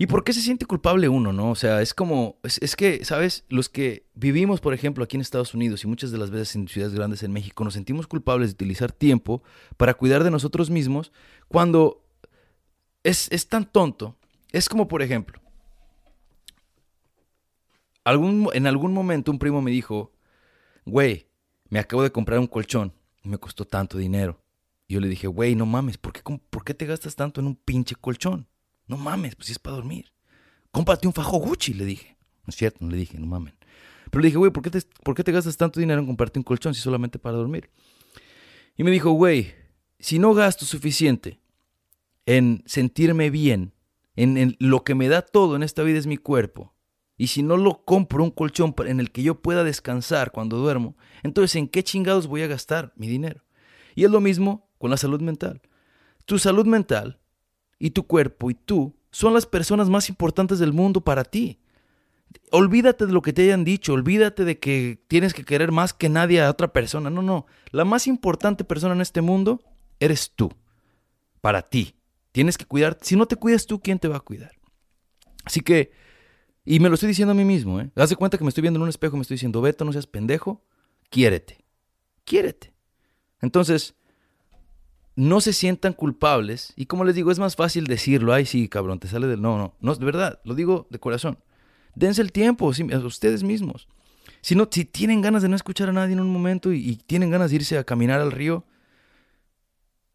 ¿Y 0.00 0.06
por 0.06 0.22
qué 0.22 0.32
se 0.32 0.40
siente 0.40 0.64
culpable 0.64 1.08
uno, 1.08 1.32
no? 1.32 1.50
O 1.50 1.56
sea, 1.56 1.82
es 1.82 1.92
como, 1.92 2.38
es, 2.44 2.76
que, 2.76 3.04
¿sabes? 3.04 3.44
Los 3.48 3.68
que 3.68 4.06
vivimos, 4.14 4.60
por 4.60 4.72
ejemplo, 4.72 5.02
aquí 5.02 5.16
en 5.16 5.20
Estados 5.20 5.54
Unidos 5.54 5.82
y 5.82 5.88
muchas 5.88 6.12
de 6.12 6.18
las 6.18 6.30
veces 6.30 6.54
en 6.54 6.68
ciudades 6.68 6.94
grandes 6.94 7.24
en 7.24 7.32
México, 7.32 7.64
nos 7.64 7.74
sentimos 7.74 8.06
culpables 8.06 8.50
de 8.50 8.54
utilizar 8.54 8.92
tiempo 8.92 9.42
para 9.76 9.94
cuidar 9.94 10.22
de 10.22 10.30
nosotros 10.30 10.70
mismos 10.70 11.10
cuando 11.48 12.04
es, 13.02 13.26
es 13.32 13.48
tan 13.48 13.64
tonto. 13.64 14.16
Es 14.52 14.68
como, 14.68 14.86
por 14.86 15.02
ejemplo, 15.02 15.40
algún, 18.04 18.48
en 18.52 18.68
algún 18.68 18.92
momento 18.92 19.32
un 19.32 19.40
primo 19.40 19.60
me 19.62 19.72
dijo, 19.72 20.12
güey, 20.86 21.26
me 21.70 21.80
acabo 21.80 22.04
de 22.04 22.12
comprar 22.12 22.38
un 22.38 22.46
colchón 22.46 22.94
y 23.24 23.28
me 23.28 23.38
costó 23.38 23.64
tanto 23.64 23.98
dinero. 23.98 24.40
Y 24.86 24.94
yo 24.94 25.00
le 25.00 25.08
dije, 25.08 25.26
güey, 25.26 25.56
no 25.56 25.66
mames, 25.66 25.98
¿por 25.98 26.12
qué, 26.12 26.22
¿por 26.22 26.64
qué 26.64 26.72
te 26.72 26.86
gastas 26.86 27.16
tanto 27.16 27.40
en 27.40 27.48
un 27.48 27.56
pinche 27.56 27.96
colchón? 27.96 28.46
No 28.88 28.96
mames, 28.96 29.36
pues 29.36 29.46
si 29.46 29.52
es 29.52 29.58
para 29.58 29.76
dormir. 29.76 30.12
Cómprate 30.70 31.06
un 31.06 31.12
fajo 31.12 31.38
Gucci, 31.38 31.74
le 31.74 31.84
dije. 31.84 32.16
No 32.44 32.50
es 32.50 32.56
cierto, 32.56 32.78
no 32.80 32.90
le 32.90 32.96
dije, 32.96 33.18
no 33.18 33.26
mames. 33.26 33.54
Pero 34.10 34.22
le 34.22 34.28
dije, 34.28 34.38
güey, 34.38 34.50
¿por 34.50 34.62
qué, 34.62 34.70
te, 34.70 34.80
¿por 35.04 35.14
qué 35.14 35.22
te 35.22 35.32
gastas 35.32 35.56
tanto 35.56 35.80
dinero 35.80 36.00
en 36.00 36.06
comprarte 36.06 36.38
un 36.38 36.42
colchón 36.42 36.74
si 36.74 36.80
solamente 36.80 37.18
para 37.18 37.36
dormir? 37.36 37.70
Y 38.76 38.84
me 38.84 38.90
dijo, 38.90 39.10
güey, 39.10 39.54
si 39.98 40.18
no 40.18 40.34
gasto 40.34 40.64
suficiente 40.64 41.40
en 42.26 42.62
sentirme 42.66 43.30
bien, 43.30 43.74
en, 44.16 44.36
en, 44.36 44.56
lo 44.58 44.82
que 44.82 44.94
me 44.94 45.08
da 45.08 45.22
todo 45.22 45.56
en 45.56 45.62
esta 45.62 45.82
vida 45.82 45.98
es 45.98 46.06
mi 46.06 46.16
cuerpo, 46.16 46.74
y 47.18 47.26
si 47.26 47.42
no 47.42 47.56
lo 47.56 47.84
compro 47.84 48.22
un 48.22 48.30
colchón 48.30 48.74
en 48.86 49.00
el 49.00 49.10
que 49.10 49.24
yo 49.24 49.42
pueda 49.42 49.64
descansar 49.64 50.30
cuando 50.30 50.56
duermo, 50.56 50.96
entonces 51.24 51.56
¿en 51.56 51.68
qué 51.68 51.82
chingados 51.82 52.28
voy 52.28 52.42
a 52.42 52.46
gastar 52.46 52.92
mi 52.96 53.08
dinero? 53.08 53.42
Y 53.96 54.04
es 54.04 54.10
lo 54.10 54.20
mismo 54.20 54.70
con 54.78 54.90
la 54.90 54.96
salud 54.96 55.20
mental. 55.20 55.60
Tu 56.24 56.38
salud 56.38 56.64
mental 56.64 57.18
y 57.78 57.90
tu 57.90 58.06
cuerpo 58.06 58.50
y 58.50 58.54
tú 58.54 58.94
son 59.10 59.34
las 59.34 59.46
personas 59.46 59.88
más 59.88 60.08
importantes 60.08 60.58
del 60.58 60.72
mundo 60.72 61.00
para 61.00 61.24
ti. 61.24 61.58
Olvídate 62.50 63.06
de 63.06 63.12
lo 63.12 63.22
que 63.22 63.32
te 63.32 63.42
hayan 63.42 63.64
dicho, 63.64 63.92
olvídate 63.92 64.44
de 64.44 64.58
que 64.58 65.02
tienes 65.08 65.32
que 65.32 65.44
querer 65.44 65.72
más 65.72 65.94
que 65.94 66.08
nadie 66.08 66.42
a 66.42 66.50
otra 66.50 66.72
persona. 66.72 67.10
No, 67.10 67.22
no. 67.22 67.46
La 67.70 67.84
más 67.84 68.06
importante 68.06 68.64
persona 68.64 68.94
en 68.94 69.00
este 69.00 69.20
mundo 69.20 69.60
eres 69.98 70.32
tú. 70.34 70.50
Para 71.40 71.62
ti. 71.62 71.94
Tienes 72.32 72.58
que 72.58 72.66
cuidar. 72.66 72.98
Si 73.00 73.16
no 73.16 73.26
te 73.26 73.36
cuidas 73.36 73.66
tú, 73.66 73.80
¿quién 73.80 73.98
te 73.98 74.08
va 74.08 74.16
a 74.16 74.20
cuidar? 74.20 74.52
Así 75.44 75.60
que, 75.60 75.90
y 76.64 76.80
me 76.80 76.88
lo 76.88 76.94
estoy 76.94 77.08
diciendo 77.08 77.32
a 77.32 77.34
mí 77.34 77.44
mismo, 77.44 77.80
¿eh? 77.80 77.90
Haz 77.96 78.10
de 78.10 78.16
cuenta 78.16 78.36
que 78.36 78.44
me 78.44 78.48
estoy 78.48 78.62
viendo 78.62 78.78
en 78.78 78.82
un 78.82 78.88
espejo 78.90 79.16
y 79.16 79.18
me 79.18 79.22
estoy 79.22 79.36
diciendo, 79.36 79.62
Beto, 79.62 79.84
no 79.84 79.92
seas 79.92 80.06
pendejo, 80.06 80.62
quiérete. 81.08 81.64
Quiérete. 82.24 82.74
Entonces, 83.40 83.94
no 85.18 85.40
se 85.40 85.52
sientan 85.52 85.94
culpables. 85.94 86.72
Y 86.76 86.86
como 86.86 87.04
les 87.04 87.16
digo, 87.16 87.32
es 87.32 87.40
más 87.40 87.56
fácil 87.56 87.88
decirlo. 87.88 88.32
Ay, 88.32 88.46
sí, 88.46 88.68
cabrón, 88.68 89.00
te 89.00 89.08
sale 89.08 89.26
del... 89.26 89.42
No, 89.42 89.58
no, 89.58 89.74
no, 89.80 89.94
de 89.96 90.06
verdad, 90.06 90.38
lo 90.44 90.54
digo 90.54 90.86
de 90.90 91.00
corazón. 91.00 91.38
Dense 91.96 92.22
el 92.22 92.30
tiempo 92.30 92.66
a 92.66 92.98
ustedes 92.98 93.42
mismos. 93.42 93.88
Si, 94.42 94.54
no, 94.54 94.68
si 94.70 94.84
tienen 94.84 95.20
ganas 95.20 95.42
de 95.42 95.48
no 95.48 95.56
escuchar 95.56 95.88
a 95.88 95.92
nadie 95.92 96.12
en 96.12 96.20
un 96.20 96.32
momento 96.32 96.72
y, 96.72 96.94
tienen 96.94 97.30
ganas 97.30 97.50
de 97.50 97.56
irse 97.56 97.76
a 97.76 97.82
caminar 97.82 98.20
al 98.20 98.30
río 98.30 98.64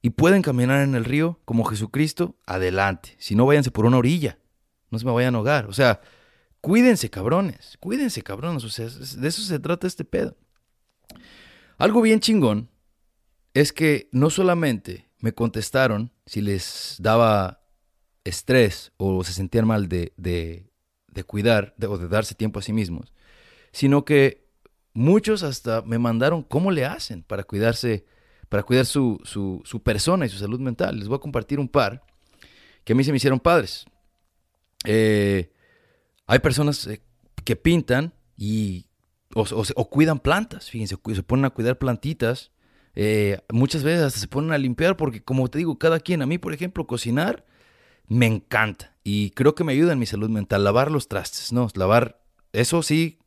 y 0.02 0.12
pueden 0.12 0.42
caminar 0.42 0.82
en 0.82 0.96
el 0.96 1.04
río 1.04 1.38
como 1.44 1.66
Jesucristo, 1.66 2.38
adelante. 2.46 3.16
Si 3.18 3.36
no, 3.36 3.46
váyanse 3.46 3.72
por 3.72 3.86
una 3.86 3.98
orilla. 3.98 4.38
No 4.90 5.00
se 5.00 5.06
me 5.06 5.12
vayan 5.12 5.36
a 5.36 5.40
ahogar. 5.40 5.66
O 5.66 5.74
sea, 5.74 6.00
Cuídense, 6.64 7.10
cabrones. 7.10 7.76
Cuídense, 7.82 8.22
cabrones. 8.22 8.64
O 8.64 8.70
sea, 8.70 8.86
de 8.88 9.28
eso 9.28 9.42
se 9.42 9.60
trata 9.60 9.86
este 9.86 10.06
pedo. 10.06 10.38
Algo 11.78 12.02
bien 12.02 12.22
chingón 12.22 12.70
es 13.54 13.74
que 13.74 14.10
no 14.12 14.30
solamente 14.30 15.10
me 15.20 15.34
contestaron 15.34 16.12
si 16.26 16.42
les 16.42 16.98
daba 17.00 17.62
estrés 18.24 18.92
o 18.98 19.24
se 19.24 19.34
sentían 19.34 19.68
mal 19.68 19.88
de, 19.90 20.14
de, 20.18 21.24
cuidar 21.26 21.76
o 21.88 21.98
de 21.98 22.08
darse 22.08 22.36
tiempo 22.36 22.60
a 22.60 22.62
sí 22.62 22.74
mismos, 22.74 23.14
sino 23.72 24.06
que 24.06 24.48
muchos 24.94 25.44
hasta 25.44 25.82
me 25.82 26.00
mandaron 26.00 26.44
cómo 26.44 26.72
le 26.72 26.86
hacen 26.86 27.24
para 27.24 27.44
cuidarse, 27.44 28.06
para 28.50 28.64
cuidar 28.64 28.86
su, 28.86 29.20
su, 29.24 29.84
persona 29.84 30.26
y 30.26 30.30
su 30.30 30.38
salud 30.38 30.60
mental. 30.60 31.00
Les 31.00 31.08
voy 31.08 31.18
a 31.18 31.22
compartir 31.22 31.60
un 31.60 31.68
par 31.68 32.04
que 32.84 32.94
a 32.94 32.96
mí 32.96 33.04
se 33.04 33.12
me 33.12 33.18
hicieron 33.18 33.40
padres. 33.40 33.86
Eh, 34.86 35.52
hay 36.26 36.40
personas 36.40 36.88
eh, 36.88 37.02
que 37.44 37.56
pintan 37.56 38.14
y 38.36 38.88
o, 39.36 39.90
cuidan 39.90 40.20
plantas, 40.20 40.70
fíjense, 40.70 40.98
se 41.16 41.24
ponen 41.24 41.46
a 41.46 41.50
cuidar 41.50 41.78
plantitas. 41.78 42.52
Eh, 42.96 43.40
muchas 43.50 43.84
veces 43.84 44.04
hasta 44.04 44.20
se 44.20 44.28
ponen 44.28 44.52
a 44.52 44.58
limpiar 44.58 44.98
porque, 44.98 45.24
como 45.24 45.48
te 45.50 45.58
digo, 45.58 45.78
cada 45.80 46.00
quien, 46.00 46.22
a 46.22 46.26
mí, 46.26 46.38
por 46.38 46.54
ejemplo, 46.54 46.86
cocinar 46.86 47.46
me 48.08 48.26
encanta 48.26 48.96
y 49.04 49.32
creo 49.32 49.56
que 49.56 49.64
me 49.64 49.74
ayuda 49.74 49.94
en 49.94 50.00
mi 50.00 50.06
salud 50.06 50.30
mental. 50.30 50.64
Lavar 50.64 50.92
los 50.92 51.08
trastes, 51.08 51.52
¿no? 51.52 51.68
Lavar, 51.76 52.22
eso 52.52 52.84
sí. 52.84 53.20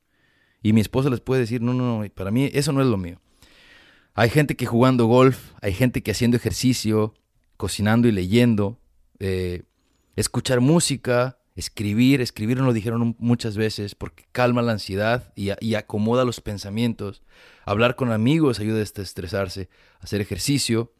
Y 0.62 0.72
mi 0.72 0.80
esposa 0.80 1.10
les 1.10 1.20
puede 1.20 1.42
decir, 1.42 1.62
no, 1.62 1.74
no, 1.74 2.02
no, 2.02 2.10
para 2.10 2.30
mí 2.30 2.50
eso 2.52 2.72
no 2.72 2.80
es 2.80 2.86
lo 2.86 2.96
mío. 2.96 3.20
Hay 4.14 4.30
gente 4.30 4.56
que 4.56 4.66
jugando 4.66 5.06
golf, 5.06 5.52
hay 5.60 5.74
gente 5.74 6.02
que 6.02 6.10
haciendo 6.10 6.36
ejercicio, 6.36 7.14
cocinando 7.56 8.08
y 8.08 8.12
leyendo, 8.12 8.80
eh, 9.18 9.62
escuchar 10.16 10.60
música, 10.60 11.38
escribir. 11.56 12.20
Escribir 12.20 12.58
lo 12.60 12.72
dijeron 12.72 13.16
muchas 13.18 13.56
veces 13.56 13.94
porque 13.94 14.24
calma 14.30 14.62
la 14.62 14.72
ansiedad 14.72 15.32
y, 15.34 15.50
y 15.60 15.74
acomoda 15.74 16.24
los 16.24 16.40
pensamientos. 16.40 17.22
Hablar 17.64 17.96
con 17.96 18.12
amigos 18.12 18.60
ayuda 18.60 18.78
a 18.78 18.82
estresarse. 19.02 19.68
Hacer 20.00 20.20
ejercicio 20.20 20.92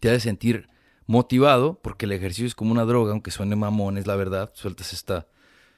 te 0.00 0.10
hace 0.10 0.20
sentir 0.20 0.68
motivado, 1.06 1.80
porque 1.82 2.04
el 2.04 2.12
ejercicio 2.12 2.46
es 2.46 2.54
como 2.54 2.70
una 2.70 2.84
droga, 2.84 3.12
aunque 3.12 3.30
suene 3.30 3.56
mamón, 3.56 3.98
es 3.98 4.06
la 4.06 4.14
verdad, 4.14 4.52
sueltas 4.54 4.92
esta 4.92 5.26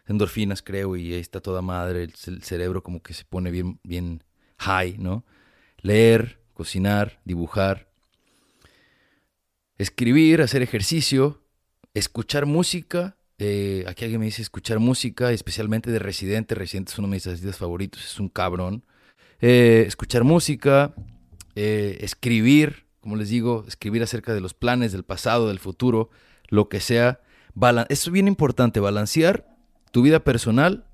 endorfinas, 0.07 0.61
creo, 0.61 0.97
y 0.97 1.15
ahí 1.15 1.21
está 1.21 1.41
toda 1.41 1.63
madre, 1.63 2.03
el, 2.03 2.43
cerebro 2.43 2.83
como 2.83 3.01
que 3.01 3.15
se 3.15 3.25
pone 3.25 3.51
bien, 3.53 3.79
bien 3.85 4.25
high, 4.59 4.99
¿no? 4.99 5.25
Leer, 5.79 6.41
cocinar, 6.53 7.21
dibujar, 7.25 7.89
escribir, 9.79 10.43
hacer 10.43 10.63
ejercicio, 10.63 11.43
escuchar 11.95 12.45
música. 12.45 13.17
Aquí 13.87 14.05
alguien 14.05 14.21
me 14.21 14.27
dice 14.27 14.43
escuchar 14.43 14.81
música, 14.81 15.33
especialmente 15.33 15.91
de 15.91 15.99
Residente. 15.99 16.55
Residente 16.55 16.93
es 16.93 16.99
uno 16.99 17.09
de 17.09 17.13
mis 17.13 17.27
artistas 17.27 17.57
favoritos, 17.57 18.05
es 18.05 18.21
un 18.21 18.29
cabrón. 18.29 18.85
Eh, 19.41 19.85
escuchar 19.87 20.25
música, 20.25 20.95
eh, 21.55 21.99
escribir, 22.03 22.85
como 23.01 23.17
les 23.17 23.31
digo, 23.31 23.65
escribir 23.67 24.03
acerca 24.03 24.35
de 24.35 24.41
los 24.41 24.53
planes, 24.53 24.93
del 24.93 25.05
pasado, 25.05 25.49
del 25.49 25.59
futuro, 25.59 26.11
lo 26.49 26.69
que 26.69 26.81
sea. 26.81 27.21
Es 27.89 28.11
bien 28.11 28.29
importante, 28.29 28.81
balancear 28.81 29.47
tu 29.91 30.03
vida 30.03 30.21
personal, 30.21 30.85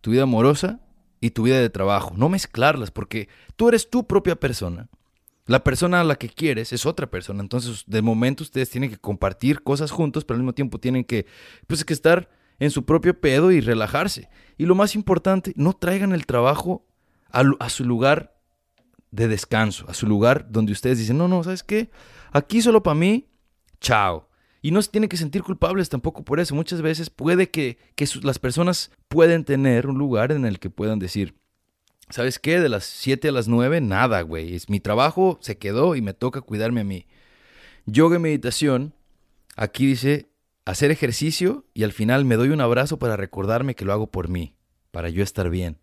tu 0.00 0.10
vida 0.10 0.24
amorosa 0.24 0.80
y 1.20 1.30
tu 1.30 1.44
vida 1.44 1.60
de 1.60 1.70
trabajo. 1.70 2.14
No 2.16 2.28
mezclarlas, 2.28 2.90
porque 2.90 3.28
tú 3.54 3.68
eres 3.68 3.88
tu 3.88 4.06
propia 4.06 4.34
persona. 4.34 4.88
La 5.46 5.64
persona 5.64 6.00
a 6.00 6.04
la 6.04 6.16
que 6.16 6.28
quieres 6.28 6.72
es 6.72 6.86
otra 6.86 7.10
persona. 7.10 7.42
Entonces, 7.42 7.84
de 7.86 8.02
momento 8.02 8.44
ustedes 8.44 8.70
tienen 8.70 8.90
que 8.90 8.98
compartir 8.98 9.62
cosas 9.62 9.90
juntos, 9.90 10.24
pero 10.24 10.36
al 10.36 10.42
mismo 10.42 10.54
tiempo 10.54 10.78
tienen 10.78 11.04
que, 11.04 11.26
pues, 11.66 11.84
que 11.84 11.92
estar 11.92 12.30
en 12.58 12.70
su 12.70 12.84
propio 12.84 13.20
pedo 13.20 13.50
y 13.50 13.60
relajarse. 13.60 14.28
Y 14.56 14.66
lo 14.66 14.74
más 14.74 14.94
importante, 14.94 15.52
no 15.56 15.72
traigan 15.72 16.12
el 16.12 16.26
trabajo 16.26 16.86
a, 17.30 17.42
a 17.58 17.68
su 17.68 17.84
lugar 17.84 18.38
de 19.10 19.28
descanso, 19.28 19.84
a 19.88 19.94
su 19.94 20.06
lugar 20.06 20.46
donde 20.50 20.72
ustedes 20.72 20.98
dicen, 20.98 21.18
no, 21.18 21.28
no, 21.28 21.42
¿sabes 21.42 21.62
qué? 21.62 21.90
Aquí 22.32 22.62
solo 22.62 22.82
para 22.82 22.94
mí, 22.94 23.28
chao. 23.80 24.28
Y 24.62 24.70
no 24.70 24.80
se 24.80 24.90
tienen 24.90 25.08
que 25.08 25.16
sentir 25.16 25.42
culpables 25.42 25.88
tampoco 25.88 26.24
por 26.24 26.38
eso. 26.38 26.54
Muchas 26.54 26.82
veces 26.82 27.10
puede 27.10 27.50
que, 27.50 27.78
las 28.22 28.38
personas 28.38 28.92
pueden 29.08 29.44
tener 29.44 29.88
un 29.88 29.98
lugar 29.98 30.30
en 30.30 30.46
el 30.46 30.60
que 30.60 30.70
puedan 30.70 31.00
decir, 31.00 31.34
¿sabes 32.10 32.38
qué? 32.38 32.60
De 32.60 32.68
las 32.68 32.84
7 32.84 33.28
a 33.28 33.32
las 33.32 33.48
9, 33.48 33.80
nada, 33.80 34.22
güey. 34.22 34.54
Es, 34.54 34.68
mi 34.68 34.80
trabajo 34.80 35.38
se 35.40 35.58
quedó 35.58 35.96
y 35.96 36.02
me 36.02 36.14
toca 36.14 36.40
cuidarme 36.40 36.82
a 36.82 36.84
mí. 36.84 37.06
Yoga 37.86 38.16
y 38.16 38.20
meditación, 38.20 38.94
aquí 39.56 39.86
dice, 39.86 40.30
hacer 40.64 40.90
ejercicio 40.90 41.66
y 41.74 41.84
al 41.84 41.92
final 41.92 42.24
me 42.24 42.36
doy 42.36 42.50
un 42.50 42.60
abrazo 42.60 42.98
para 42.98 43.16
recordarme 43.16 43.74
que 43.74 43.84
lo 43.84 43.92
hago 43.92 44.10
por 44.10 44.28
mí, 44.28 44.56
para 44.90 45.08
yo 45.08 45.22
estar 45.22 45.50
bien. 45.50 45.78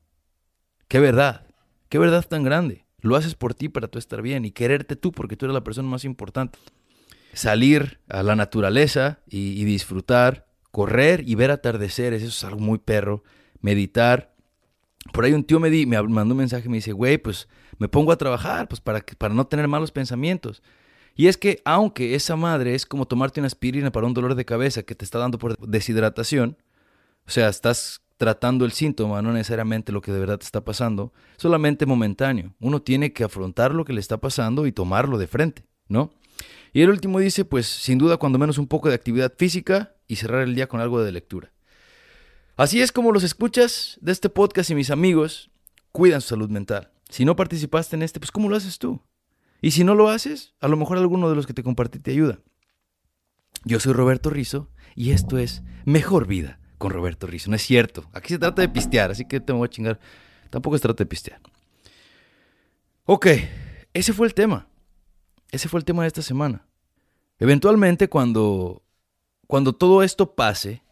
Qué 0.87 0.99
verdad, 0.99 1.45
qué 1.89 1.99
verdad 1.99 2.25
tan 2.27 2.43
grande. 2.43 2.85
Lo 3.01 3.15
haces 3.15 3.35
por 3.35 3.53
ti 3.53 3.69
para 3.69 3.87
tú 3.87 3.99
estar 3.99 4.21
bien 4.21 4.45
y 4.45 4.51
quererte 4.51 4.95
tú 4.95 5.11
porque 5.11 5.37
tú 5.37 5.45
eres 5.45 5.53
la 5.53 5.63
persona 5.63 5.87
más 5.87 6.03
importante. 6.03 6.59
Salir 7.33 7.99
a 8.09 8.23
la 8.23 8.35
naturaleza 8.35 9.19
y, 9.27 9.63
disfrutar, 9.63 10.47
correr 10.71 11.23
y 11.27 11.35
ver 11.35 11.51
atardeceres, 11.51 12.23
eso 12.23 12.29
es 12.29 12.43
algo 12.43 12.59
muy 12.59 12.79
perro. 12.79 13.23
Meditar. 13.61 14.28
Por 15.13 15.25
ahí 15.25 15.33
un 15.33 15.43
tío 15.43 15.59
me, 15.59 15.69
di, 15.69 15.85
mandó 15.85 16.33
un 16.33 16.37
mensaje 16.37 16.69
me 16.69 16.77
dice, 16.77 16.91
güey, 16.91 17.17
pues 17.17 17.47
me 17.77 17.87
pongo 17.87 18.11
a 18.11 18.17
trabajar 18.17 18.67
pues 18.67 18.81
para, 18.81 19.03
para 19.17 19.33
no 19.33 19.47
tener 19.47 19.67
malos 19.67 19.91
pensamientos. 19.91 20.61
Y 21.15 21.27
es 21.27 21.37
que 21.37 21.61
aunque 21.65 22.15
esa 22.15 22.35
madre 22.35 22.75
es 22.75 22.85
como 22.85 23.05
tomarte 23.05 23.39
una 23.39 23.47
aspirina 23.47 23.91
para 23.91 24.07
un 24.07 24.13
dolor 24.13 24.35
de 24.35 24.45
cabeza 24.45 24.83
que 24.83 24.95
te 24.95 25.03
está 25.03 25.19
dando 25.19 25.37
por 25.37 25.57
deshidratación, 25.57 26.57
o 27.27 27.31
sea, 27.31 27.49
estás 27.49 28.01
tratando 28.17 28.65
el 28.65 28.71
síntoma, 28.71 29.21
no 29.21 29.31
necesariamente 29.31 29.91
lo 29.91 30.01
que 30.01 30.11
de 30.11 30.19
verdad 30.19 30.39
te 30.39 30.45
está 30.45 30.63
pasando, 30.63 31.13
solamente 31.37 31.85
momentáneo. 31.85 32.53
Uno 32.59 32.81
tiene 32.81 33.13
que 33.13 33.23
afrontar 33.23 33.73
lo 33.73 33.85
que 33.85 33.93
le 33.93 33.99
está 33.99 34.17
pasando 34.17 34.65
y 34.65 34.71
tomarlo 34.71 35.17
de 35.17 35.27
frente, 35.27 35.63
¿no? 35.87 36.11
Y 36.73 36.81
el 36.81 36.89
último 36.89 37.19
dice, 37.19 37.45
pues 37.45 37.65
sin 37.65 37.97
duda 37.97 38.17
cuando 38.17 38.37
menos 38.37 38.57
un 38.57 38.67
poco 38.67 38.89
de 38.89 38.95
actividad 38.95 39.33
física 39.37 39.95
y 40.07 40.17
cerrar 40.17 40.41
el 40.41 40.55
día 40.55 40.67
con 40.67 40.81
algo 40.81 41.01
de 41.01 41.11
lectura. 41.11 41.51
Así 42.59 42.81
es 42.81 42.91
como 42.91 43.13
los 43.13 43.23
escuchas 43.23 43.97
de 44.01 44.11
este 44.11 44.27
podcast 44.27 44.69
y 44.69 44.75
mis 44.75 44.91
amigos 44.91 45.49
cuidan 45.93 46.19
su 46.19 46.27
salud 46.27 46.49
mental. 46.49 46.91
Si 47.07 47.23
no 47.23 47.37
participaste 47.37 47.95
en 47.95 48.01
este, 48.01 48.19
pues 48.19 48.31
¿cómo 48.31 48.49
lo 48.49 48.57
haces 48.57 48.79
tú? 48.79 49.01
Y 49.61 49.71
si 49.71 49.85
no 49.85 49.95
lo 49.95 50.09
haces, 50.09 50.55
a 50.59 50.67
lo 50.67 50.75
mejor 50.75 50.97
alguno 50.97 51.29
de 51.29 51.37
los 51.37 51.47
que 51.47 51.53
te 51.53 51.63
compartí 51.63 51.99
te 51.99 52.11
ayuda. 52.11 52.39
Yo 53.63 53.79
soy 53.79 53.93
Roberto 53.93 54.29
Rizo 54.29 54.69
y 54.93 55.11
esto 55.11 55.37
es 55.37 55.63
Mejor 55.85 56.27
Vida 56.27 56.59
con 56.77 56.91
Roberto 56.91 57.27
Rizzo. 57.27 57.49
No 57.49 57.55
es 57.55 57.61
cierto. 57.61 58.09
Aquí 58.11 58.27
se 58.27 58.39
trata 58.39 58.61
de 58.61 58.67
pistear, 58.67 59.09
así 59.09 59.23
que 59.23 59.39
te 59.39 59.53
voy 59.53 59.65
a 59.65 59.69
chingar. 59.69 59.97
Tampoco 60.49 60.75
se 60.75 60.81
trata 60.81 61.05
de 61.05 61.07
pistear. 61.07 61.39
Ok, 63.05 63.27
ese 63.93 64.11
fue 64.11 64.27
el 64.27 64.33
tema. 64.33 64.67
Ese 65.49 65.69
fue 65.69 65.79
el 65.79 65.85
tema 65.85 66.01
de 66.01 66.09
esta 66.09 66.21
semana. 66.21 66.67
Eventualmente, 67.37 68.09
cuando, 68.09 68.83
cuando 69.47 69.71
todo 69.71 70.03
esto 70.03 70.35
pase, 70.35 70.83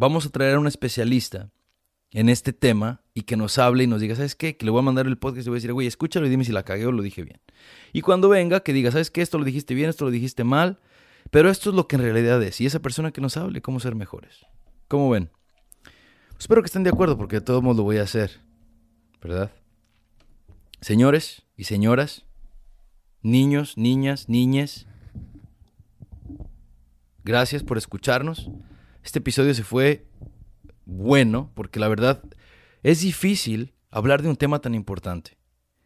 vamos 0.00 0.24
a 0.24 0.30
traer 0.30 0.54
a 0.54 0.58
un 0.58 0.66
especialista 0.66 1.50
en 2.12 2.30
este 2.30 2.54
tema 2.54 3.02
y 3.12 3.22
que 3.22 3.36
nos 3.36 3.58
hable 3.58 3.84
y 3.84 3.86
nos 3.86 4.00
diga, 4.00 4.16
¿sabes 4.16 4.34
qué? 4.34 4.56
Que 4.56 4.64
le 4.64 4.70
voy 4.70 4.80
a 4.80 4.82
mandar 4.82 5.06
el 5.06 5.18
podcast 5.18 5.42
y 5.42 5.44
le 5.44 5.50
voy 5.50 5.56
a 5.56 5.60
decir, 5.60 5.72
güey, 5.74 5.86
escúchalo 5.86 6.26
y 6.26 6.30
dime 6.30 6.44
si 6.44 6.52
la 6.52 6.62
cagué 6.62 6.86
o 6.86 6.92
lo 6.92 7.02
dije 7.02 7.22
bien. 7.22 7.38
Y 7.92 8.00
cuando 8.00 8.30
venga, 8.30 8.60
que 8.60 8.72
diga, 8.72 8.90
¿sabes 8.90 9.10
qué? 9.10 9.20
Esto 9.20 9.38
lo 9.38 9.44
dijiste 9.44 9.74
bien, 9.74 9.90
esto 9.90 10.06
lo 10.06 10.10
dijiste 10.10 10.42
mal, 10.42 10.80
pero 11.30 11.50
esto 11.50 11.68
es 11.68 11.76
lo 11.76 11.86
que 11.86 11.96
en 11.96 12.02
realidad 12.02 12.42
es. 12.42 12.62
Y 12.62 12.66
esa 12.66 12.80
persona 12.80 13.12
que 13.12 13.20
nos 13.20 13.36
hable, 13.36 13.60
cómo 13.60 13.78
ser 13.78 13.94
mejores. 13.94 14.46
¿Cómo 14.88 15.10
ven? 15.10 15.30
Espero 16.38 16.62
que 16.62 16.66
estén 16.66 16.82
de 16.82 16.90
acuerdo 16.90 17.18
porque 17.18 17.36
de 17.36 17.42
todos 17.42 17.62
modos 17.62 17.76
lo 17.76 17.82
voy 17.82 17.98
a 17.98 18.02
hacer, 18.02 18.40
¿verdad? 19.22 19.52
Señores 20.80 21.42
y 21.58 21.64
señoras, 21.64 22.24
niños, 23.20 23.76
niñas, 23.76 24.30
niñes, 24.30 24.86
gracias 27.22 27.62
por 27.62 27.76
escucharnos. 27.76 28.50
Este 29.02 29.18
episodio 29.18 29.54
se 29.54 29.64
fue 29.64 30.06
bueno 30.84 31.50
porque 31.54 31.80
la 31.80 31.88
verdad 31.88 32.22
es 32.82 33.00
difícil 33.00 33.74
hablar 33.90 34.22
de 34.22 34.28
un 34.28 34.36
tema 34.36 34.60
tan 34.60 34.74
importante. 34.74 35.38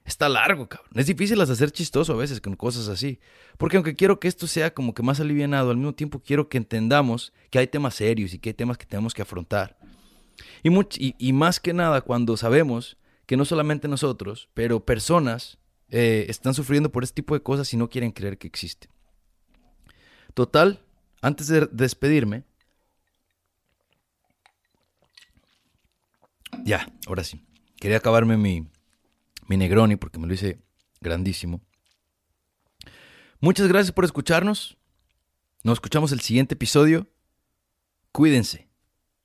Está 0.05 0.29
largo, 0.29 0.69
cabrón. 0.69 0.91
Es 0.97 1.07
difícil 1.07 1.41
hacer 1.41 1.71
chistoso 1.71 2.13
a 2.13 2.17
veces 2.17 2.41
con 2.41 2.57
cosas 2.57 2.89
así. 2.89 3.21
Porque 3.57 3.79
aunque 3.79 3.95
quiero 3.95 4.21
que 4.21 4.29
esto 4.29 4.47
sea 4.47 4.75
como 4.75 4.93
que 4.93 5.03
más 5.03 5.19
alivianado, 5.19 5.71
al 5.71 5.79
mismo 5.79 5.95
tiempo 5.95 6.21
quiero 6.21 6.49
que 6.49 6.59
entendamos 6.59 7.33
que 7.51 7.59
hay 7.59 7.69
temas 7.69 7.95
serios 7.95 8.35
y 8.35 8.39
que 8.39 8.51
hay 8.51 8.55
temas 8.55 8.77
que 8.77 8.85
tenemos 8.85 9.15
que 9.15 9.23
afrontar. 9.23 9.79
Y, 10.63 11.15
y, 11.19 11.33
más 11.33 11.61
que 11.61 11.73
nada 11.73 12.01
cuando 12.03 12.37
sabemos 12.37 12.99
que 13.25 13.37
no 13.37 13.45
solamente 13.45 13.89
nosotros, 13.89 14.51
pero 14.53 14.85
personas 14.85 15.59
eh, 15.89 16.27
están 16.29 16.55
sufriendo 16.55 16.91
por 16.91 17.05
este 17.05 17.15
tipo 17.15 17.35
de 17.35 17.43
cosas 17.43 17.73
y 17.73 17.77
no 17.77 17.89
quieren 17.89 18.11
creer 18.11 18.37
que 18.37 18.49
existe. 18.49 18.89
Total, 20.35 20.81
antes 21.23 21.47
de 21.47 21.69
despedirme, 21.71 22.45
ya, 26.65 26.93
ahora 27.07 27.25
sí, 27.25 27.43
quería 27.77 27.99
acabarme 27.99 28.37
mi, 28.37 28.69
mi 29.49 29.57
Negroni, 29.57 29.97
porque 29.97 30.19
me 30.19 30.27
lo 30.27 30.35
hice 30.35 30.59
grandísimo. 31.01 31.61
Muchas 33.41 33.69
gracias 33.69 33.93
por 33.93 34.05
escucharnos. 34.05 34.77
Nos 35.63 35.75
escuchamos 35.75 36.13
el 36.13 36.21
siguiente 36.21 36.55
episodio. 36.55 37.09
Cuídense. 38.13 38.69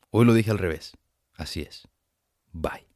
Hoy 0.10 0.26
lo 0.26 0.34
dije 0.34 0.52
al 0.52 0.58
revés. 0.58 0.94
Así 1.36 1.62
es. 1.62 1.88
Bye. 2.52 2.89